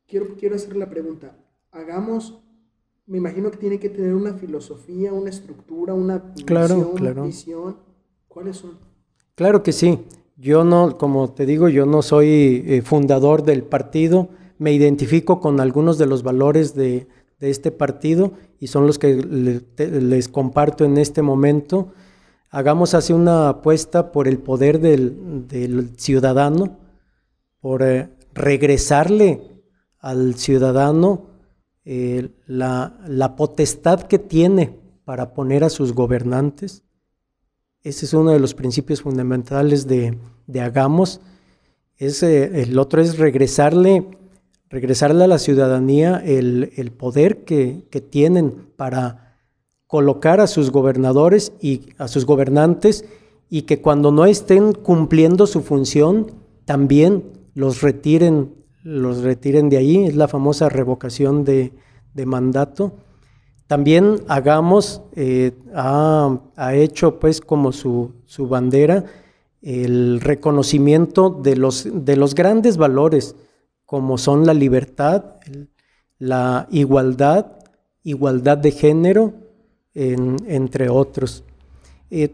quiero, 0.07 0.35
quiero 0.38 0.57
hacer 0.57 0.77
la 0.77 0.88
pregunta. 0.90 1.37
Hagamos, 1.72 2.38
me 3.07 3.18
imagino 3.18 3.50
que 3.50 3.57
tiene 3.57 3.79
que 3.81 3.88
tener 3.88 4.14
una 4.14 4.35
filosofía, 4.35 5.12
una 5.12 5.31
estructura, 5.31 5.94
una 5.94 6.35
claro, 6.44 6.92
claro. 6.94 7.24
visión. 7.24 7.77
¿Cuáles 8.29 8.59
son? 8.59 8.79
Claro 9.35 9.62
que 9.62 9.72
sí. 9.72 9.98
Yo 10.37 10.64
no, 10.64 10.98
como 10.98 11.33
te 11.33 11.46
digo, 11.46 11.68
yo 11.68 11.87
no 11.87 12.03
soy 12.03 12.64
eh, 12.66 12.83
fundador 12.83 13.44
del 13.44 13.62
partido, 13.62 14.29
me 14.59 14.72
identifico 14.72 15.40
con 15.40 15.61
algunos 15.61 15.96
de 15.96 16.07
los 16.07 16.22
valores 16.22 16.74
de, 16.74 17.07
este 17.50 17.70
partido 17.70 18.33
y 18.59 18.68
son 18.68 18.87
los 18.87 18.98
que 18.98 19.16
les 19.16 20.28
comparto 20.28 20.85
en 20.85 20.98
este 20.98 21.22
momento. 21.22 21.92
Hagamos 22.50 22.94
así 22.94 23.12
una 23.12 23.48
apuesta 23.48 24.12
por 24.12 24.28
el 24.28 24.38
poder 24.38 24.80
del, 24.80 25.92
ciudadano, 25.96 26.78
por 27.61 27.83
eh, 27.83 28.11
regresarle 28.33 29.62
al 29.98 30.35
ciudadano 30.35 31.30
eh, 31.85 32.30
la, 32.46 33.00
la 33.07 33.37
potestad 33.37 34.02
que 34.02 34.18
tiene 34.18 34.78
para 35.04 35.35
poner 35.35 35.64
a 35.64 35.70
sus 35.70 35.92
gobernantes 35.92 36.85
ese 37.85 38.07
es 38.07 38.14
uno 38.14 38.30
de 38.30 38.40
los 38.40 38.54
principios 38.54 39.02
fundamentales 39.02 39.87
de, 39.87 40.18
Hagamos. 40.59 41.20
el 41.98 42.78
otro 42.78 43.02
es 43.02 43.18
regresarle, 43.18 44.09
regresarle 44.74 45.22
a 45.22 45.28
la 45.28 45.38
ciudadanía 45.38 46.20
el, 46.26 46.92
poder 46.98 47.44
que, 47.44 47.84
tienen 48.10 48.72
para 48.76 49.38
colocar 49.87 50.40
a 50.40 50.48
sus 50.48 50.72
gobernadores 50.72 51.52
y 51.60 51.90
a 51.96 52.08
sus 52.08 52.26
gobernantes 52.26 53.04
y 53.48 53.62
que 53.62 53.80
cuando 53.80 54.10
no 54.10 54.26
estén 54.26 54.72
cumpliendo 54.72 55.46
su 55.46 55.62
función, 55.62 56.32
también 56.64 57.22
los 57.54 57.82
retiren, 57.82 58.52
los 58.82 59.22
retiren 59.22 59.68
de 59.68 59.76
ahí. 59.76 60.06
Es 60.06 60.16
la 60.16 60.26
famosa 60.26 60.68
revocación 60.68 61.44
de 61.44 61.72
mandato. 62.26 62.94
También 63.68 64.22
Hagamos 64.26 65.02
eh, 65.14 65.52
ha, 65.72 66.40
hecho 66.72 67.20
pues 67.20 67.40
como 67.40 67.70
su, 67.70 68.12
bandera 68.38 69.04
el 69.62 70.20
reconocimiento 70.20 71.30
de 71.30 71.56
los, 71.56 71.88
de 71.92 72.16
los 72.16 72.34
grandes 72.34 72.76
valores 72.76 73.37
como 73.85 74.18
son 74.18 74.47
la 74.47 74.55
libertad, 74.55 75.37
la 76.18 76.66
igualdad, 76.70 77.47
igualdad 78.03 78.59
de 78.59 78.70
género, 78.70 79.35
entre 79.94 80.88
otros. 80.88 81.44
Eh, 82.11 82.31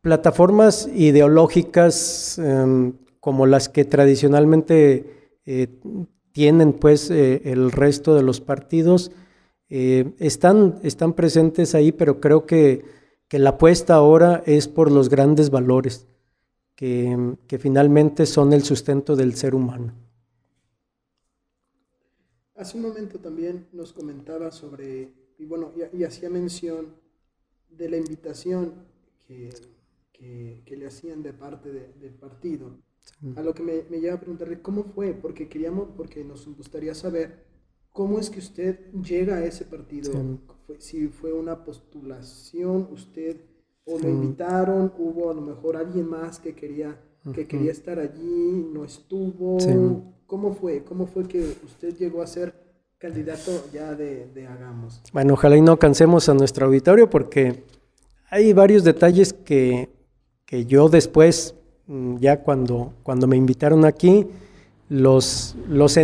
plataformas 0.00 0.88
ideológicas 0.94 2.38
em, 2.38 2.92
como 3.20 3.46
las 3.46 3.68
que 3.68 3.84
tradicionalmente 3.84 5.38
eh, 5.46 5.68
tienen 6.32 6.74
pues 6.74 7.10
el 7.10 7.70
resto 7.72 8.14
de 8.14 8.22
los 8.22 8.40
partidos, 8.40 9.12
eh, 9.70 10.12
están, 10.18 10.78
están 10.82 11.14
presentes 11.14 11.74
ahí, 11.74 11.90
pero 11.90 12.20
creo 12.20 12.44
que, 12.44 12.84
que, 13.28 13.38
la 13.38 13.50
apuesta 13.50 13.94
ahora 13.94 14.42
es 14.44 14.68
por 14.68 14.90
los 14.90 15.08
grandes 15.08 15.50
valores 15.50 16.06
que 16.76 17.58
finalmente 17.58 18.26
son 18.26 18.52
el 18.52 18.62
sustento 18.62 19.16
del 19.16 19.34
ser 19.36 19.54
humano. 19.54 19.94
Hace 22.54 22.76
un 22.76 22.84
momento 22.84 23.18
también 23.18 23.66
nos 23.72 23.92
comentaba 23.92 24.50
sobre, 24.50 25.12
y 25.38 25.44
bueno, 25.44 25.72
y, 25.92 26.04
hacía 26.04 26.30
mención 26.30 26.94
de 27.68 27.88
la 27.88 27.96
invitación 27.96 28.86
que, 29.26 29.50
que, 30.12 30.76
le 30.76 30.86
hacían 30.86 31.22
de 31.22 31.32
parte 31.32 31.72
del 31.72 32.14
partido. 32.14 32.78
A 33.36 33.42
lo 33.42 33.52
que 33.54 33.62
me, 33.62 33.84
me 33.90 34.00
lleva 34.00 34.14
a 34.14 34.20
preguntarle 34.20 34.62
cómo 34.62 34.84
fue, 34.84 35.12
porque 35.12 35.48
queríamos, 35.48 35.90
porque 35.96 36.24
nos 36.24 36.46
gustaría 36.46 36.94
saber 36.94 37.44
¿Cómo 37.94 38.18
es 38.18 38.28
que 38.28 38.40
usted 38.40 38.90
llega 38.92 39.36
a 39.36 39.44
ese 39.44 39.64
partido? 39.64 40.10
si 40.78 41.06
fue 41.06 41.32
una 41.32 41.64
postulación, 41.64 42.88
usted 42.90 43.36
o 43.84 44.00
lo 44.00 44.08
invitaron, 44.08 44.92
hubo 44.98 45.30
a 45.30 45.34
lo 45.34 45.40
mejor 45.40 45.76
alguien 45.76 46.08
más 46.08 46.40
que 46.40 46.56
quería, 46.56 47.00
que 47.32 47.46
quería 47.46 47.70
estar 47.70 48.00
allí, 48.00 48.68
no 48.72 48.84
estuvo. 48.84 49.58
¿Cómo 50.34 50.52
fue? 50.52 50.82
¿Cómo 50.82 51.06
fue 51.06 51.28
que 51.28 51.38
usted 51.64 51.96
llegó 51.96 52.20
a 52.20 52.26
ser 52.26 52.52
candidato 52.98 53.52
ya 53.72 53.94
de, 53.94 54.48
Hagamos? 54.48 55.00
Bueno, 55.12 55.34
ojalá 55.34 55.56
y 55.56 55.62
no 55.62 55.78
cansemos 55.78 56.28
a 56.28 56.34
nuestro 56.34 56.66
auditorio 56.66 57.08
porque 57.08 57.62
hay 58.30 58.52
varios 58.52 58.82
detalles 58.82 59.32
que, 59.32 59.90
que 60.44 60.66
yo 60.66 60.88
después, 60.88 61.54
mm, 61.86 62.16
ya 62.16 62.42
cuando, 62.42 62.94
cuando 63.04 63.28
me 63.28 63.36
invitaron 63.36 63.84
aquí, 63.84 64.26
los, 64.88 65.54
los, 65.68 65.96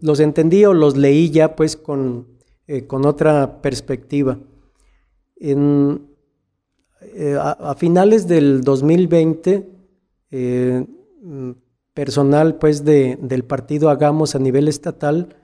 los 0.00 0.20
entendí 0.20 0.64
o 0.64 0.72
los 0.72 0.96
leí 0.96 1.30
ya 1.30 1.56
pues 1.56 1.76
con, 1.76 2.28
eh, 2.68 2.86
con 2.86 3.04
otra 3.04 3.60
perspectiva. 3.62 4.38
En, 5.40 6.06
eh, 7.16 7.36
a, 7.36 7.74
finales 7.74 8.28
del 8.28 8.60
2020, 8.60 9.68
eh, 10.30 10.86
personal 11.96 12.56
pues 12.56 12.84
de, 12.84 13.18
del 13.22 13.42
partido 13.42 13.88
Hagamos 13.88 14.34
a 14.34 14.38
nivel 14.38 14.68
estatal, 14.68 15.34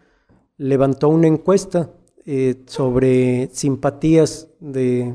levantó 0.58 1.08
una 1.08 1.26
encuesta 1.26 1.90
eh, 2.26 2.62
sobre 2.66 3.48
simpatías 3.52 4.48
de, 4.60 5.14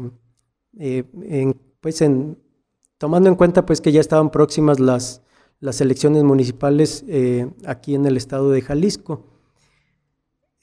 eh, 0.79 1.03
pues 1.79 2.01
en, 2.01 2.39
tomando 2.97 3.29
en 3.29 3.35
cuenta 3.35 3.67
pues 3.67 3.81
que 3.81 3.91
ya 3.91 4.01
estaban 4.01 4.31
próximas 4.31 4.79
las, 4.79 5.21
las 5.59 5.79
elecciones 5.79 6.23
municipales 6.23 7.05
eh, 7.07 7.47
aquí 7.67 7.93
en 7.93 8.07
el 8.07 8.17
estado 8.17 8.49
de 8.49 8.61
Jalisco. 8.63 9.27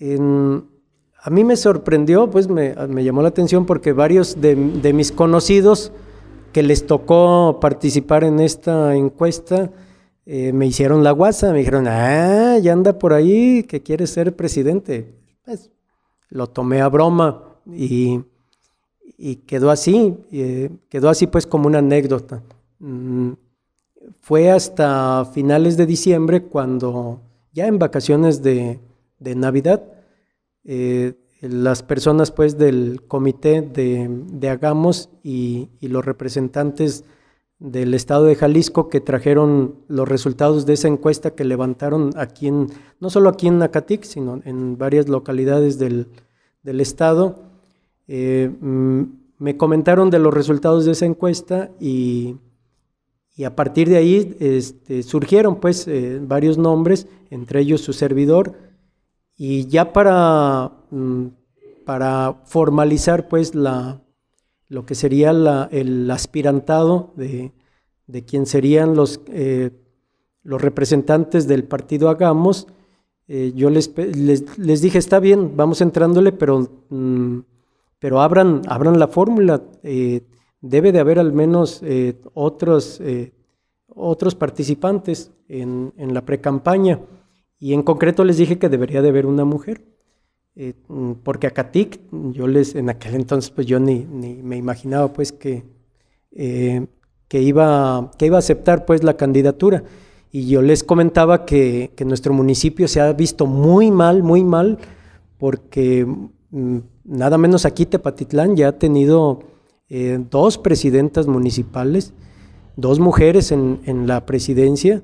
a 0.01 1.31
mí 1.31 1.45
me 1.45 1.57
sorprendió, 1.57 2.29
pues 2.31 2.49
me, 2.49 2.75
llamó 3.05 3.23
la 3.23 3.29
atención 3.29 3.65
porque 3.65 3.93
varios 3.93 4.41
de, 4.41 4.57
de, 4.57 4.93
mis 4.93 5.13
conocidos 5.13 5.93
que 6.53 6.65
les 6.65 6.85
tocó 6.85 7.59
participar 7.61 8.25
en 8.25 8.41
esta 8.41 8.97
encuesta 8.97 9.71
me 10.27 10.67
hicieron 10.67 11.05
la 11.05 11.13
guasa, 11.13 11.53
me 11.53 11.59
dijeron, 11.59 11.87
ah, 11.87 12.59
ya 12.59 12.73
anda 12.73 12.99
por 12.99 13.13
ahí 13.13 13.63
que 13.65 13.83
quiere 13.83 14.07
ser 14.07 14.35
presidente. 14.35 15.15
Pues 15.45 15.71
lo 16.35 16.49
tomé 16.49 16.81
a 16.81 16.89
broma 16.89 17.43
y, 17.67 18.25
quedó 19.47 19.71
así, 19.71 20.17
eh, 20.33 20.71
quedó 20.89 21.09
así 21.09 21.27
pues 21.27 21.47
como 21.47 21.67
una 21.67 21.79
anécdota. 21.79 22.43
Mm, 22.81 23.33
fue 24.21 24.51
hasta 24.51 25.25
finales 25.33 25.77
de 25.77 25.87
diciembre 25.87 26.43
cuando 26.43 27.21
ya 27.53 27.67
en 27.67 27.79
vacaciones 27.79 28.43
de, 28.43 28.81
Navidad, 29.21 29.83
eh, 30.65 31.15
las 31.41 31.83
personas 31.83 32.31
pues 32.31 32.59
del 32.59 33.03
comité 33.07 33.63
de, 33.63 34.49
Hagamos 34.51 35.09
y, 35.23 35.71
los 35.81 36.05
representantes 36.05 37.05
del 37.59 37.95
estado 37.95 38.25
de 38.25 38.35
Jalisco 38.35 38.89
que 38.89 39.01
trajeron 39.01 39.77
los 39.89 40.09
resultados 40.09 40.67
de 40.67 40.75
esa 40.75 40.89
encuesta 40.89 41.35
que 41.35 41.45
levantaron 41.45 42.11
aquí 42.17 42.49
en, 42.49 42.67
no 43.01 43.11
solo 43.11 43.29
aquí 43.29 43.47
en 43.47 43.59
Nacatic, 43.59 44.03
sino 44.05 44.41
en 44.45 44.77
varias 44.77 45.09
localidades 45.09 45.79
del, 45.79 46.09
del 46.63 46.81
estado. 46.81 47.43
Eh, 48.07 48.51
mm, 48.61 49.03
me 49.39 49.57
comentaron 49.57 50.11
de 50.11 50.19
los 50.19 50.35
resultados 50.35 50.85
de 50.85 50.93
esa 50.93 51.07
encuesta 51.07 51.71
y, 51.81 52.37
a 53.45 53.57
partir 53.57 53.89
de 53.89 53.97
ahí 53.97 54.37
este, 54.41 55.03
surgieron 55.03 55.57
pues 55.57 55.89
eh, 55.89 56.21
varios 56.23 56.57
nombres, 56.59 57.09
entre 57.31 57.61
ellos 57.61 57.81
su 57.81 57.93
servidor, 57.93 58.55
y 59.37 59.67
ya 59.67 59.93
para, 59.93 60.73
mm, 60.91 61.27
para 61.85 62.43
formalizar 62.45 63.29
pues 63.29 63.55
la, 63.55 64.04
lo 64.69 64.87
que 64.87 64.95
sería 64.95 65.31
el 65.71 66.11
aspirantado 66.11 67.13
de, 67.17 67.53
de 68.07 68.25
quien 68.25 68.47
serían 68.47 68.95
los, 68.95 69.21
eh, 69.29 69.71
los 70.43 70.61
representantes 70.61 71.47
del 71.47 71.65
partido 71.65 72.09
Hagamos, 72.09 72.67
eh, 73.27 73.53
yo 73.55 73.71
les, 73.71 73.93
les, 74.59 74.83
dije, 74.83 74.99
está 74.99 75.19
bien, 75.19 75.57
vamos 75.57 75.81
entrándole, 75.81 76.33
pero, 76.33 76.69
mm, 76.91 77.39
pero 77.99 78.21
abran, 78.21 78.63
abran 78.69 78.99
la 78.99 79.09
fórmula. 79.09 79.63
Eh, 79.83 80.23
debe 80.61 80.93
de 80.93 81.01
haber 81.01 81.19
al 81.19 81.33
menos 81.33 81.83
otros, 82.33 83.01
otros 83.87 84.35
participantes 84.35 85.31
en, 85.49 85.93
en 85.99 86.15
la 86.15 86.25
precampaña. 86.25 87.01
Y 87.59 87.75
en 87.75 87.83
concreto 87.83 88.25
les 88.25 88.39
dije 88.39 88.59
que 88.59 88.71
debería 88.71 89.03
de 89.03 89.11
haber 89.11 89.27
una 89.27 89.45
mujer. 89.45 89.85
Mm, 90.57 91.13
porque 91.25 91.49
a 91.49 91.51
Catic, 91.51 92.01
yo 92.33 92.47
les, 92.47 92.75
en 92.75 92.89
aquel 92.89 93.15
entonces, 93.15 93.51
pues 93.51 93.67
yo 93.67 93.81
ni, 93.81 94.05
me 94.07 94.57
imaginaba 94.57 95.13
pues 95.13 95.33
que, 95.33 95.65
que, 96.31 97.43
iba, 97.43 98.11
que 98.19 98.27
iba 98.27 98.37
a 98.37 98.39
aceptar 98.39 98.85
pues 98.85 99.03
la 99.03 99.17
candidatura. 99.17 99.85
Y 100.31 100.49
yo 100.49 100.63
les 100.63 100.83
comentaba 100.85 101.45
que, 101.45 101.93
nuestro 102.05 102.33
municipio 102.33 102.89
se 102.89 103.01
ha 103.01 103.13
visto 103.13 103.47
muy 103.47 103.91
mal, 103.91 104.23
muy 104.23 104.45
mal, 104.45 104.79
porque 105.39 106.07
mm, 106.51 106.79
nada 107.05 107.39
menos 107.39 107.65
aquí 107.65 107.87
Tepatitlán 107.87 108.57
ya 108.57 108.69
ha 108.69 108.79
tenido 108.79 109.41
eh, 109.89 110.19
dos 110.31 110.59
presidentas 110.59 111.27
municipales, 111.27 112.15
dos 112.77 112.99
mujeres 113.01 113.53
en, 113.53 114.07
la 114.07 114.27
presidencia, 114.27 115.03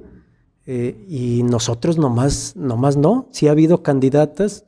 eh, 0.67 1.05
y 1.09 1.43
nosotros 1.43 1.99
nomás, 1.99 2.55
nomás 2.57 2.97
no, 2.97 3.29
sí 3.31 3.49
ha 3.49 3.53
habido 3.53 3.83
candidatas 3.83 4.65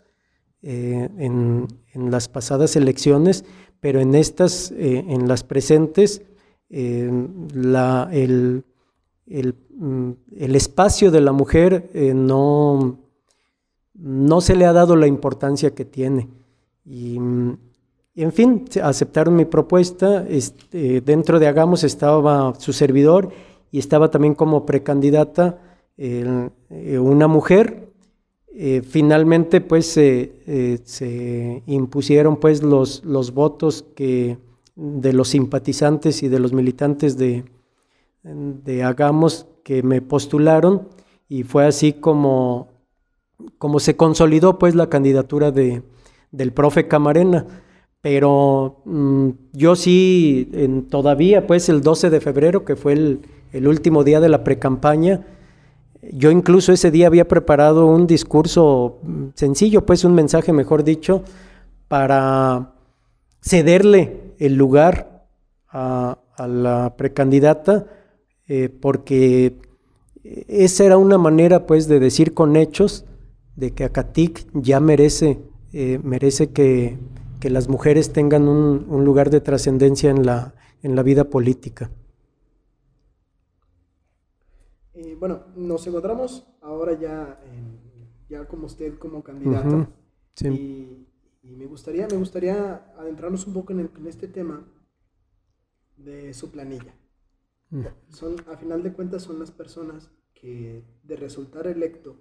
eh, 0.63 1.09
en, 1.19 1.69
las 1.95 2.29
pasadas 2.29 2.77
elecciones, 2.77 3.45
pero 3.81 4.01
en 4.01 4.15
estas, 4.15 4.73
en 4.77 5.29
las 5.29 5.45
presentes, 5.45 6.23
la, 6.71 8.09
el, 8.13 8.65
mm, 9.27 10.11
el, 10.37 10.57
espacio 10.57 11.11
de 11.11 11.21
la 11.21 11.33
mujer 11.33 11.91
eh, 11.93 12.15
no, 12.15 12.99
no 13.95 14.41
se 14.41 14.57
le 14.57 14.65
ha 14.65 14.73
dado 14.73 14.97
la 14.97 15.07
importancia 15.07 15.75
que 15.75 15.85
tiene. 15.85 16.29
Y, 16.85 17.19
mm, 17.19 17.59
en 18.15 18.33
fin, 18.33 18.65
aceptaron 18.83 19.37
mi 19.37 19.45
propuesta. 19.45 20.27
Este, 20.29 21.01
dentro 21.01 21.39
de 21.39 21.47
Hagamos 21.47 21.85
estaba 21.85 22.55
su 22.59 22.73
servidor 22.73 23.31
y 23.71 23.79
estaba 23.79 24.11
también 24.11 24.35
como 24.35 24.67
precandidata 24.67 25.59
eh, 25.97 26.51
una 26.99 27.27
mujer. 27.27 27.92
Eh, 28.55 28.83
finalmente, 28.87 29.61
pues 29.61 29.87
se 29.87 31.63
impusieron 31.67 32.37
pues 32.37 32.63
los, 32.63 33.05
los 33.05 33.33
votos 33.33 33.85
que 33.95 34.39
de 34.75 35.13
los 35.13 35.29
simpatizantes 35.29 36.23
y 36.23 36.29
de 36.29 36.39
los 36.39 36.53
militantes 36.53 37.17
de, 37.17 37.45
de 38.23 38.83
Hagamos 38.83 39.47
que 39.63 39.83
me 39.83 40.01
postularon 40.01 40.89
y 41.29 41.45
fue 41.45 41.67
así 41.67 41.93
como, 41.93 42.69
como 43.59 43.81
se 43.81 43.97
consolidó 43.97 44.59
pues 44.59 44.75
la 44.75 44.89
candidatura 44.89 45.51
de, 45.51 45.83
del 46.31 46.53
profe 46.53 46.89
Camarena. 46.89 47.47
Pero 48.01 48.83
mm, 48.85 49.29
yo 49.53 49.77
sí, 49.77 50.51
en, 50.53 50.89
todavía 50.89 51.47
pues 51.47 51.69
el 51.69 51.83
12 51.83 52.11
de 52.11 52.21
febrero, 52.21 52.65
que 52.65 52.75
fue 52.75 52.95
el, 52.95 53.21
el 53.53 53.69
último 53.69 54.03
día 54.03 54.19
de 54.21 54.29
la 54.29 54.43
precampaña, 54.43 55.25
yo 56.11 56.31
incluso 56.31 56.73
ese 56.73 56.91
día 56.91 57.07
había 57.07 57.29
preparado 57.29 57.87
un 57.87 58.07
discurso 58.07 58.99
sencillo, 59.35 59.87
pues 59.87 60.05
un 60.05 60.15
mensaje, 60.15 60.53
mejor 60.53 60.83
dicho, 60.83 61.23
para 61.87 62.73
cederle 63.41 64.35
el 64.39 64.55
lugar 64.55 65.27
a, 65.69 66.19
la 66.39 66.95
precandidata, 66.97 67.87
eh, 68.49 68.69
porque 68.69 69.59
esa 70.25 70.85
era 70.85 70.97
una 70.99 71.19
manera 71.19 71.67
pues 71.67 71.87
de 71.87 72.01
decir 72.01 72.35
con 72.35 72.57
hechos 72.57 73.05
de 73.55 73.71
que 73.73 73.85
Acatic 73.85 74.47
ya 74.55 74.81
merece, 74.81 75.39
eh, 75.73 76.01
merece 76.03 76.51
que, 76.51 76.99
las 77.43 77.69
mujeres 77.69 78.13
tengan 78.13 78.47
un, 78.47 79.05
lugar 79.05 79.29
de 79.29 79.41
trascendencia 79.41 80.11
en 80.11 80.25
la, 80.25 80.55
en 80.83 80.95
la 80.95 81.03
vida 81.03 81.25
política. 81.25 81.91
Eh, 84.95 85.12
bueno, 85.23 85.45
nos 85.55 85.87
encontramos 85.87 86.45
ahora 86.63 86.99
ya, 86.99 87.41
ya 88.29 88.45
como 88.49 88.67
usted 88.67 88.99
como 88.99 89.23
candidato. 89.23 89.87
sí. 90.35 91.07
Y 91.45 91.55
me 91.55 91.67
gustaría, 91.67 92.09
me 92.09 92.17
gustaría 92.17 92.93
adentrarnos 92.99 93.47
un 93.47 93.53
poco 93.53 93.73
en, 93.73 93.89
este 94.09 94.27
tema 94.27 94.67
de 95.97 96.35
su 96.35 96.51
planilla. 96.51 96.93
Mm. 97.71 97.85
Son, 98.09 98.35
a 98.49 98.57
final 98.57 98.83
de 98.83 98.93
cuentas, 98.93 99.23
son 99.23 99.39
las 99.39 99.53
personas 99.53 100.11
que 100.35 100.83
de 101.05 101.15
resultar 101.15 101.69
electo, 101.69 102.17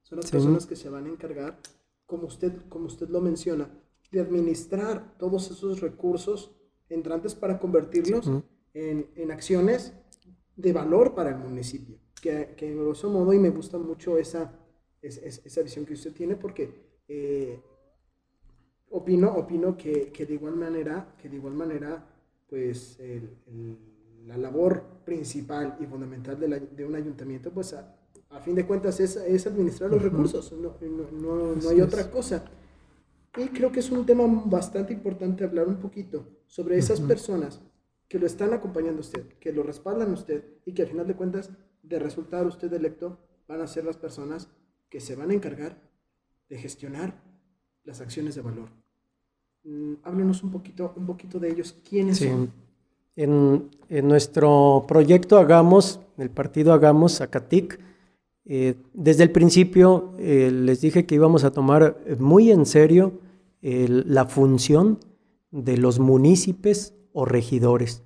son 0.00 0.20
las 0.20 0.30
personas 0.30 0.64
que 0.64 0.76
se 0.76 0.88
van 0.88 1.04
a 1.04 1.10
encargar, 1.10 1.60
como 2.06 2.26
usted, 2.26 2.52
como 2.70 2.86
usted 2.86 3.10
lo 3.10 3.20
menciona, 3.20 3.68
de 4.12 4.20
administrar 4.20 5.18
todos 5.18 5.50
esos 5.50 5.82
recursos 5.82 6.56
entrantes 6.88 7.34
para 7.34 7.58
convertirlos 7.58 8.30
en, 8.72 9.10
en, 9.14 9.30
acciones 9.30 9.92
de 10.56 10.72
valor 10.72 11.14
para 11.14 11.28
el 11.28 11.36
municipio. 11.36 11.98
Que, 12.20 12.54
que 12.56 12.66
en 12.66 12.78
grosso 12.78 13.08
modo, 13.08 13.32
y 13.32 13.38
me 13.38 13.50
gusta 13.50 13.78
mucho 13.78 14.18
esa, 14.18 14.52
esa, 15.00 15.20
esa 15.26 15.62
visión 15.62 15.86
que 15.86 15.94
usted 15.94 16.12
tiene, 16.12 16.36
porque 16.36 16.70
eh, 17.08 17.58
opino, 18.90 19.32
opino 19.34 19.76
que, 19.76 20.12
que, 20.12 20.26
de 20.26 20.34
igual 20.34 20.56
manera, 20.56 21.14
que 21.20 21.28
de 21.28 21.36
igual 21.36 21.54
manera, 21.54 22.06
pues 22.48 22.98
la 24.26 24.36
labor 24.36 24.82
principal 25.04 25.76
y 25.80 25.86
fundamental 25.86 26.38
de, 26.38 26.48
la, 26.48 26.58
de 26.58 26.84
un 26.84 26.94
ayuntamiento, 26.94 27.50
pues 27.50 27.72
a, 27.72 27.96
a, 28.30 28.40
fin 28.40 28.54
de 28.54 28.66
cuentas 28.66 29.00
es, 29.00 29.16
es 29.16 29.46
administrar 29.46 29.90
los 29.90 30.02
recursos, 30.02 30.52
no, 30.52 30.76
no, 31.12 31.54
no, 31.56 31.68
hay 31.68 31.80
otra 31.80 32.10
cosa. 32.10 32.44
Y 33.36 33.48
creo 33.48 33.70
que 33.70 33.80
es 33.80 33.90
un 33.90 34.04
tema 34.04 34.24
bastante 34.46 34.92
importante 34.92 35.44
hablar 35.44 35.68
un 35.68 35.76
poquito 35.76 36.26
sobre 36.46 36.78
esas 36.78 37.00
personas 37.00 37.60
que 38.08 38.18
lo 38.18 38.26
están 38.26 38.52
acompañando 38.52 38.98
a 38.98 39.00
usted, 39.00 39.24
que 39.38 39.52
lo 39.52 39.62
respaldan 39.62 40.10
a 40.10 40.14
usted 40.14 40.44
y 40.66 40.74
que 40.74 40.82
al 40.82 40.88
final 40.88 41.06
de 41.06 41.14
cuentas, 41.14 41.50
de 41.82 41.98
resultar 41.98 42.46
usted 42.46 42.72
electo, 42.72 43.18
van 43.48 43.60
a 43.60 43.66
ser 43.66 43.84
las 43.84 43.96
personas 43.96 44.48
que 44.88 45.00
se 45.00 45.16
van 45.16 45.30
a 45.30 45.34
encargar 45.34 45.78
de 46.48 46.58
gestionar 46.58 47.14
las 47.84 48.00
acciones 48.00 48.34
de 48.34 48.42
valor. 48.42 48.68
Mm, 49.64 49.94
háblenos 50.02 50.42
un 50.42 50.50
poquito, 50.50 50.92
un 50.96 51.06
poquito 51.06 51.38
de 51.38 51.50
ellos. 51.50 51.74
¿Quiénes 51.88 52.18
son? 52.18 52.50
En, 53.16 53.70
en, 53.88 54.08
nuestro 54.08 54.84
proyecto 54.86 55.38
Hagamos, 55.38 56.00
el 56.16 56.30
partido 56.30 56.72
Hagamos, 56.72 57.20
Acatic, 57.20 57.78
Eh, 58.52 58.74
desde 58.94 59.22
el 59.22 59.30
principio 59.30 60.12
eh, 60.18 60.50
les 60.50 60.80
dije 60.80 61.06
que 61.06 61.14
íbamos 61.14 61.44
a 61.44 61.52
tomar 61.52 61.96
muy 62.18 62.50
en 62.50 62.66
serio 62.66 63.12
la 63.62 64.24
función 64.24 64.98
de 65.50 65.76
los 65.76 66.00
municipios 66.00 66.94
o 67.12 67.26
regidores, 67.26 68.02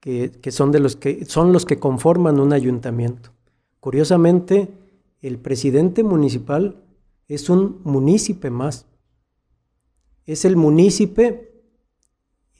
que, 0.00 0.50
son, 0.50 0.70
de 0.72 0.80
los 0.80 0.96
que 0.96 1.24
son 1.24 1.52
los 1.52 1.66
que 1.66 1.78
conforman 1.78 2.38
un 2.38 2.52
ayuntamiento. 2.52 3.30
Curiosamente, 3.80 4.68
el 5.20 5.38
presidente 5.38 6.02
municipal 6.04 6.82
es 7.28 7.50
un 7.50 7.80
munícipe 7.84 8.50
más. 8.50 8.86
Es 10.24 10.44
el 10.44 10.56
munícipe, 10.56 11.62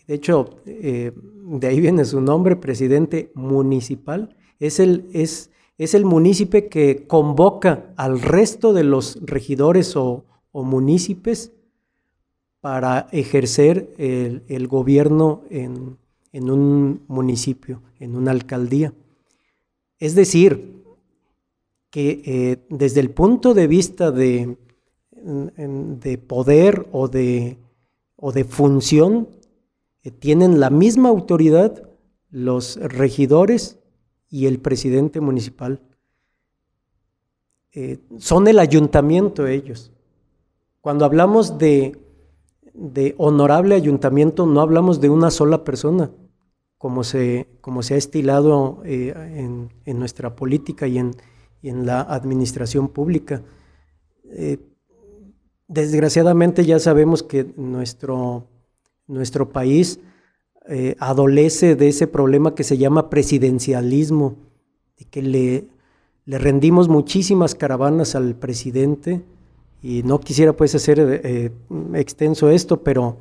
de 0.07 0.15
hecho, 0.15 0.61
eh, 0.67 1.13
de 1.15 1.67
ahí 1.67 1.81
viene 1.81 2.05
su 2.05 2.21
nombre, 2.21 2.57
presidente 2.57 3.31
municipal, 3.35 4.37
es 4.59 4.81
el, 4.81 5.09
es, 5.13 5.51
es 5.79 5.95
el 5.95 6.05
que 6.69 7.07
convoca 7.07 7.93
al 7.97 8.21
resto 8.21 8.73
de 8.73 8.85
los 8.85 9.19
regidores 9.23 9.97
o, 9.97 10.25
o 10.53 10.65
para 12.61 13.07
ejercer 13.13 13.95
el, 13.99 14.67
gobierno 14.67 15.43
en, 15.51 15.99
un 16.51 17.03
municipio, 17.09 17.83
en 17.99 18.15
una 18.15 18.31
alcaldía. 18.31 18.93
Es 19.99 20.15
decir, 20.15 20.83
que 21.91 22.23
eh, 22.25 22.67
desde 22.69 23.01
el 23.01 23.11
punto 23.11 23.55
de 23.55 23.67
vista 23.67 24.11
de, 24.11 24.57
de 25.11 26.19
poder 26.19 26.87
o 26.93 27.09
de, 27.09 27.57
o 28.17 28.33
de 28.33 28.45
función, 28.45 29.29
eh, 30.03 30.11
tienen 30.11 30.61
la 30.61 30.71
misma 30.71 31.09
autoridad 31.09 31.89
los 32.31 32.77
regidores 32.77 33.79
y 34.29 34.47
el 34.47 34.59
presidente 34.59 35.21
municipal. 35.21 35.81
Eh, 37.73 37.99
son 38.19 38.49
el 38.49 38.59
ayuntamiento 38.59 39.47
ellos. 39.47 39.93
Cuando 40.81 41.05
hablamos 41.05 41.59
de, 41.59 41.99
de, 42.75 43.15
honorable 43.19 43.75
ayuntamiento, 43.75 44.47
no 44.47 44.61
hablamos 44.61 45.01
de 45.01 45.11
una 45.11 45.31
sola 45.31 45.65
persona, 45.65 46.11
como 46.79 47.05
se, 47.05 47.49
como 47.61 47.83
se 47.83 47.95
ha 47.95 47.97
estilado 47.97 48.83
eh, 48.85 49.13
en, 49.85 49.99
nuestra 49.99 50.37
política 50.37 50.87
y 50.87 50.99
en, 50.99 51.13
en 51.63 51.87
la 51.87 52.01
administración 52.03 52.89
pública. 52.89 53.43
Eh, 54.31 54.59
desgraciadamente 55.69 56.65
ya 56.65 56.79
sabemos 56.79 57.23
que 57.23 57.53
nuestro, 57.57 58.49
nuestro 59.07 59.51
país 59.51 60.01
eh, 60.69 60.97
adolece 60.99 61.77
de 61.77 61.89
ese 61.89 62.07
problema 62.07 62.55
que 62.55 62.65
se 62.65 62.77
llama 62.77 63.09
presidencialismo, 63.09 64.37
de 64.99 65.05
que 65.05 65.23
le, 65.23 65.69
le 66.25 66.39
rendimos 66.39 66.89
muchísimas 66.89 67.55
caravanas 67.55 68.15
al 68.15 68.35
presidente 68.35 69.23
y 69.81 70.03
no 70.03 70.19
quisiera 70.19 70.55
pues 70.55 70.75
hacer 70.75 70.99
eh, 71.01 71.53
extenso 71.95 72.51
esto, 72.51 72.83
pero 72.83 73.19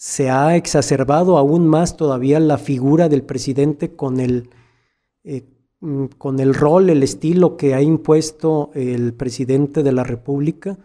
se 0.00 0.30
ha 0.30 0.54
exacerbado 0.54 1.38
aún 1.38 1.66
más 1.66 1.96
todavía 1.96 2.38
la 2.38 2.56
figura 2.56 3.08
del 3.08 3.24
presidente 3.24 3.96
con 3.96 4.20
el, 4.20 4.48
eh, 5.24 5.42
mm, 5.80 6.04
con 6.18 6.38
el 6.38 6.54
rol, 6.54 6.88
el 6.88 7.02
estilo 7.02 7.56
que 7.56 7.74
ha 7.74 7.82
impuesto 7.82 8.70
el 8.74 9.12
presidente 9.12 9.82
de 9.82 9.90
la 9.90 10.04
República, 10.04 10.78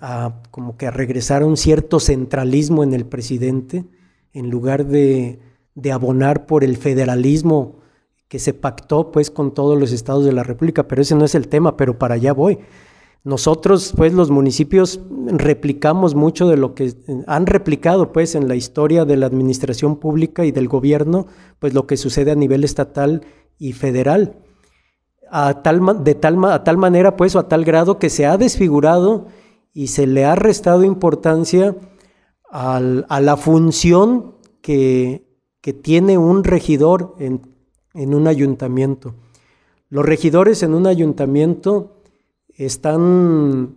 a, 0.00 0.42
como 0.50 0.76
que 0.76 0.86
a 0.86 0.90
regresar 0.90 1.42
a 1.42 1.46
un 1.46 1.56
cierto 1.56 2.00
centralismo 2.00 2.82
en 2.82 2.94
el 2.94 3.04
presidente 3.04 3.84
en 4.32 4.50
lugar 4.50 4.86
de, 4.86 5.38
abonar 5.92 6.46
por 6.46 6.64
el 6.64 6.76
federalismo 6.76 7.76
que 8.28 8.38
se 8.38 8.54
pactó 8.54 9.10
pues 9.12 9.30
con 9.30 9.52
todos 9.52 9.78
los 9.78 9.92
estados 9.92 10.24
de 10.24 10.32
la 10.32 10.42
República, 10.42 10.88
pero 10.88 11.02
ese 11.02 11.14
no 11.14 11.24
es 11.24 11.34
el 11.34 11.48
tema, 11.48 11.76
pero 11.76 11.98
para 11.98 12.14
allá 12.14 12.32
voy. 12.32 12.58
Nosotros, 13.24 13.94
pues, 13.96 14.12
los 14.12 14.30
municipios 14.30 15.00
replicamos 15.26 16.16
mucho 16.16 16.48
de 16.48 16.56
lo 16.56 16.74
que 16.74 16.92
han 17.28 17.46
replicado, 17.46 18.12
pues, 18.12 18.34
en 18.34 18.48
la 18.48 18.56
historia 18.56 19.04
de 19.04 19.16
la 19.16 19.26
administración 19.26 19.96
pública 19.96 20.44
y 20.44 20.50
del 20.50 20.66
gobierno, 20.66 21.26
pues, 21.60 21.72
lo 21.72 21.86
que 21.86 21.96
sucede 21.96 22.32
a 22.32 22.36
nivel 22.36 22.64
estatal 22.64 23.24
y 23.58 23.74
federal. 23.74 24.38
A 25.30 25.62
tal, 25.62 26.02
de 26.02 26.14
tal, 26.16 26.36
manera, 26.76 27.16
pues, 27.16 27.36
o 27.36 27.38
a 27.38 27.48
tal 27.48 27.64
grado 27.64 27.98
que 27.98 28.10
se 28.10 28.26
ha 28.26 28.36
desfigurado 28.36 29.28
y 29.72 29.86
se 29.86 30.06
le 30.06 30.24
ha 30.24 30.34
restado 30.34 30.82
importancia 30.82 31.76
a 32.50 32.80
la 33.20 33.36
función 33.38 34.34
que, 34.60 35.28
tiene 35.82 36.18
un 36.18 36.42
regidor 36.42 37.14
en, 37.18 37.40
un 37.94 38.26
ayuntamiento. 38.26 39.14
Los 39.88 40.04
regidores 40.04 40.62
en 40.62 40.74
un 40.74 40.86
ayuntamiento 40.86 42.01
están, 42.56 43.76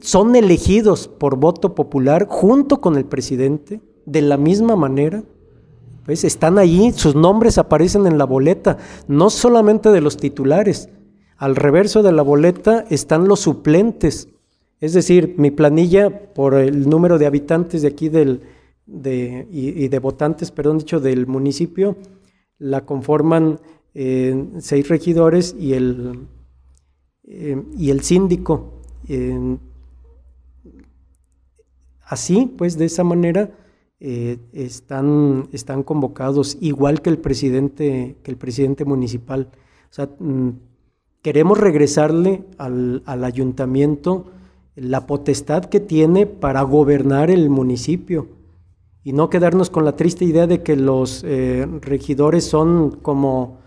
son 0.00 0.36
elegidos 0.36 1.08
por 1.08 1.36
voto 1.36 1.74
popular 1.74 2.26
junto 2.28 2.80
con 2.80 2.96
el 2.96 3.04
presidente, 3.04 3.80
de 4.04 4.22
la 4.22 4.36
misma 4.36 4.76
manera. 4.76 5.24
Pues 6.04 6.22
están 6.22 6.58
allí, 6.58 6.92
sus 6.92 7.16
nombres 7.16 7.58
aparecen 7.58 8.06
en 8.06 8.18
la 8.18 8.24
boleta, 8.24 8.78
no 9.08 9.30
solamente 9.30 9.90
de 9.90 10.00
los 10.00 10.16
titulares. 10.16 10.88
Al 11.36 11.56
reverso 11.56 12.02
de 12.02 12.12
la 12.12 12.22
boleta 12.22 12.84
están 12.88 13.26
los 13.26 13.40
suplentes 13.40 14.28
es 14.80 14.92
decir, 14.92 15.34
mi 15.38 15.50
planilla 15.50 16.32
por 16.34 16.54
el 16.54 16.88
número 16.88 17.18
de 17.18 17.26
habitantes 17.26 17.82
de 17.82 17.88
aquí 17.88 18.08
del, 18.08 18.42
de, 18.84 19.46
y, 19.50 19.88
de 19.88 19.98
votantes, 19.98 20.50
perdón, 20.50 20.78
dicho, 20.78 21.00
del 21.00 21.26
municipio, 21.26 21.96
la 22.58 22.84
conforman 22.84 23.58
eh, 23.94 24.46
seis 24.58 24.88
regidores 24.88 25.56
y 25.58 25.72
el, 25.72 26.26
eh, 27.26 27.62
y 27.76 27.90
el 27.90 28.02
síndico. 28.02 28.72
así, 32.02 32.52
pues 32.56 32.78
de 32.78 32.84
esa 32.84 33.04
manera 33.04 33.50
eh, 33.98 34.38
están, 34.52 35.48
están 35.52 35.82
convocados, 35.82 36.58
igual 36.60 37.00
que 37.00 37.10
el 37.10 37.18
presidente, 37.18 38.16
que 38.22 38.30
el 38.30 38.36
presidente 38.36 38.84
municipal. 38.84 39.48
O 39.90 39.94
sea, 39.94 40.10
mm, 40.18 40.50
queremos 41.22 41.58
regresarle 41.58 42.44
al, 42.58 43.02
al 43.06 43.24
ayuntamiento 43.24 44.26
la 44.74 45.06
potestad 45.06 45.64
que 45.64 45.80
tiene 45.80 46.26
para 46.26 46.60
gobernar 46.62 47.30
el 47.30 47.48
municipio 47.48 48.28
y 49.02 49.12
no 49.12 49.30
quedarnos 49.30 49.70
con 49.70 49.84
la 49.84 49.96
triste 49.96 50.26
idea 50.26 50.46
de 50.46 50.62
que 50.62 50.76
los 50.76 51.24
eh, 51.24 51.66
regidores 51.80 52.44
son 52.44 52.90
como 52.90 53.60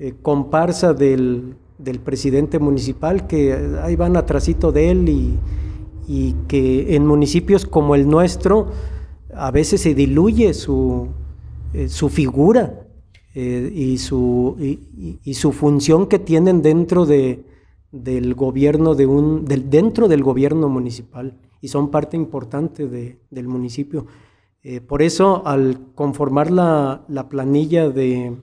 eh, 0.00 0.14
comparsa 0.22 0.94
del, 0.94 1.54
presidente 2.00 2.58
municipal, 2.58 3.26
que 3.26 3.78
ahí 3.82 3.96
van 3.96 4.16
atrasito 4.16 4.72
de 4.72 4.90
él 4.90 5.08
y, 5.08 5.38
que 6.48 6.96
en 6.96 7.06
municipios 7.06 7.66
como 7.66 7.94
el 7.94 8.08
nuestro 8.08 8.68
a 9.34 9.50
veces 9.50 9.82
se 9.82 9.94
diluye 9.94 10.54
su, 10.54 11.08
eh, 11.74 11.88
su 11.88 12.08
figura 12.08 12.86
y, 13.34 13.98
su, 13.98 14.56
y 14.58 15.34
su 15.34 15.52
función 15.52 16.06
que 16.06 16.18
tienen 16.18 16.60
dentro 16.62 17.06
de, 17.06 17.44
del 17.90 18.34
gobierno 18.34 18.94
de 18.94 19.06
un, 19.06 19.44
del, 19.44 19.70
dentro 19.70 20.08
del 20.08 20.22
gobierno 20.22 20.68
municipal 20.68 21.34
y 21.60 21.68
son 21.68 21.90
parte 21.90 22.16
importante 22.16 22.86
del 22.86 23.48
municipio. 23.48 24.06
Eh, 24.62 24.80
por 24.80 25.02
eso, 25.02 25.46
al 25.46 25.78
conformar 25.94 26.50
la, 26.50 27.26
planilla 27.28 27.88
de, 27.88 28.36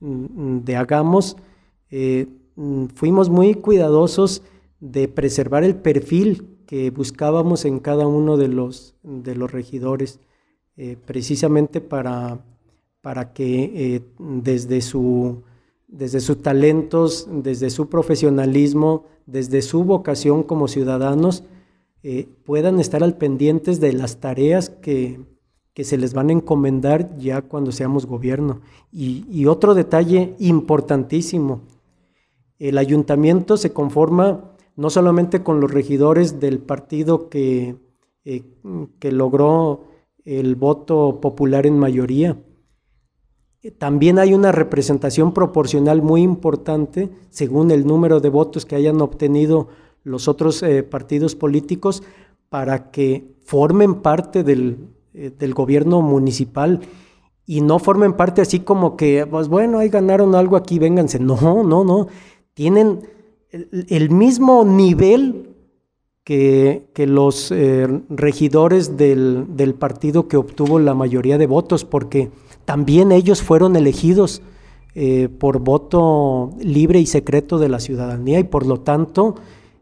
de 0.00 0.76
Hagamos, 0.76 1.36
eh, 1.90 2.26
fuimos 2.94 3.30
muy 3.30 3.54
cuidadosos 3.54 4.42
de 4.80 5.08
preservar 5.08 5.64
el 5.64 5.76
perfil 5.76 6.58
que 6.66 6.90
buscábamos 6.90 7.64
en 7.64 7.78
cada 7.78 8.06
uno 8.06 8.36
de 8.36 8.48
los, 8.48 8.94
de 9.02 9.34
los 9.34 9.52
regidores, 9.52 10.20
eh, 10.76 10.96
precisamente 11.04 11.80
para, 11.80 12.44
para 13.00 13.32
que 13.32 14.02
desde 14.18 14.80
su 14.80 15.42
desde 15.92 16.20
sus 16.20 16.42
talentos, 16.42 17.28
desde 17.30 17.68
su 17.68 17.88
profesionalismo, 17.88 19.04
desde 19.26 19.60
su 19.60 19.84
vocación 19.84 20.42
como 20.42 20.66
ciudadanos, 20.66 21.44
eh, 22.02 22.26
puedan 22.44 22.80
estar 22.80 23.04
al 23.04 23.16
pendientes 23.16 23.78
de 23.78 23.92
las 23.92 24.16
tareas 24.16 24.70
que, 24.70 25.20
se 25.76 25.98
les 25.98 26.14
van 26.14 26.30
a 26.30 26.32
encomendar 26.32 27.16
ya 27.18 27.42
cuando 27.42 27.72
seamos 27.72 28.06
gobierno. 28.06 28.60
Y, 28.90 29.46
otro 29.46 29.74
detalle 29.74 30.34
importantísimo, 30.38 31.60
el 32.58 32.78
ayuntamiento 32.78 33.56
se 33.56 33.72
conforma 33.72 34.52
no 34.76 34.90
solamente 34.90 35.42
con 35.42 35.60
los 35.60 35.70
regidores 35.70 36.40
del 36.40 36.58
partido 36.58 37.28
que, 37.28 37.76
eh, 38.24 38.42
que 38.98 39.12
logró 39.12 39.84
el 40.24 40.54
voto 40.54 41.20
popular 41.20 41.66
en 41.66 41.78
mayoría, 41.78 42.38
también 43.78 44.18
hay 44.18 44.34
una 44.34 44.50
representación 44.50 45.32
proporcional 45.32 46.02
muy 46.02 46.22
importante 46.22 47.10
según 47.30 47.70
el 47.70 47.86
número 47.86 48.18
de 48.18 48.28
votos 48.28 48.66
que 48.66 48.74
hayan 48.74 49.00
obtenido 49.00 49.68
los 50.02 50.26
otros 50.26 50.64
eh, 50.64 50.82
partidos 50.82 51.36
políticos 51.36 52.02
para 52.48 52.90
que 52.90 53.36
formen 53.44 54.02
parte 54.02 54.40
eh, 54.40 55.30
del, 55.38 55.54
gobierno 55.54 56.02
municipal 56.02 56.80
y 57.46 57.60
no 57.60 57.78
formen 57.78 58.14
parte 58.14 58.42
así 58.42 58.60
como 58.60 58.96
que, 58.96 59.26
pues 59.26 59.46
bueno, 59.46 59.78
ahí 59.78 59.88
ganaron 59.88 60.34
algo 60.34 60.56
aquí, 60.56 60.80
vénganse. 60.80 61.20
No, 61.20 61.62
no, 61.62 61.84
no. 61.84 62.08
Tienen 62.54 63.08
el, 63.50 64.10
mismo 64.10 64.64
nivel 64.64 65.50
que, 66.24 66.88
los 66.96 67.50
eh, 67.52 67.86
regidores 68.08 68.96
del, 68.96 69.74
partido 69.78 70.28
que 70.28 70.36
obtuvo 70.36 70.78
la 70.78 70.94
mayoría 70.94 71.38
de 71.38 71.46
votos, 71.46 71.84
porque 71.84 72.30
también 72.64 73.12
ellos 73.12 73.42
fueron 73.42 73.76
elegidos 73.76 74.42
eh, 74.94 75.28
por 75.28 75.60
voto 75.60 76.50
libre 76.60 77.00
y 77.00 77.06
secreto 77.06 77.58
de 77.58 77.68
la 77.68 77.80
ciudadanía 77.80 78.38
y 78.38 78.44
por 78.44 78.66
lo 78.66 78.80
tanto 78.80 79.36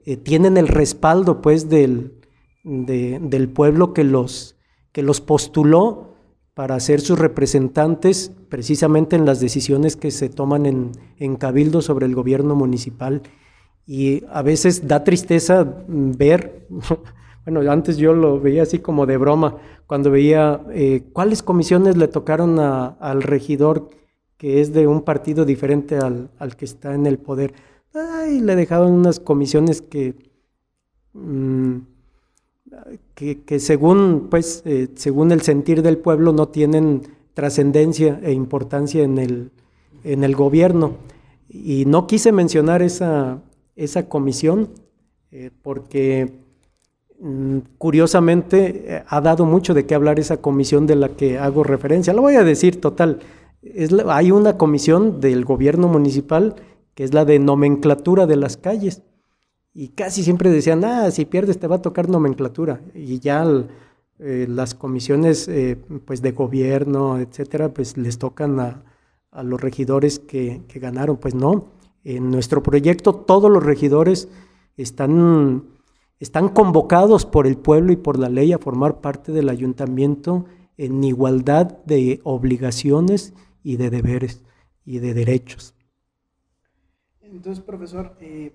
eh, 0.07 0.17
tienen 0.17 0.57
el 0.57 0.69
respaldo 0.69 1.43
pues 1.43 1.69
del, 1.69 2.15
del 2.63 3.49
pueblo 3.49 3.93
que 3.93 4.05
los, 4.05 4.57
que 4.93 5.03
los 5.03 5.21
postuló 5.21 6.11
para 6.55 6.79
ser 6.81 7.01
sus 7.01 7.19
representantes 7.19 8.33
precisamente 8.49 9.17
en 9.17 9.25
las 9.25 9.41
decisiones 9.41 9.97
que 9.97 10.11
se 10.11 10.29
toman 10.29 10.67
en, 10.67 10.93
en 11.19 11.37
cabildo 11.37 11.83
sobre 11.83 12.07
el 12.07 12.15
gobierno 12.15 12.55
municipal. 12.55 13.23
Y 13.87 14.25
a 14.31 14.43
veces 14.43 14.87
da 14.87 15.05
tristeza 15.05 15.67
ver, 15.89 16.67
bueno, 17.45 17.71
antes 17.71 17.97
yo 17.97 18.13
lo 18.13 18.41
veía 18.41 18.63
así 18.63 18.79
como 18.79 19.07
de 19.07 19.17
broma, 19.17 19.57
cuando 19.87 20.11
veía 20.11 20.61
eh, 20.73 21.03
cuáles 21.13 21.43
comisiones 21.43 21.97
le 21.97 22.07
tocaron 22.07 22.59
al 22.61 23.23
regidor 23.23 23.89
que 24.41 24.63
es 24.63 24.73
de 24.73 24.87
un 24.87 25.03
partido 25.03 25.45
diferente 25.45 25.99
al, 25.99 26.57
que 26.57 26.65
está 26.65 26.95
en 26.95 27.07
el 27.07 27.19
poder. 27.19 27.53
Ay, 27.93 28.41
le 28.41 28.57
dejaron 28.57 28.93
unas 28.93 29.21
comisiones 29.21 29.83
que, 29.83 30.15
mm, 31.13 31.77
que, 33.21 33.61
según, 33.61 34.29
pues, 34.31 34.63
eh, 34.65 34.89
según 34.95 35.31
el 35.33 35.43
sentir 35.43 35.83
del 35.83 35.99
pueblo 35.99 36.33
no 36.33 36.49
tienen 36.49 37.03
trascendencia 37.35 38.19
e 38.23 38.33
importancia 38.33 39.03
en 39.03 39.19
el, 39.19 39.51
en 40.05 40.25
el 40.25 40.35
gobierno. 40.35 40.95
Y 41.49 41.85
no 41.85 42.07
quise 42.07 42.33
mencionar 42.33 42.83
esa, 42.83 43.43
esa 43.77 44.09
comisión 44.09 44.71
eh, 45.33 45.51
porque 45.63 46.33
mm, 47.21 47.59
curiosamente 47.77 48.85
eh, 48.87 49.03
ha 49.07 49.21
dado 49.21 49.45
mucho 49.45 49.75
de 49.75 49.85
qué 49.85 49.95
hablar 49.95 50.19
esa 50.19 50.39
comisión 50.39 50.87
de 50.87 50.97
la 50.97 51.11
que 51.11 51.39
hago 51.39 51.63
referencia. 51.63 52.15
Lo 52.15 52.23
voy 52.23 52.37
a 52.37 52.45
decir 52.45 52.81
total 52.81 53.21
hay 54.09 54.31
una 54.31 54.57
comisión 54.57 55.21
del 55.21 55.45
gobierno 55.45 55.89
municipal 55.89 56.57
que 56.95 57.05
es 57.05 57.15
la 57.15 57.25
de 57.25 57.39
nomenclatura 57.39 58.27
de 58.27 58.37
las 58.37 58.57
calles. 58.57 59.03
Y 59.73 59.89
casi 59.89 60.23
siempre 60.23 60.51
decían, 60.51 60.85
ah, 60.85 61.11
si 61.11 61.25
pierdes 61.25 61.59
te 61.59 61.67
va 61.67 61.77
a 61.77 61.83
tocar 61.83 62.09
nomenclatura. 62.09 62.81
Y 62.95 63.21
ya 63.21 63.45
eh, 64.19 64.47
las 64.49 64.75
comisiones 64.75 65.49
eh, 65.49 65.77
pues 66.05 66.23
de 66.23 66.33
gobierno, 66.33 67.19
etcétera, 67.19 67.73
pues 67.73 67.97
les 67.97 68.19
tocan 68.19 68.61
a, 68.61 68.85
los 69.45 69.61
regidores 69.61 70.19
que, 70.19 70.63
que, 70.67 70.81
ganaron. 70.81 71.17
Pues 71.17 71.35
no, 71.35 71.71
en 72.03 72.31
nuestro 72.31 72.63
proyecto 72.63 73.15
todos 73.15 73.51
los 73.51 73.63
regidores 73.63 74.29
están, 74.77 75.65
están 76.19 76.49
convocados 76.49 77.27
por 77.27 77.47
el 77.47 77.57
pueblo 77.57 77.93
y 77.93 77.97
por 77.97 78.19
la 78.19 78.29
ley 78.29 78.53
a 78.53 78.59
formar 78.59 79.01
parte 79.01 79.31
del 79.31 79.49
ayuntamiento 79.49 80.47
en 80.77 81.05
igualdad 81.05 81.79
de 81.85 82.21
obligaciones 82.25 83.35
y 83.63 83.77
de 83.77 83.91
deberes 83.91 84.43
y 84.85 84.99
de 84.99 85.15
derechos. 85.15 85.75
Entonces, 87.21 87.63
profesor, 87.63 88.17
eh, 88.21 88.53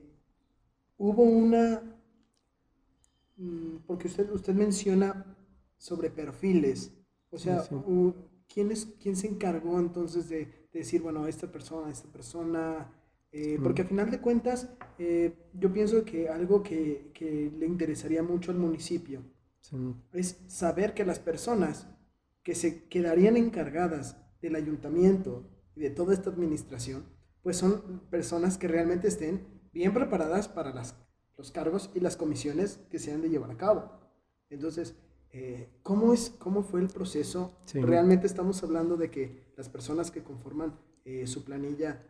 hubo 0.97 1.23
una, 1.23 1.81
mm, 3.37 3.77
porque 3.85 4.07
usted, 4.07 4.29
usted 4.31 4.53
menciona 4.53 5.35
sobre 5.77 6.09
perfiles, 6.09 6.91
o 7.29 7.37
sea, 7.37 7.63
¿quién, 8.47 8.71
es, 8.71 8.85
¿quién 9.01 9.15
se 9.15 9.27
encargó 9.27 9.79
entonces 9.79 10.29
de, 10.29 10.65
decir, 10.71 11.01
bueno, 11.01 11.25
esta 11.25 11.49
persona, 11.49 11.89
esta 11.89 12.11
persona, 12.11 12.91
eh, 13.31 13.57
porque 13.63 13.83
al 13.83 13.87
final 13.87 14.11
de 14.11 14.19
cuentas, 14.19 14.69
eh, 14.99 15.33
yo 15.53 15.71
pienso 15.71 16.03
que 16.03 16.27
algo 16.27 16.63
que, 16.63 17.11
que, 17.13 17.49
le 17.57 17.65
interesaría 17.65 18.21
mucho 18.21 18.51
al 18.51 18.57
municipio 18.57 19.21
es 20.11 20.37
saber 20.47 20.93
que 20.93 21.05
las 21.05 21.19
personas 21.19 21.87
que 22.43 22.55
se 22.55 22.83
quedarían 22.87 23.37
encargadas 23.37 24.17
del 24.41 24.55
ayuntamiento 24.55 25.49
y 25.75 25.81
de 25.81 25.89
toda 25.89 26.13
esta 26.13 26.29
administración, 26.29 27.05
pues 27.41 27.57
son 27.57 28.01
personas 28.09 28.57
que 28.57 28.67
realmente 28.67 29.07
estén 29.07 29.54
bien 29.75 29.93
preparadas 29.93 30.47
para 30.47 30.73
las, 30.73 30.95
los 31.37 31.51
cargos 31.51 31.91
y 31.93 31.99
las 31.99 32.15
comisiones 32.15 32.79
que 32.89 32.97
se 32.97 33.11
han 33.11 33.21
de 33.21 33.29
llevar 33.29 33.51
a 33.51 33.57
cabo. 33.57 33.91
Entonces, 34.49 34.95
eh, 35.31 35.69
¿cómo, 35.83 36.13
es, 36.13 36.33
¿cómo 36.39 36.63
fue 36.63 36.79
el 36.79 36.87
proceso? 36.87 37.51
Realmente 37.73 38.25
estamos 38.25 38.63
hablando 38.63 38.95
de 38.95 39.11
que 39.11 39.43
las 39.57 39.67
personas 39.67 40.11
que 40.11 40.23
conforman 40.23 40.79
eh, 41.03 41.27
su 41.27 41.43
planilla 41.43 42.01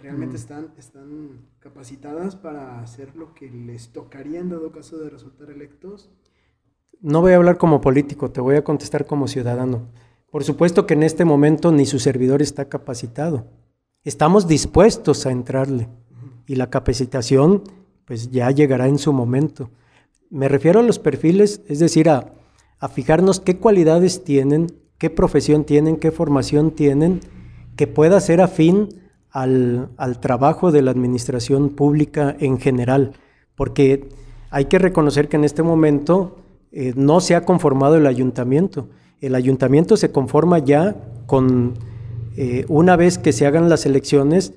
realmente 0.00 0.32
mm. 0.32 0.40
están, 0.40 0.74
están 0.78 1.46
capacitadas 1.60 2.36
para 2.36 2.80
hacer 2.80 3.14
lo 3.16 3.34
que 3.34 3.50
les 3.50 3.92
tocaría 3.92 4.40
en 4.40 4.48
dado 4.48 4.72
caso 4.72 4.96
de 4.96 5.10
resultar 5.10 5.50
electos. 5.50 6.10
No 7.02 7.20
voy 7.20 7.32
a 7.32 7.36
hablar 7.36 7.58
como 7.58 7.82
político, 7.82 8.30
te 8.30 8.40
voy 8.40 8.56
a 8.56 8.64
contestar 8.64 9.04
como 9.04 9.28
ciudadano. 9.28 9.90
Por 10.30 10.42
supuesto 10.42 10.86
que 10.86 10.94
en 10.94 11.02
este 11.02 11.26
momento 11.26 11.70
ni 11.70 11.84
su 11.84 11.98
servidor 11.98 12.40
está 12.40 12.70
capacitado. 12.70 13.46
Estamos 14.04 14.48
dispuestos 14.48 15.26
a 15.26 15.32
entrarle 15.32 15.88
y 16.50 16.56
la 16.56 16.68
capacitación 16.68 17.62
pues 18.06 18.32
ya 18.32 18.50
llegará 18.50 18.88
en 18.88 18.98
su 18.98 19.12
momento. 19.12 19.70
Me 20.30 20.48
refiero 20.48 20.80
a 20.80 20.82
los 20.82 20.98
perfiles, 20.98 21.62
es 21.68 21.78
decir, 21.78 22.08
a, 22.08 22.32
fijarnos 22.92 23.38
qué 23.38 23.58
cualidades 23.58 24.24
tienen, 24.24 24.66
qué 24.98 25.10
profesión 25.10 25.62
tienen, 25.62 25.96
qué 25.96 26.10
formación 26.10 26.72
tienen, 26.72 27.20
que 27.76 27.86
pueda 27.86 28.18
ser 28.18 28.40
afín 28.40 28.88
al, 29.30 29.90
trabajo 30.20 30.72
de 30.72 30.82
la 30.82 30.90
administración 30.90 31.68
pública 31.68 32.36
en 32.40 32.58
general, 32.58 33.12
porque 33.54 34.08
hay 34.50 34.64
que 34.64 34.80
reconocer 34.80 35.28
que 35.28 35.36
en 35.36 35.44
este 35.44 35.62
momento 35.62 36.38
eh, 36.72 36.94
no 36.96 37.20
se 37.20 37.36
ha 37.36 37.44
conformado 37.44 37.94
el 37.94 38.08
ayuntamiento 38.08 38.88
el 39.20 39.36
ayuntamiento 39.36 39.96
se 39.96 40.10
conforma 40.10 40.58
ya 40.58 40.96
con, 41.26 41.74
eh, 42.36 42.64
una 42.68 42.96
vez 42.96 43.18
que 43.18 43.32
se 43.32 43.46
hagan 43.46 43.68
las 43.68 43.86
elecciones, 43.86 44.54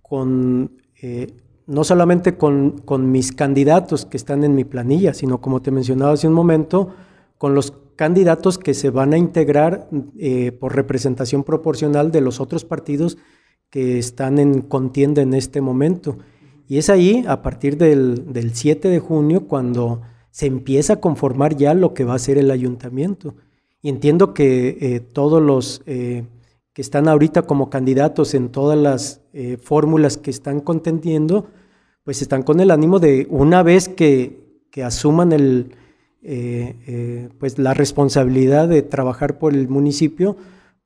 con, 0.00 0.83
eh, 1.06 1.34
no 1.66 1.84
solamente 1.84 2.38
con, 2.38 2.82
mis 3.12 3.32
candidatos 3.32 4.06
que 4.06 4.16
están 4.16 4.42
en 4.42 4.54
mi 4.54 4.64
planilla, 4.64 5.12
sino 5.12 5.38
como 5.38 5.60
te 5.60 5.70
mencionaba 5.70 6.12
hace 6.12 6.28
un 6.28 6.32
momento, 6.32 6.94
con 7.36 7.54
los 7.54 7.74
candidatos 7.94 8.56
que 8.56 8.72
se 8.72 8.88
van 8.88 9.12
a 9.12 9.18
integrar 9.18 9.86
eh, 10.18 10.52
por 10.52 10.74
representación 10.74 11.44
proporcional 11.44 12.10
de 12.10 12.22
los 12.22 12.40
otros 12.40 12.64
partidos 12.64 13.18
que 13.68 13.98
están 13.98 14.38
en 14.38 14.62
contienda 14.62 15.20
en 15.20 15.34
este 15.34 15.60
momento. 15.60 16.16
Y 16.68 16.78
es 16.78 16.88
ahí, 16.88 17.22
a 17.28 17.42
partir 17.42 17.76
del, 17.76 18.32
del 18.32 18.54
7 18.54 18.88
de 18.88 18.98
junio, 18.98 19.46
cuando 19.46 20.00
se 20.30 20.46
empieza 20.46 20.94
a 20.94 21.00
conformar 21.00 21.54
ya 21.54 21.74
lo 21.74 21.92
que 21.92 22.04
va 22.04 22.14
a 22.14 22.18
ser 22.18 22.38
el 22.38 22.50
ayuntamiento. 22.50 23.34
Y 23.82 23.90
entiendo 23.90 24.32
que 24.32 24.78
eh, 24.80 25.00
todos 25.00 25.42
los 25.42 25.82
que 26.74 26.82
están 26.82 27.08
ahorita 27.08 27.42
como 27.42 27.70
candidatos 27.70 28.34
en 28.34 28.50
todas 28.50 28.78
las 28.78 29.22
eh, 29.32 29.56
fórmulas 29.56 30.18
que 30.18 30.30
están 30.30 30.60
contendiendo, 30.60 31.46
pues 32.02 32.20
están 32.20 32.42
con 32.42 32.60
el 32.60 32.70
ánimo 32.70 32.98
de 32.98 33.26
una 33.30 33.62
vez 33.62 33.88
que, 33.88 34.44
asuman 34.84 35.30
el, 35.30 35.76
pues 37.38 37.60
la 37.60 37.74
responsabilidad 37.74 38.66
de 38.66 38.82
trabajar 38.82 39.38
por 39.38 39.54
el 39.54 39.68
municipio, 39.68 40.36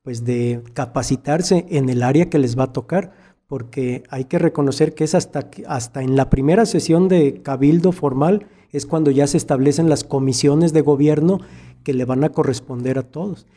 pues 0.03 0.23
de 0.23 0.61
capacitarse 0.73 1.65
en 1.69 1.89
el 1.89 2.03
área 2.03 2.29
que 2.29 2.37
les 2.37 2.57
va 2.57 2.65
a 2.65 2.73
tocar, 2.73 3.11
porque 3.47 4.03
hay 4.11 4.25
que 4.25 4.37
reconocer 4.37 4.93
que 4.93 5.03
es 5.03 5.15
hasta, 5.15 5.49
hasta 5.67 6.03
en 6.03 6.15
la 6.15 6.29
primera 6.29 6.67
sesión 6.67 7.07
de 7.07 7.41
cabildo 7.41 7.91
formal, 7.91 8.45
es 8.71 8.85
cuando 8.85 9.09
ya 9.09 9.25
se 9.25 9.37
establecen 9.37 9.89
las 9.89 10.03
comisiones 10.03 10.71
de 10.71 10.81
gobierno 10.81 11.39
que 11.83 11.93
le 11.93 12.05
van 12.05 12.23
a 12.23 12.29
corresponder 12.29 12.99
a 12.99 13.03
todos, 13.03 13.47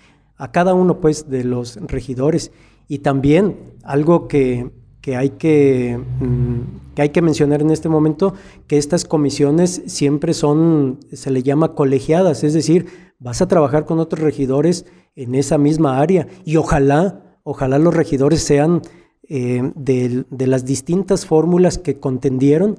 a 0.42 0.50
cada 0.50 0.74
uno 0.74 0.98
pues 0.98 1.30
de 1.30 1.44
los 1.44 1.76
regidores. 1.76 2.50
Y 2.88 2.98
también 2.98 3.58
algo 3.84 4.26
que, 4.26 4.72
hay 5.06 5.30
que, 5.30 5.96
mm, 6.18 6.94
que, 6.96 7.02
hay 7.02 7.08
que 7.10 7.22
mencionar 7.22 7.62
en 7.62 7.70
este 7.70 7.88
momento, 7.88 8.34
que 8.66 8.76
estas 8.76 9.04
comisiones 9.04 9.82
siempre 9.86 10.34
son, 10.34 10.98
se 11.12 11.30
le 11.30 11.44
llama 11.44 11.76
colegiadas, 11.76 12.42
es 12.42 12.54
decir, 12.54 12.86
vas 13.20 13.40
a 13.40 13.46
trabajar 13.46 13.84
con 13.84 14.00
otros 14.00 14.20
regidores 14.20 14.84
en 15.14 15.36
esa 15.36 15.58
misma 15.58 16.00
área 16.00 16.26
y 16.44 16.56
ojalá, 16.56 17.38
ojalá 17.44 17.78
los 17.78 17.94
regidores 17.94 18.42
sean 18.42 18.82
eh, 19.28 19.70
de, 19.76 20.24
las 20.48 20.64
distintas 20.64 21.24
fórmulas 21.24 21.78
que 21.78 22.00
contendieron 22.00 22.76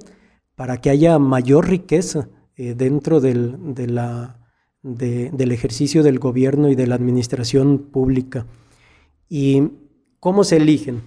para 0.56 0.82
que 0.82 0.90
haya 0.90 1.18
mayor 1.18 1.70
riqueza 1.70 2.28
eh, 2.58 2.74
dentro 2.76 3.22
de 3.22 3.88
la 3.88 4.43
del 4.84 5.52
ejercicio 5.54 6.04
del 6.04 6.20
gobierno 6.20 6.70
y 6.70 6.76
de 6.76 6.88
la 6.88 6.96
administración 6.96 7.80
pública. 7.80 8.46
¿Y 9.30 9.70
cómo 10.20 10.44
se 10.44 10.58
eligen? 10.58 11.02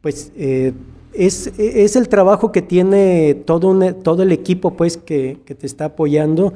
Pues 0.00 0.32
eh, 0.36 0.72
es, 1.12 1.96
el 1.96 2.08
trabajo 2.08 2.52
que 2.52 2.62
tiene 2.62 3.34
todo, 3.34 3.94
todo 3.94 4.22
el 4.22 4.30
equipo 4.30 4.76
pues, 4.76 4.96
que, 4.96 5.38
te 5.44 5.66
está 5.66 5.86
apoyando. 5.86 6.54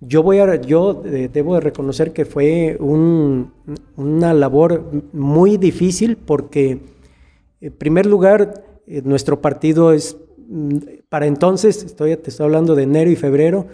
Yo, 0.00 0.22
voy 0.22 0.38
a, 0.38 0.60
yo 0.60 1.02
eh, 1.04 1.28
debo 1.32 1.54
de 1.54 1.60
reconocer 1.60 2.12
que 2.12 2.24
fue 2.24 2.78
una 2.78 4.34
labor 4.34 4.84
muy 5.12 5.56
difícil 5.56 6.16
porque, 6.16 6.78
en 7.60 7.72
primer 7.72 8.06
lugar, 8.06 8.62
eh, 8.86 9.02
nuestro 9.04 9.40
partido 9.40 9.92
es 9.92 10.16
mm, 10.46 10.78
para 11.08 11.26
entonces, 11.26 11.82
estoy, 11.82 12.16
te 12.16 12.30
estoy 12.30 12.44
hablando 12.44 12.76
de 12.76 12.84
enero 12.84 13.10
y 13.10 13.16
febrero, 13.16 13.66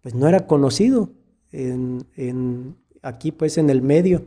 pues 0.00 0.14
no 0.14 0.26
era 0.26 0.46
conocido 0.46 1.10
en, 1.54 2.76
aquí 3.02 3.32
pues 3.32 3.58
en 3.58 3.70
el 3.70 3.82
medio. 3.82 4.22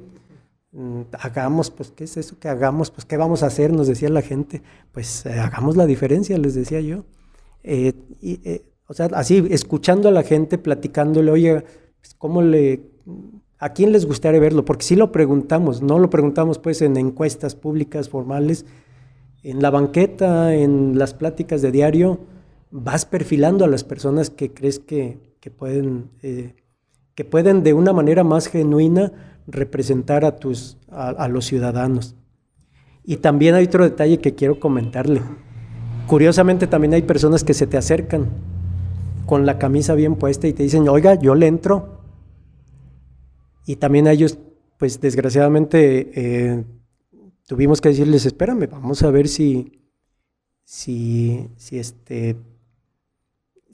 Mm, 0.72 1.02
hagamos, 1.20 1.72
pues, 1.72 1.92
¿qué 1.92 2.04
es 2.04 2.18
eso 2.18 2.38
que 2.40 2.50
hagamos? 2.50 2.92
Pues, 2.92 3.06
¿qué 3.06 3.18
vamos 3.18 3.44
a 3.44 3.48
hacer? 3.48 3.72
Nos 3.72 3.88
decía 3.88 4.10
la 4.10 4.22
gente. 4.22 4.62
Pues, 4.92 5.26
eh, 5.26 5.40
hagamos 5.40 5.78
la 5.78 5.86
diferencia, 5.86 6.38
les 6.38 6.56
decía 6.56 6.82
yo. 6.82 7.06
Eh, 7.64 7.94
y, 8.22 8.40
eh, 8.48 8.66
o 8.88 8.94
sea, 8.94 9.08
así, 9.14 9.46
escuchando 9.50 10.10
a 10.10 10.12
la 10.12 10.24
gente, 10.24 10.58
platicándole, 10.58 11.32
oye, 11.32 11.64
pues, 12.00 12.16
¿cómo 12.16 12.42
le, 12.42 12.82
a 13.60 13.74
quién 13.74 13.92
les 13.92 14.06
gustaría 14.06 14.40
verlo? 14.40 14.66
Porque 14.66 14.86
si 14.86 14.96
lo 14.96 15.12
preguntamos, 15.12 15.82
no 15.82 16.00
lo 16.00 16.10
preguntamos 16.10 16.60
pues 16.60 16.82
en 16.82 16.98
encuestas 16.98 17.56
públicas 17.56 18.10
formales, 18.10 18.66
en 19.44 19.62
la 19.62 19.70
banqueta, 19.70 20.54
en 20.56 20.98
las 20.98 21.14
pláticas 21.14 21.62
de 21.62 21.72
diario, 21.72 22.20
vas 22.72 23.06
perfilando 23.06 23.66
a 23.66 23.68
las 23.68 23.84
personas 23.84 24.30
que 24.30 24.54
crees 24.54 24.80
que, 24.80 25.20
pueden, 25.58 26.10
que 27.18 27.26
pueden 27.26 27.64
de 27.64 27.74
una 27.74 27.94
manera 27.94 28.24
más 28.24 28.46
genuina 28.48 29.12
representar 29.48 30.24
a, 30.24 30.36
tus, 30.36 30.78
a, 30.88 31.28
los 31.28 31.46
ciudadanos. 31.46 32.16
Y 33.04 33.16
también 33.16 33.56
hay 33.56 33.66
otro 33.66 33.84
detalle 33.84 34.20
que 34.20 34.36
quiero 34.36 34.60
comentarle. 34.60 35.24
Curiosamente 36.06 36.68
también 36.68 36.94
hay 36.94 37.02
personas 37.02 37.44
que 37.44 37.56
se 37.56 37.66
te 37.66 37.76
acercan 37.76 38.28
con 39.26 39.48
la 39.48 39.58
camisa 39.58 39.96
bien 39.96 40.14
puesta 40.14 40.48
y 40.48 40.54
te 40.54 40.62
dicen, 40.62 40.88
oiga, 40.88 41.16
yo 41.16 41.34
le 41.34 41.48
entro. 41.48 42.04
Y 43.66 43.78
también 43.78 44.08
a 44.08 44.12
ellos, 44.12 44.38
pues 44.78 45.02
desgraciadamente, 45.02 46.12
eh, 46.14 46.66
tuvimos 47.48 47.82
que 47.82 47.90
decirles, 47.90 48.28
espérame, 48.28 48.70
vamos 48.70 49.02
a 49.02 49.10
ver 49.10 49.28
si, 49.28 49.82
si, 50.66 51.50
si, 51.58 51.80
este, 51.80 52.36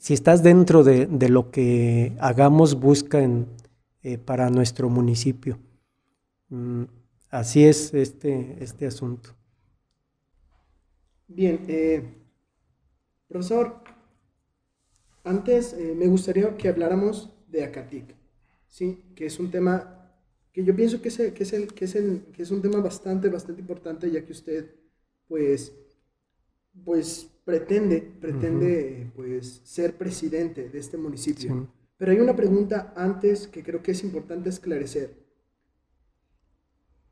si 0.04 0.12
estás 0.12 0.42
dentro 0.42 0.84
de, 0.84 1.06
de 1.06 1.30
lo 1.30 1.50
que 1.50 2.12
hagamos 2.20 2.78
busca 2.78 3.26
eh, 4.02 4.18
para 4.18 4.50
nuestro 4.50 4.90
municipio. 4.90 5.58
Mm, 6.50 6.82
así 7.30 7.64
es 7.64 7.94
este, 7.94 8.62
este 8.62 8.84
asunto. 8.84 9.30
Bien, 11.26 11.64
eh, 11.68 12.04
profesor, 13.28 13.82
antes 15.24 15.72
eh, 15.72 15.94
me 15.96 16.06
gustaría 16.06 16.54
que 16.54 16.68
habláramos 16.68 17.30
de 17.48 17.64
Acatic, 17.64 18.14
¿sí? 18.68 19.02
que 19.14 19.24
es 19.24 19.40
un 19.40 19.50
tema 19.50 20.12
que 20.52 20.64
yo 20.64 20.76
pienso 20.76 21.00
que 21.00 21.08
es, 21.08 21.16
que 21.16 21.44
es, 21.44 21.52
el, 21.54 21.72
que 21.72 21.86
es, 21.86 21.94
el, 21.94 22.26
que 22.30 22.42
es 22.42 22.50
un 22.50 22.60
tema 22.60 22.78
bastante, 22.80 23.30
bastante 23.30 23.62
importante, 23.62 24.10
ya 24.10 24.22
que 24.22 24.32
usted, 24.32 24.70
pues, 25.26 25.72
pues 26.82 27.30
pretende, 27.44 28.00
pretende 28.00 29.12
pues, 29.14 29.60
ser 29.64 29.96
presidente 29.96 30.68
de 30.68 30.78
este 30.78 30.96
municipio. 30.96 31.68
Pero 31.96 32.12
hay 32.12 32.18
una 32.18 32.34
pregunta 32.34 32.92
antes 32.96 33.46
que 33.46 33.62
creo 33.62 33.82
que 33.82 33.92
es 33.92 34.02
importante 34.02 34.48
esclarecer. 34.48 35.22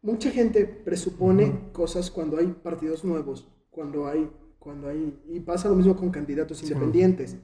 Mucha 0.01 0.31
gente 0.31 0.65
presupone 0.67 1.71
cosas 1.73 2.11
cuando 2.11 2.37
hay 2.37 2.47
partidos 2.49 3.05
nuevos, 3.05 3.49
cuando 3.71 4.09
hay, 4.09 4.29
cuando 4.59 4.89
hay, 4.89 5.17
y 5.29 5.39
pasa 5.41 5.69
lo 5.69 5.77
mismo 5.77 5.97
con 5.97 6.11
candidatos 6.11 6.61
independientes. 6.63 7.37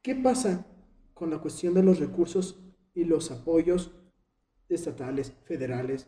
¿Qué 0.00 0.14
pasa 0.14 0.64
con 1.12 1.30
la 1.30 1.38
cuestión 1.38 1.74
de 1.74 1.82
los 1.82 1.98
recursos 1.98 2.62
y 2.94 3.04
los 3.04 3.32
apoyos 3.32 3.90
estatales, 4.68 5.32
federales? 5.44 6.06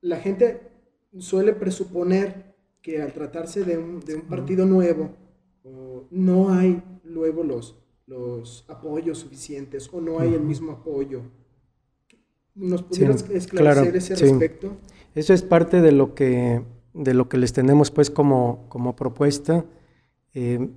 La 0.00 0.16
gente 0.16 0.72
suele 1.18 1.52
presuponer 1.52 2.55
que 2.86 3.02
al 3.02 3.12
tratarse 3.12 3.64
de 3.64 3.76
un, 3.76 3.98
de 3.98 4.14
un 4.14 4.20
partido 4.22 4.64
nuevo, 4.64 5.10
no 6.12 6.54
hay 6.54 6.80
luego 7.02 7.42
los, 7.42 7.74
los 8.06 8.64
apoyos 8.68 9.18
suficientes 9.18 9.90
o 9.92 10.00
no 10.00 10.20
hay 10.20 10.34
el 10.34 10.42
mismo 10.42 10.70
apoyo. 10.70 11.22
¿Nos 12.54 12.84
pudieras 12.84 13.28
esclarecer 13.28 13.96
ese 13.96 14.14
respecto? 14.14 14.76
Eso 15.16 15.34
es 15.34 15.42
parte 15.42 15.80
de 15.80 15.90
lo 15.90 16.14
que, 16.14 16.62
de 16.94 17.12
lo 17.12 17.28
que 17.28 17.38
les 17.38 17.52
tenemos 17.52 17.90
pues 17.90 18.08
como, 18.08 18.66
como 18.68 18.94
propuesta. 18.94 19.64
Eh, 20.32 20.68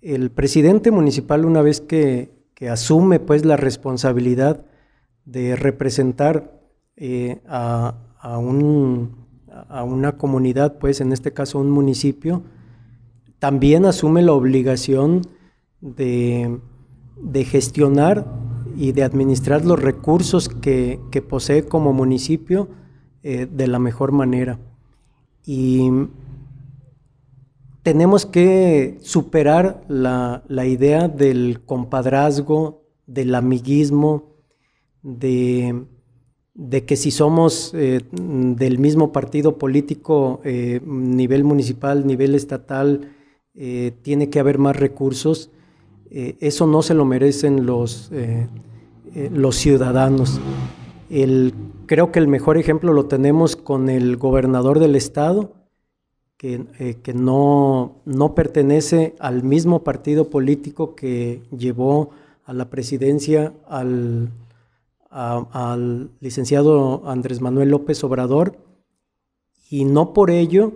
el 0.00 0.30
presidente 0.30 0.90
municipal 0.90 1.44
una 1.44 1.60
vez 1.60 1.82
que, 1.82 2.30
que, 2.54 2.70
asume 2.70 3.20
pues 3.20 3.44
la 3.44 3.58
responsabilidad 3.58 4.64
de 5.26 5.54
representar 5.54 6.62
eh, 6.96 7.42
a, 7.46 7.94
a, 8.20 8.38
un, 8.38 9.27
a 9.68 9.84
una 9.84 10.16
comunidad, 10.16 10.78
pues 10.78 11.00
en 11.00 11.12
este 11.12 11.32
caso 11.32 11.58
un 11.58 11.70
municipio, 11.70 12.42
también 13.38 13.84
asume 13.84 14.22
la 14.22 14.32
obligación 14.32 15.22
de 15.80 16.60
gestionar 17.44 18.26
y 18.78 18.92
de 18.92 19.02
administrar 19.02 19.64
los 19.64 19.82
recursos 19.82 20.48
que, 20.48 21.00
posee 21.28 21.64
como 21.64 21.92
municipio 21.92 22.68
eh, 23.24 23.48
de 23.50 23.66
la 23.66 23.80
mejor 23.80 24.12
manera. 24.12 24.60
Y 25.44 25.90
tenemos 27.82 28.24
que 28.24 28.98
superar 29.02 29.82
la, 29.88 30.44
idea 30.64 31.08
del 31.08 31.60
compadrazgo, 31.66 32.84
del 33.06 33.34
amiguismo, 33.34 34.36
de, 35.02 35.84
que 36.86 36.96
si 36.96 37.10
somos 37.10 37.72
eh, 37.74 38.00
del 38.12 38.78
mismo 38.78 39.12
partido 39.12 39.58
político, 39.58 40.40
eh, 40.44 40.80
nivel 40.84 41.44
municipal, 41.44 42.06
nivel 42.06 42.34
estatal, 42.34 43.12
tiene 44.02 44.30
que 44.30 44.38
haber 44.38 44.58
más 44.58 44.76
recursos 44.76 45.50
eh, 46.10 46.36
eso 46.40 46.66
no 46.66 46.82
se 46.82 46.94
lo 46.94 47.04
merecen 47.04 47.66
los, 47.66 48.10
eh, 48.12 48.46
eh, 49.14 49.30
los 49.32 49.56
ciudadanos. 49.56 50.40
creo 51.86 52.12
que 52.12 52.18
el 52.18 52.28
mejor 52.28 52.58
ejemplo 52.58 52.92
lo 52.92 53.06
tenemos 53.06 53.56
con 53.56 53.88
el 53.88 54.16
gobernador 54.16 54.78
del 54.78 54.96
estado, 54.96 55.52
que, 56.36 56.96
que 57.02 57.14
no, 57.14 57.96
no, 58.04 58.34
pertenece 58.34 59.16
al 59.18 59.42
mismo 59.42 59.82
partido 59.82 60.30
político 60.30 60.94
que 60.94 61.42
llevó 61.50 62.10
a 62.44 62.52
la 62.52 62.70
presidencia 62.70 63.52
al, 63.66 64.30
al 65.10 66.10
licenciado 66.20 67.02
Andrés 67.08 67.40
Manuel 67.40 67.70
López 67.70 68.02
Obrador, 68.04 68.58
y 69.70 69.84
no 69.84 70.12
por 70.12 70.30
ello, 70.30 70.74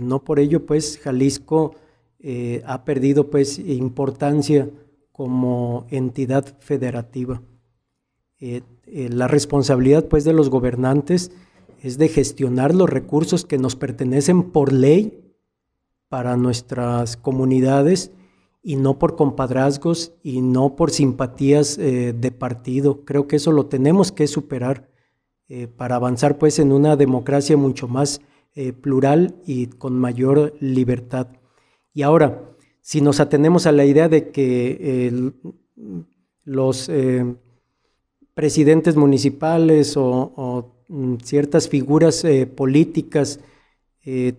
no 0.00 0.24
por 0.24 0.38
ello, 0.38 0.66
pues 0.66 0.98
Jalisco 0.98 1.74
eh, 2.20 2.62
ha 2.66 2.84
perdido 2.84 3.30
pues 3.30 3.58
importancia 3.58 4.68
como 5.12 5.86
entidad 5.90 6.56
federativa. 6.60 7.42
Eh, 8.40 8.62
eh, 8.86 9.08
la 9.08 9.28
responsabilidad 9.28 10.06
pues 10.06 10.24
de 10.24 10.32
los 10.32 10.50
gobernantes 10.50 11.30
es 11.80 11.98
de 11.98 12.08
gestionar 12.08 12.74
los 12.74 12.90
recursos 12.90 13.44
que 13.44 13.58
nos 13.58 13.76
pertenecen 13.76 14.50
por 14.50 14.72
ley 14.72 15.32
para 16.08 16.36
nuestras 16.36 17.16
comunidades 17.16 18.10
y 18.68 18.76
no 18.76 18.98
por 18.98 19.16
compadrazgos 19.16 20.12
y 20.22 20.42
no 20.42 20.76
por 20.76 20.90
simpatías 20.90 21.78
de 21.78 22.34
partido. 22.38 23.04
Creo 23.04 23.26
que 23.26 23.36
eso 23.36 23.50
lo 23.50 23.66
tenemos 23.66 24.12
que 24.12 24.26
superar 24.26 24.90
para 25.76 25.96
avanzar 25.96 26.36
pues 26.36 26.58
en 26.58 26.72
una 26.72 26.96
democracia 26.96 27.56
mucho 27.56 27.88
más 27.88 28.20
plural 28.82 29.36
y 29.46 29.68
con 29.68 29.98
mayor 29.98 30.52
libertad. 30.60 31.28
Y 31.94 32.02
ahora, 32.02 32.42
si 32.82 33.00
nos 33.00 33.20
atenemos 33.20 33.66
a 33.66 33.72
la 33.72 33.86
idea 33.86 34.10
de 34.10 34.30
que 34.30 35.32
los 36.48 36.88
eh, 36.88 37.36
presidentes 38.32 38.96
municipales 38.96 39.94
o, 39.96 40.74
mm, 40.88 41.16
ciertas 41.22 41.68
figuras 41.68 42.24
eh, 42.24 42.46
políticas 42.46 43.40
eh, 44.04 44.32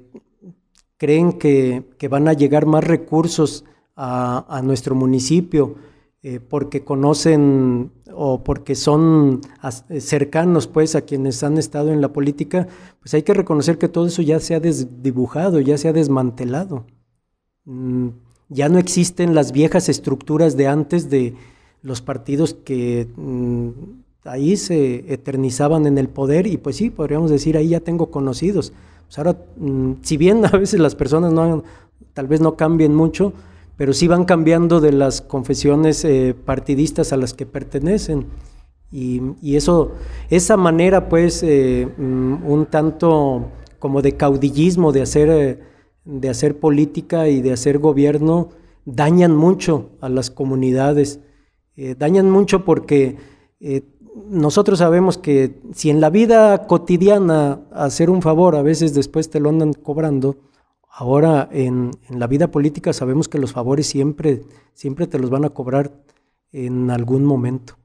creen 0.97 1.34
que, 1.34 1.84
van 2.09 2.27
a 2.27 2.34
llegar 2.34 2.65
más 2.65 2.84
recursos 2.84 3.63
a, 4.01 4.61
nuestro 4.63 4.95
municipio 4.95 5.75
porque 6.49 6.83
conocen 6.85 7.91
o 8.13 8.43
porque 8.43 8.75
son 8.75 9.41
cercanos 9.99 10.67
pues 10.67 10.95
a 10.95 11.01
quienes 11.01 11.43
han 11.43 11.57
estado 11.57 11.91
en 11.91 12.01
la 12.01 12.13
política, 12.13 12.67
pues 13.01 13.13
hay 13.13 13.23
que 13.23 13.33
reconocer 13.33 13.77
que 13.77 13.89
todo 13.89 14.07
eso 14.07 14.21
ya 14.21 14.39
se 14.39 14.55
ha 14.55 14.59
desdibujado, 14.59 15.59
ya 15.59 15.77
se 15.77 15.89
ha 15.89 15.93
desmantelado. 15.93 16.85
Mm, 17.65 18.09
ya 18.49 18.67
no 18.67 18.79
existen 18.79 19.35
las 19.35 19.51
viejas 19.51 19.89
estructuras 19.89 20.57
de 20.57 20.67
antes 20.67 21.09
de 21.09 21.35
los 21.81 22.01
partidos 22.01 22.53
que 22.53 23.07
mm, 23.15 23.69
ahí 24.25 24.57
se 24.57 25.13
eternizaban 25.13 25.85
en 25.85 25.97
el 25.97 26.09
poder 26.09 26.47
y 26.47 26.57
pues 26.57 26.77
sí, 26.77 26.89
podríamos 26.89 27.31
decir, 27.31 27.57
ahí 27.57 27.69
ya 27.69 27.79
tengo 27.79 28.11
conocidos. 28.11 28.73
Pues 29.07 29.17
ahora, 29.17 29.37
mm, 29.57 29.93
si 30.01 30.17
bien 30.17 30.45
a 30.51 30.51
veces 30.51 30.79
las 30.79 30.95
personas 30.95 31.31
no, 31.31 31.63
tal 32.13 32.27
vez 32.27 32.41
no 32.41 32.55
cambien 32.55 32.95
mucho, 32.95 33.33
pero 33.80 33.93
sí 33.93 34.09
van 34.09 34.25
cambiando 34.25 34.82
de 34.82 34.91
las 34.91 35.21
confesiones 35.21 36.03
eh, 36.03 36.36
partidistas 36.36 37.13
a 37.13 37.17
las 37.17 37.34
que 37.34 37.45
pertenecen. 37.45 38.25
Y, 38.91 39.55
eso, 39.55 39.93
esa 40.30 40.57
manera 40.57 41.07
pues 41.07 41.43
eh, 41.43 41.88
un 41.97 42.67
tanto 42.69 43.47
como 43.80 44.01
de 44.01 44.17
caudillismo 44.17 44.91
de 44.91 45.01
hacer... 45.01 45.30
Eh, 45.30 45.59
de 46.05 46.30
hacer 46.30 46.59
política 46.59 47.27
y 47.27 47.41
de 47.41 47.53
hacer 47.53 47.77
gobierno 47.77 48.49
dañan 48.84 49.36
mucho 49.36 49.91
a 50.01 50.09
las 50.09 50.32
comunidades. 50.32 51.19
Dañan 51.75 52.32
mucho 52.32 52.65
porque 52.65 53.17
nosotros 54.27 54.80
sabemos 54.80 55.19
que 55.19 55.61
si 55.75 55.91
en 55.91 56.01
la 56.01 56.09
vida 56.09 56.65
cotidiana 56.65 57.61
hacer 57.71 58.09
un 58.09 58.23
favor 58.23 58.55
a 58.55 58.63
veces 58.63 58.95
después 58.95 59.30
te 59.30 59.39
lo 59.39 59.49
andan 59.49 59.73
cobrando, 59.73 60.38
ahora 60.99 61.47
en, 61.53 61.91
la 62.09 62.27
vida 62.27 62.51
política 62.51 62.91
sabemos 62.91 63.29
que 63.29 63.39
los 63.39 63.53
favores 63.53 63.87
siempre, 63.87 64.43
siempre 64.73 65.07
te 65.07 65.17
los 65.17 65.29
van 65.29 65.45
a 65.45 65.49
cobrar 65.49 65.93
en 66.51 66.91
algún 66.91 67.23
momento. 67.23 67.77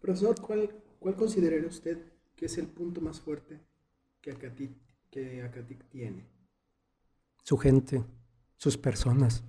Profesor, 0.00 0.40
¿cuál, 0.40 0.70
cuál 0.98 1.14
consideraría 1.14 1.68
usted 1.68 1.98
que 2.36 2.46
es 2.46 2.56
el 2.56 2.68
punto 2.68 3.02
más 3.02 3.20
fuerte 3.20 3.60
que 4.22 4.30
Acatic, 4.30 4.72
que 5.10 5.42
Acatic 5.42 5.84
tiene? 5.90 6.24
Su 7.42 7.58
gente, 7.58 8.02
sus 8.56 8.78
personas. 8.78 9.44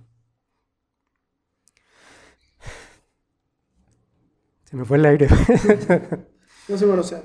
Se 4.64 4.76
me 4.76 4.84
fue 4.84 4.98
el 4.98 5.06
aire. 5.06 5.28
no 6.68 6.76
sé, 6.76 6.84
bueno, 6.84 7.00
o 7.00 7.04
sea, 7.04 7.22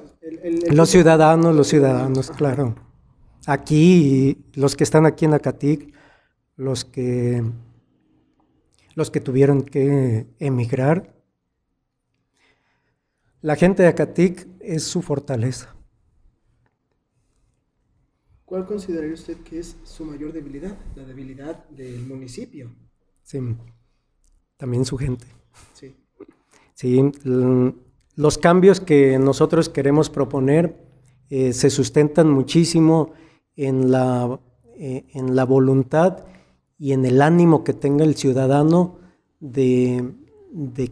los 0.72 0.89
ciudadanos, 0.89 1.53
los 1.53 1.68
ciudadanos, 1.68 2.32
claro. 2.32 2.91
Aquí, 3.48 4.46
los 4.54 4.76
que 4.76 4.84
están 4.84 5.06
aquí 5.06 5.26
en 5.26 5.34
Acatic, 5.34 5.94
los 6.58 6.86
que, 6.86 7.44
los 8.96 9.10
que 9.10 9.20
tuvieron 9.20 9.64
que 9.64 10.28
emigrar, 10.39 11.16
la 13.42 13.56
gente 13.56 13.82
de 13.82 13.89
Acatic 13.89 14.48
es 14.60 14.84
su 14.84 15.02
fortaleza. 15.02 15.76
¿Cuál 18.46 18.68
consideraría 18.68 19.14
usted 19.14 19.38
que 19.38 19.60
es 19.60 19.78
su 19.84 20.06
mayor 20.06 20.34
debilidad? 20.34 20.78
La 20.96 21.06
debilidad 21.06 21.68
del 21.70 22.06
municipio. 22.06 22.70
Sí, 23.24 23.39
también 24.58 24.86
su 24.86 24.98
gente. 24.98 25.26
Sí. 25.74 25.96
Sí, 26.76 27.12
los 28.16 28.38
cambios 28.38 28.80
que 28.80 29.18
nosotros 29.18 29.70
queremos 29.70 30.10
proponer 30.10 30.76
eh, 31.30 31.54
se 31.54 31.70
sustentan 31.70 32.30
muchísimo 32.30 33.14
en 33.68 33.91
la, 33.91 34.39
eh, 34.76 35.05
en 35.14 35.36
la 35.36 35.45
voluntad 35.45 36.24
y 36.78 36.93
en 36.93 37.05
el 37.05 37.22
ánimo 37.22 37.64
que 37.64 37.74
tenga 37.74 38.03
el 38.03 38.16
ciudadano 38.16 38.97
de, 39.39 40.14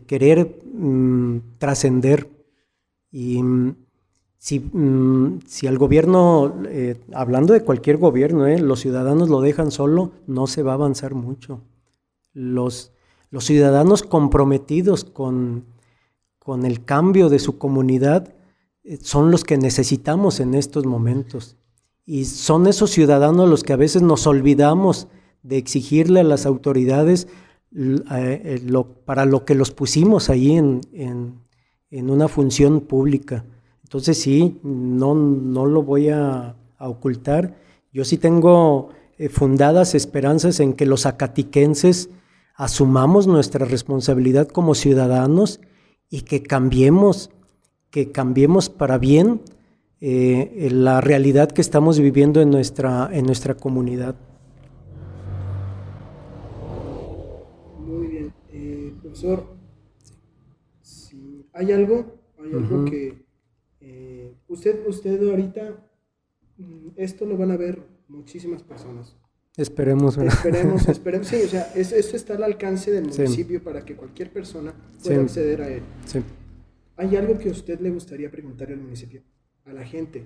querer 0.05 0.61
mm, 0.71 1.57
trascender. 1.57 2.29
Y 3.11 3.41
mm, 3.41 3.75
si, 4.37 4.59
mm, 4.59 5.39
si, 5.47 5.67
al 5.67 5.77
gobierno, 5.77 6.61
eh, 6.67 6.99
hablando 7.13 7.53
de 7.53 7.63
cualquier 7.63 7.97
gobierno, 7.97 8.47
los 8.59 8.81
ciudadanos 8.81 9.29
lo 9.29 9.41
dejan 9.41 9.71
solo, 9.71 10.11
no 10.27 10.47
se 10.47 10.63
va 10.63 10.71
a 10.71 10.75
avanzar 10.75 11.15
mucho. 11.15 11.61
Los, 12.33 12.91
los 13.31 13.45
ciudadanos 13.45 14.03
comprometidos 14.03 15.03
con, 15.03 15.65
con 16.37 16.65
el 16.65 16.85
cambio 16.85 17.29
de 17.29 17.39
su 17.39 17.57
comunidad 17.57 18.33
eh, 18.83 18.97
son 19.01 19.31
los 19.31 19.43
que 19.43 19.57
necesitamos 19.57 20.39
en 20.39 20.53
estos 20.53 20.85
momentos. 20.85 21.58
Y 22.11 22.25
son 22.25 22.65
esos 22.65 22.89
ciudadanos 22.89 23.47
los 23.47 23.61
que 23.63 23.71
a 23.71 23.75
veces 23.75 24.01
nos 24.01 24.25
olvidamos 24.25 25.09
de 25.43 25.57
exigirle 25.57 26.21
a 26.21 26.23
las 26.23 26.47
autoridades 26.47 27.27
eh, 27.75 28.65
para 29.05 29.25
lo 29.25 29.45
que 29.45 29.53
los 29.53 29.69
pusimos 29.69 30.31
ahí 30.31 30.57
en, 30.57 30.81
una 31.91 32.27
función 32.27 32.81
pública. 32.81 33.45
Entonces 33.83 34.19
sí, 34.19 34.57
no, 34.63 35.13
no 35.13 35.67
lo 35.67 35.83
voy 35.83 36.09
a, 36.09 36.55
ocultar. 36.79 37.55
Yo 37.93 38.03
sí 38.03 38.17
tengo 38.17 38.89
eh, 39.19 39.29
fundadas 39.29 39.93
esperanzas 39.93 40.59
en 40.61 40.73
que 40.73 40.87
los 40.87 41.05
acatiquenses 41.05 42.09
asumamos 42.55 43.27
nuestra 43.27 43.67
responsabilidad 43.67 44.47
como 44.47 44.73
ciudadanos 44.73 45.59
y 46.09 46.21
que 46.21 46.41
cambiemos, 46.41 47.29
que 47.91 48.11
cambiemos 48.11 48.67
para 48.67 48.97
bien 48.97 49.41
eh, 50.01 50.69
la 50.71 51.01
realidad 51.01 51.51
que 51.51 51.61
estamos 51.61 51.99
viviendo 51.99 52.41
en 52.41 52.49
nuestra, 52.49 53.09
en 53.11 53.25
nuestra 53.25 53.55
comunidad. 53.55 54.15
Muy 57.79 58.07
bien. 58.07 58.33
Eh, 58.51 58.93
profesor, 59.01 59.45
si 60.81 61.45
hay 61.53 61.71
algo, 61.73 62.19
hay 62.37 62.53
algo 62.53 62.85
que 62.85 63.25
eh, 63.81 64.35
usted, 64.47 64.87
usted 64.87 65.21
ahorita, 65.29 65.85
mm, 66.57 66.89
esto 66.95 67.25
lo 67.25 67.37
van 67.37 67.51
a 67.51 67.57
ver 67.57 67.81
muchísimas 68.07 68.63
personas. 68.63 69.17
Esperemos, 69.57 70.17
Esperemos, 70.17 70.87
esperemos. 70.87 71.27
Sí, 71.27 71.41
o 71.43 71.47
sea, 71.49 71.73
eso, 71.75 72.15
está 72.15 72.35
al 72.35 72.43
alcance 72.43 72.91
del 72.91 73.07
municipio 73.07 73.61
para 73.61 73.83
que 73.83 73.95
cualquier 73.95 74.31
persona 74.31 74.73
pueda 75.03 75.21
acceder 75.21 75.61
a 75.61 75.67
él. 75.67 75.81
Sí. 76.05 76.21
¿Hay 76.95 77.15
algo 77.17 77.37
que 77.37 77.49
a 77.49 77.51
usted 77.51 77.79
le 77.81 77.89
gustaría 77.89 78.31
preguntarle 78.31 78.75
al 78.75 78.81
municipio, 78.81 79.21
a 79.69 79.73
la 79.73 79.85
gente? 79.85 80.25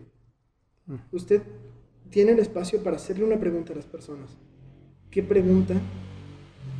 Mm. 0.85 0.95
Usted 1.11 1.41
tiene 2.09 2.31
el 2.31 2.39
espacio 2.39 2.83
para 2.83 2.95
hacerle 2.95 3.25
una 3.25 3.39
pregunta 3.39 3.73
a 3.73 3.75
las 3.75 3.85
personas. 3.85 4.37
¿Qué 5.09 5.21
pregunta 5.23 5.75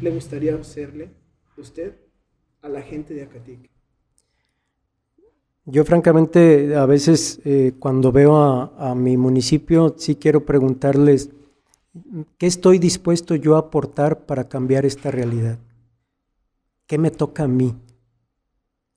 le 0.02 0.12
gustaría 0.12 0.56
hacerle 0.56 1.10
usted 1.58 1.96
a 2.62 2.70
la 2.70 2.82
gente 2.82 3.14
de 3.14 3.24
Acatic? 3.24 3.70
Yo 5.66 5.86
francamente 5.86 6.76
a 6.76 6.86
veces 6.86 7.40
eh, 7.46 7.74
cuando 7.80 8.12
veo 8.12 8.38
a, 8.38 8.92
a 8.92 8.96
mi 8.96 9.16
municipio 9.16 9.96
sí 9.98 10.16
quiero 10.16 10.46
preguntarles 10.46 11.30
¿Qué 12.40 12.48
estoy 12.48 12.80
dispuesto 12.80 13.36
yo 13.36 13.56
a 13.56 13.60
aportar 13.60 14.26
para 14.26 14.50
cambiar 14.50 14.84
esta 14.84 15.12
realidad? 15.12 15.60
¿Qué 16.88 16.98
me 16.98 17.12
toca 17.12 17.44
a 17.44 17.48
mí 17.48 17.76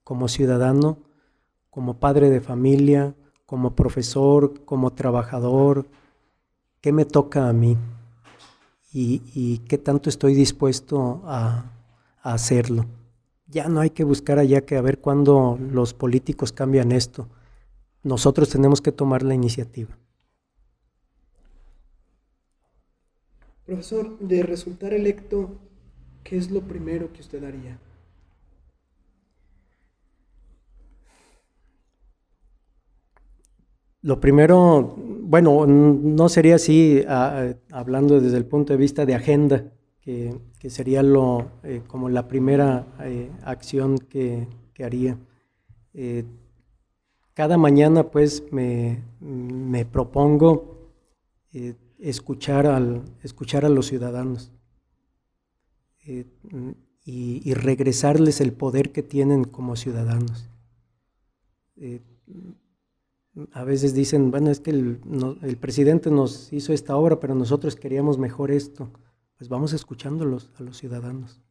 como 0.03 0.29
ciudadano, 0.29 0.99
como 1.69 2.01
padre 2.01 2.31
de 2.31 2.41
familia, 2.41 3.15
como 3.47 3.75
profesor, 3.75 4.65
como 4.65 4.93
trabajador? 4.93 5.87
¿Qué 6.81 6.93
me 6.93 7.05
toca 7.05 7.49
a 7.49 7.53
mí? 7.53 7.77
¿Y, 8.93 9.59
qué 9.69 9.77
tanto 9.77 10.09
estoy 10.09 10.35
dispuesto 10.35 11.23
a, 11.27 11.71
a 12.23 12.33
hacerlo? 12.33 12.87
Ya 13.47 13.69
no 13.69 13.81
hay 13.81 13.91
que 13.91 14.05
buscar 14.05 14.39
allá 14.39 14.65
que 14.65 14.77
a 14.77 14.81
ver 14.81 15.01
cuándo 15.01 15.59
los 15.71 15.95
políticos 15.95 16.53
cambian 16.53 16.93
esto. 16.93 17.29
Nosotros 18.03 18.49
tenemos 18.49 18.81
que 18.81 18.93
tomar 18.93 19.23
la 19.23 19.35
iniciativa. 19.35 19.97
Profesor, 23.67 24.19
de 24.21 24.43
resultar 24.43 24.95
electo, 24.95 25.57
¿qué 26.25 26.37
es 26.37 26.51
lo 26.51 26.63
primero 26.63 27.13
que 27.13 27.21
usted 27.21 27.45
haría? 27.45 27.79
Lo 34.07 34.21
primero, 34.21 34.95
bueno, 35.23 35.67
no 35.67 36.29
sería 36.29 36.55
así 36.55 37.03
hablando 37.73 38.21
desde 38.21 38.37
el 38.37 38.45
punto 38.45 38.73
de 38.73 38.77
vista 38.77 39.05
de 39.05 39.17
agenda, 39.17 39.65
que, 40.01 40.39
sería 40.69 41.03
lo, 41.03 41.47
eh, 41.65 41.83
como 41.89 42.09
la 42.09 42.29
primera 42.29 42.87
eh, 43.01 43.33
acción 43.43 43.99
que, 43.99 44.47
haría. 44.79 45.19
Eh, 45.93 46.23
cada 47.35 47.59
mañana 47.59 48.05
pues 48.05 48.45
me, 48.53 49.03
me 49.19 49.85
propongo 49.85 50.93
escuchar, 51.99 52.69
al, 52.69 53.03
escuchar 53.25 53.65
a 53.65 53.69
los 53.69 53.87
ciudadanos 53.89 54.53
eh, 56.07 56.27
y, 57.05 57.55
regresarles 57.55 58.41
el 58.41 58.53
poder 58.53 58.93
que 58.93 59.03
tienen 59.03 59.43
como 59.43 59.75
ciudadanos. 59.75 60.49
A 63.53 63.65
veces 63.65 63.93
dicen, 63.95 64.31
bueno, 64.31 64.51
es 64.51 64.61
que 64.61 64.71
el, 64.71 65.59
presidente 65.61 66.11
nos 66.11 66.53
hizo 66.53 66.73
esta 66.73 66.97
obra, 66.97 67.21
pero 67.21 67.35
nosotros 67.35 67.77
queríamos 67.77 68.19
mejor 68.19 68.51
esto. 68.51 68.91
Pues 69.37 69.51
vamos 69.51 69.75
escuchándolos 69.75 70.51
a 70.59 70.63
los 70.63 70.79
ciudadanos. 70.79 71.43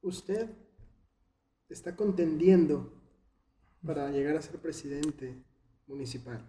Usted 0.00 0.50
está 1.68 1.96
contendiendo 1.96 2.92
para 3.84 4.10
llegar 4.10 4.36
a 4.36 4.42
ser 4.42 4.58
presidente 4.58 5.42
municipal. 5.86 6.42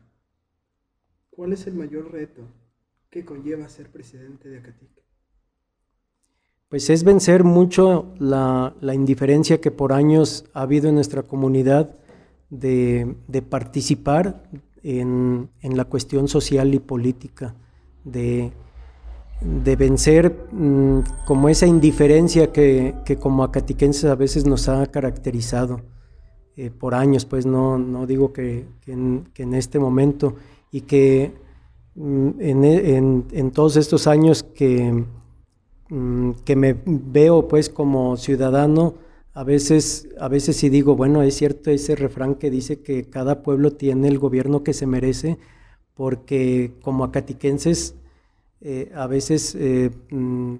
¿Cuál 1.30 1.52
es 1.52 1.68
el 1.68 1.74
mayor 1.74 2.12
reto 2.12 2.44
que 3.10 3.26
conlleva 3.26 3.68
ser 3.68 3.92
presidente 3.92 4.48
de 4.48 4.60
Acatic? 4.60 5.05
Pues 6.70 6.90
es 6.90 7.04
vencer 7.04 7.44
mucho 7.44 8.08
la, 8.18 8.74
indiferencia 8.82 9.62
que 9.62 9.70
por 9.70 9.94
años 9.94 10.46
ha 10.54 10.62
habido 10.64 10.90
en 10.90 10.96
nuestra 10.96 11.22
comunidad 11.22 11.96
de, 12.50 13.16
participar 13.48 14.44
en, 14.82 15.50
la 15.62 15.86
cuestión 15.86 16.28
social 16.28 16.74
y 16.74 16.80
política, 16.80 17.54
de, 18.04 18.52
vencer 19.78 20.48
mm, 20.52 21.00
como 21.28 21.50
esa 21.50 21.68
indiferencia 21.68 22.52
que, 22.52 22.96
como 23.20 23.44
acatiquenses 23.44 24.06
a 24.06 24.16
veces 24.16 24.46
nos 24.48 24.68
ha 24.68 24.88
caracterizado 24.88 25.82
eh, 26.58 26.72
por 26.72 26.96
años, 26.96 27.26
pues 27.26 27.46
no, 27.46 27.78
no 27.78 28.08
digo 28.08 28.34
que, 28.34 28.66
en, 28.88 29.30
que 29.36 29.44
en 29.44 29.54
este 29.54 29.78
momento 29.78 30.36
y 30.72 30.82
que 30.82 31.32
mm, 31.94 32.30
en, 32.40 33.52
todos 33.52 33.78
estos 33.78 34.08
años 34.08 34.42
que, 34.42 35.06
mm, 35.90 36.32
que 36.46 36.56
me 36.56 36.76
veo 36.86 37.48
pues 37.48 37.70
como 37.70 38.18
ciudadano, 38.18 38.96
a 39.34 39.44
veces, 39.44 40.08
a 40.20 40.30
veces 40.30 40.56
sí 40.56 40.70
digo, 40.70 40.96
bueno, 40.96 41.22
es 41.22 41.36
cierto 41.36 41.70
ese 41.70 41.96
refrán 41.96 42.36
que 42.36 42.50
dice 42.50 42.82
que 42.82 43.10
cada 43.10 43.44
pueblo 43.44 43.72
tiene 43.72 44.08
el 44.08 44.18
gobierno 44.18 44.64
que 44.64 44.74
se 44.74 44.88
merece, 44.88 45.38
porque 45.94 46.74
como 46.82 47.04
acatiquenses 47.04 47.96
eh, 48.62 48.92
a 48.96 49.08
veces 49.08 49.56
eh, 49.60 49.92
mm, 50.10 50.56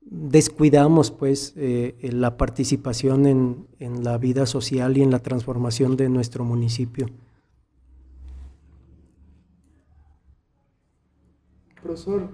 descuidamos 0.00 1.10
pues 1.10 1.52
eh, 1.56 1.96
la 2.12 2.36
participación 2.36 3.26
en, 3.26 3.66
en, 3.80 4.04
la 4.04 4.16
vida 4.16 4.46
social 4.46 4.96
y 4.96 5.02
en 5.02 5.10
la 5.10 5.18
transformación 5.18 5.96
de 5.96 6.08
nuestro 6.08 6.44
municipio. 6.44 7.08
Profesor, 11.82 12.28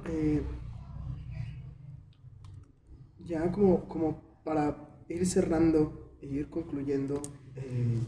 ya 3.19 3.51
como, 3.53 3.89
como 3.89 4.41
para 4.45 5.05
ir 5.09 5.27
cerrando 5.27 6.17
e 6.21 6.27
ir 6.27 6.49
concluyendo, 6.49 7.21
eh, 7.57 7.99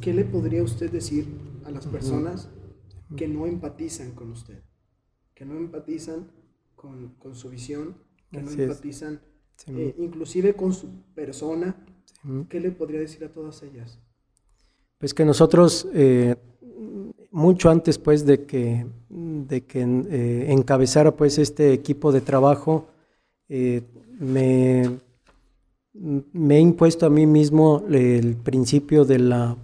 ¿qué 0.00 0.14
le 0.14 0.24
podría 0.24 0.62
usted 0.62 0.90
decir 0.90 1.26
a 1.64 1.70
las 1.70 1.86
personas 1.86 2.48
que 3.16 3.28
no 3.28 3.46
empatizan 3.46 4.12
con 4.12 4.30
usted? 4.30 4.62
Que 5.34 5.44
no 5.44 5.56
empatizan 5.56 6.30
con, 6.76 7.14
con 7.18 7.34
su 7.34 7.50
visión, 7.50 7.96
que 8.30 8.42
no 8.42 8.50
empatizan 8.50 9.20
eh, 9.66 9.94
inclusive 9.98 10.54
con 10.54 10.72
su 10.72 10.88
persona. 11.14 11.86
¿Qué 12.50 12.60
le 12.60 12.70
podría 12.70 13.00
decir 13.00 13.24
a 13.24 13.32
todas 13.32 13.62
ellas? 13.62 13.98
Pues 14.98 15.14
que 15.14 15.24
nosotros, 15.24 15.88
eh, 15.94 16.36
mucho 17.30 17.70
antes 17.70 17.96
pues 17.96 18.26
de 18.26 18.44
que, 18.44 18.86
de 19.08 19.64
que 19.64 19.80
encabezara 20.52 21.16
pues 21.16 21.38
este 21.38 21.72
equipo 21.72 22.12
de 22.12 22.20
trabajo, 22.20 22.88
me 24.20 25.00
he 26.56 26.60
impuesto 26.60 27.06
a 27.06 27.10
mí 27.10 27.26
mismo 27.26 27.84
el 27.90 28.36
principio 28.36 29.04
de 29.04 29.18
la, 29.18 29.56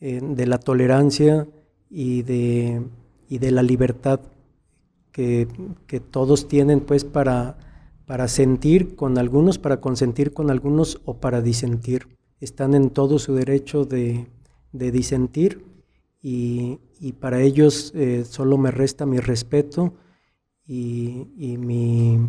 eh, 0.00 0.20
de 0.22 0.46
la 0.46 0.58
tolerancia 0.58 1.46
y 1.88 2.22
de, 2.22 2.82
y 3.28 3.38
de 3.38 3.50
la 3.50 3.62
libertad 3.62 4.20
que, 5.10 5.48
todos 6.10 6.48
tienen 6.48 6.80
pues 6.80 7.04
para, 7.04 7.56
para 8.04 8.28
sentir 8.28 8.96
con 8.96 9.16
algunos, 9.16 9.58
para 9.58 9.80
consentir 9.80 10.34
con 10.34 10.50
algunos 10.50 11.00
o 11.06 11.14
para 11.14 11.40
disentir. 11.40 12.08
Están 12.40 12.74
en 12.74 12.90
todo 12.90 13.18
su 13.18 13.34
derecho 13.34 13.86
de, 13.86 14.26
disentir 14.72 15.64
y, 16.20 16.78
para 17.20 17.40
ellos 17.40 17.92
eh, 17.94 18.26
solo 18.26 18.58
me 18.58 18.70
resta 18.70 19.06
mi 19.06 19.20
respeto 19.20 19.94
y, 20.66 21.28
y, 21.38 21.56
mi, 21.56 22.28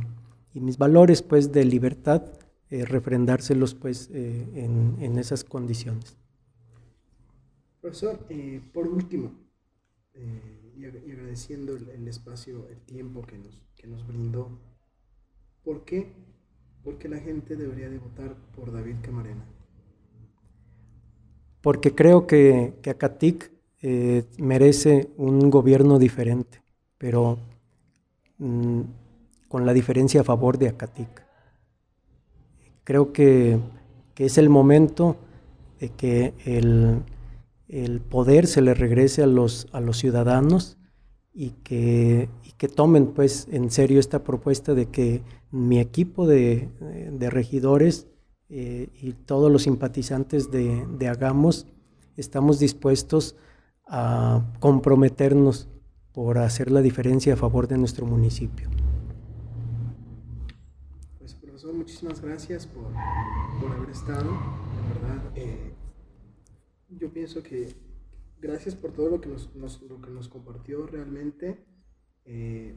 y 0.58 0.60
mis 0.60 0.80
valores 0.80 1.22
pues 1.22 1.52
de 1.52 1.64
libertad 1.66 2.24
eh, 2.72 2.84
refrendárselos 2.84 3.76
pues 3.76 4.10
eh, 4.12 4.44
en, 4.56 5.18
esas 5.20 5.44
condiciones. 5.44 6.18
Profesor, 7.80 8.26
eh, 8.30 8.60
por 8.74 8.88
último, 8.88 9.36
y, 10.76 10.84
agradeciendo 10.84 11.76
el, 11.76 12.08
espacio, 12.08 12.68
el 12.70 12.82
tiempo 12.82 13.22
que 13.22 13.38
nos, 13.38 13.62
que 13.76 13.86
nos 13.86 14.06
brindó, 14.08 14.60
¿por 15.64 15.86
qué? 15.86 16.12
Porque 16.84 17.08
la 17.08 17.20
gente 17.20 17.56
debería 17.56 17.90
de 17.90 18.00
votar 18.00 18.36
por 18.56 18.72
David 18.72 18.96
Camarena. 19.04 19.46
Porque 21.62 21.94
creo 21.94 22.26
que, 22.26 22.74
que 22.82 22.90
Acatic 22.90 23.52
merece 24.40 25.12
un 25.18 25.52
gobierno 25.52 26.00
diferente, 26.00 26.64
pero 26.98 27.38
mm, 28.40 28.82
con 29.48 29.66
la 29.66 29.74
diferencia 29.74 30.22
a 30.22 30.24
favor 30.24 30.58
de 30.58 30.70
Acatic. 30.70 31.26
Creo 32.84 33.12
que, 33.12 33.60
es 34.18 34.38
el 34.38 34.50
momento 34.50 35.18
de 35.80 35.90
que 35.90 36.34
el, 36.46 38.02
poder 38.10 38.48
se 38.48 38.62
le 38.62 38.74
regrese 38.74 39.24
a 39.24 39.28
los, 39.28 39.68
a 39.72 39.80
los 39.80 39.98
ciudadanos 39.98 40.78
y 41.34 41.52
que, 41.64 42.30
que, 42.58 42.68
tomen 42.68 43.08
pues 43.08 43.48
en 43.52 43.70
serio 43.70 44.00
esta 44.00 44.24
propuesta 44.24 44.74
de 44.74 44.88
que 44.88 45.22
mi 45.52 45.80
equipo 45.80 46.26
de, 46.26 46.70
regidores 47.30 48.08
eh, 48.50 48.90
y 49.02 49.14
todos 49.14 49.52
los 49.52 49.64
simpatizantes 49.64 50.50
de, 50.50 50.86
de 50.98 51.08
Hagamos 51.10 51.68
estamos 52.16 52.58
dispuestos 52.58 53.36
a 53.86 54.44
comprometernos 54.60 55.68
por 56.14 56.40
hacer 56.40 56.72
la 56.72 56.82
diferencia 56.82 57.34
a 57.34 57.38
favor 57.38 57.68
de 57.68 57.78
nuestro 57.78 58.06
municipio 58.08 58.70
muchísimas 61.74 62.22
gracias 62.22 62.68
por, 62.68 62.86
haber 63.72 63.90
estado. 63.90 64.30
De 64.30 64.94
verdad, 64.94 65.32
eh, 65.36 65.74
yo 66.90 67.12
pienso 67.12 67.44
que 67.44 67.74
gracias 68.40 68.76
por 68.76 68.94
todo 68.94 69.10
lo 69.10 69.22
que 69.22 69.30
nos, 69.30 69.54
lo 69.56 70.02
que 70.02 70.10
nos 70.10 70.30
compartió 70.30 70.86
realmente. 70.86 71.66
Eh, 72.26 72.76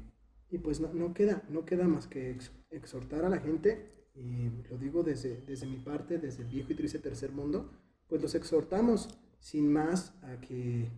y 0.51 0.59
pues 0.59 0.81
no, 0.81 1.15
queda, 1.15 1.45
no 1.49 1.65
queda 1.65 1.87
más 1.87 2.09
que 2.09 2.37
exhortar 2.71 3.25
a 3.25 3.29
la 3.29 3.39
gente, 3.39 4.09
y 4.15 4.51
lo 4.69 4.79
digo 4.79 5.03
desde, 5.03 5.41
desde 5.47 5.67
mi 5.67 5.77
parte, 5.77 6.19
desde 6.19 6.43
el 6.43 6.49
viejo 6.49 6.73
y 6.73 6.75
triste 6.77 6.99
tercer 6.99 7.31
mundo, 7.31 7.71
pues 8.09 8.21
los 8.21 8.35
exhortamos 8.35 9.09
sin 9.39 9.73
más 9.73 10.13
a 10.23 10.41
que 10.41 10.91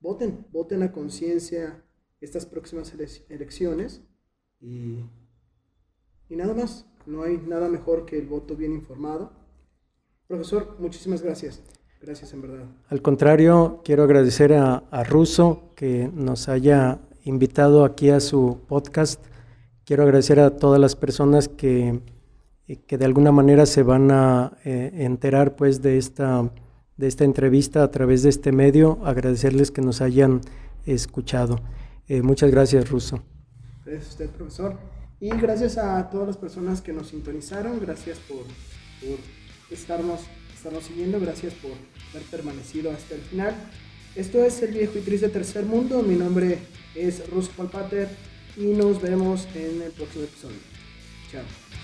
voten, 0.00 0.46
voten 0.52 0.82
a 0.82 0.92
conciencia 0.92 1.82
estas 2.20 2.44
próximas 2.44 2.94
elecciones 3.28 4.02
y, 4.60 5.00
y 6.28 6.36
nada 6.36 6.54
más. 6.54 6.89
No 7.06 7.22
hay 7.22 7.38
nada 7.38 7.68
mejor 7.68 8.06
que 8.06 8.18
el 8.18 8.26
voto 8.26 8.56
bien 8.56 8.72
informado. 8.72 9.32
Profesor, 10.26 10.76
muchísimas 10.78 11.22
gracias. 11.22 11.62
Gracias 12.00 12.32
en 12.32 12.42
verdad. 12.42 12.64
Al 12.88 13.02
contrario, 13.02 13.82
quiero 13.84 14.04
agradecer 14.04 14.54
a, 14.54 14.84
a 14.90 15.04
Russo 15.04 15.72
que 15.74 16.10
nos 16.14 16.48
haya 16.48 17.00
invitado 17.24 17.84
aquí 17.84 18.10
a 18.10 18.20
su 18.20 18.60
podcast. 18.66 19.22
Quiero 19.84 20.04
agradecer 20.04 20.40
a 20.40 20.56
todas 20.56 20.80
las 20.80 20.96
personas 20.96 21.48
que, 21.48 22.00
que 22.86 22.98
de 22.98 23.04
alguna 23.04 23.32
manera 23.32 23.66
se 23.66 23.82
van 23.82 24.10
a 24.10 24.56
eh, 24.64 24.90
enterar 24.94 25.56
pues 25.56 25.82
de 25.82 25.98
esta, 25.98 26.50
de 26.96 27.06
esta 27.06 27.24
entrevista 27.24 27.82
a 27.82 27.90
través 27.90 28.22
de 28.22 28.28
este 28.28 28.52
medio. 28.52 28.98
Agradecerles 29.04 29.70
que 29.70 29.82
nos 29.82 30.00
hayan 30.00 30.40
escuchado. 30.86 31.60
Eh, 32.08 32.22
muchas 32.22 32.50
gracias, 32.50 32.88
Russo. 32.88 33.20
Gracias 33.84 34.06
a 34.06 34.10
usted, 34.10 34.30
profesor. 34.30 34.99
Y 35.20 35.28
gracias 35.28 35.76
a 35.76 36.08
todas 36.08 36.28
las 36.28 36.36
personas 36.38 36.80
que 36.80 36.94
nos 36.94 37.08
sintonizaron, 37.08 37.78
gracias 37.78 38.18
por, 38.20 38.46
estarnos, 39.70 40.20
estarnos 40.54 40.84
siguiendo, 40.84 41.20
gracias 41.20 41.52
por 41.54 41.72
haber 42.12 42.22
permanecido 42.30 42.90
hasta 42.90 43.16
el 43.16 43.20
final. 43.20 43.54
Esto 44.16 44.42
es 44.42 44.62
El 44.62 44.72
Viejo 44.72 44.98
y 44.98 45.02
Triste 45.02 45.28
Tercer 45.28 45.66
Mundo, 45.66 46.02
mi 46.02 46.16
nombre 46.16 46.58
es 46.94 47.28
Russo 47.30 47.52
Palpater 47.54 48.08
y 48.56 48.66
nos 48.66 49.00
vemos 49.02 49.46
en 49.54 49.82
el 49.82 49.92
próximo 49.92 50.24
episodio. 50.24 50.58
Chao. 51.30 51.79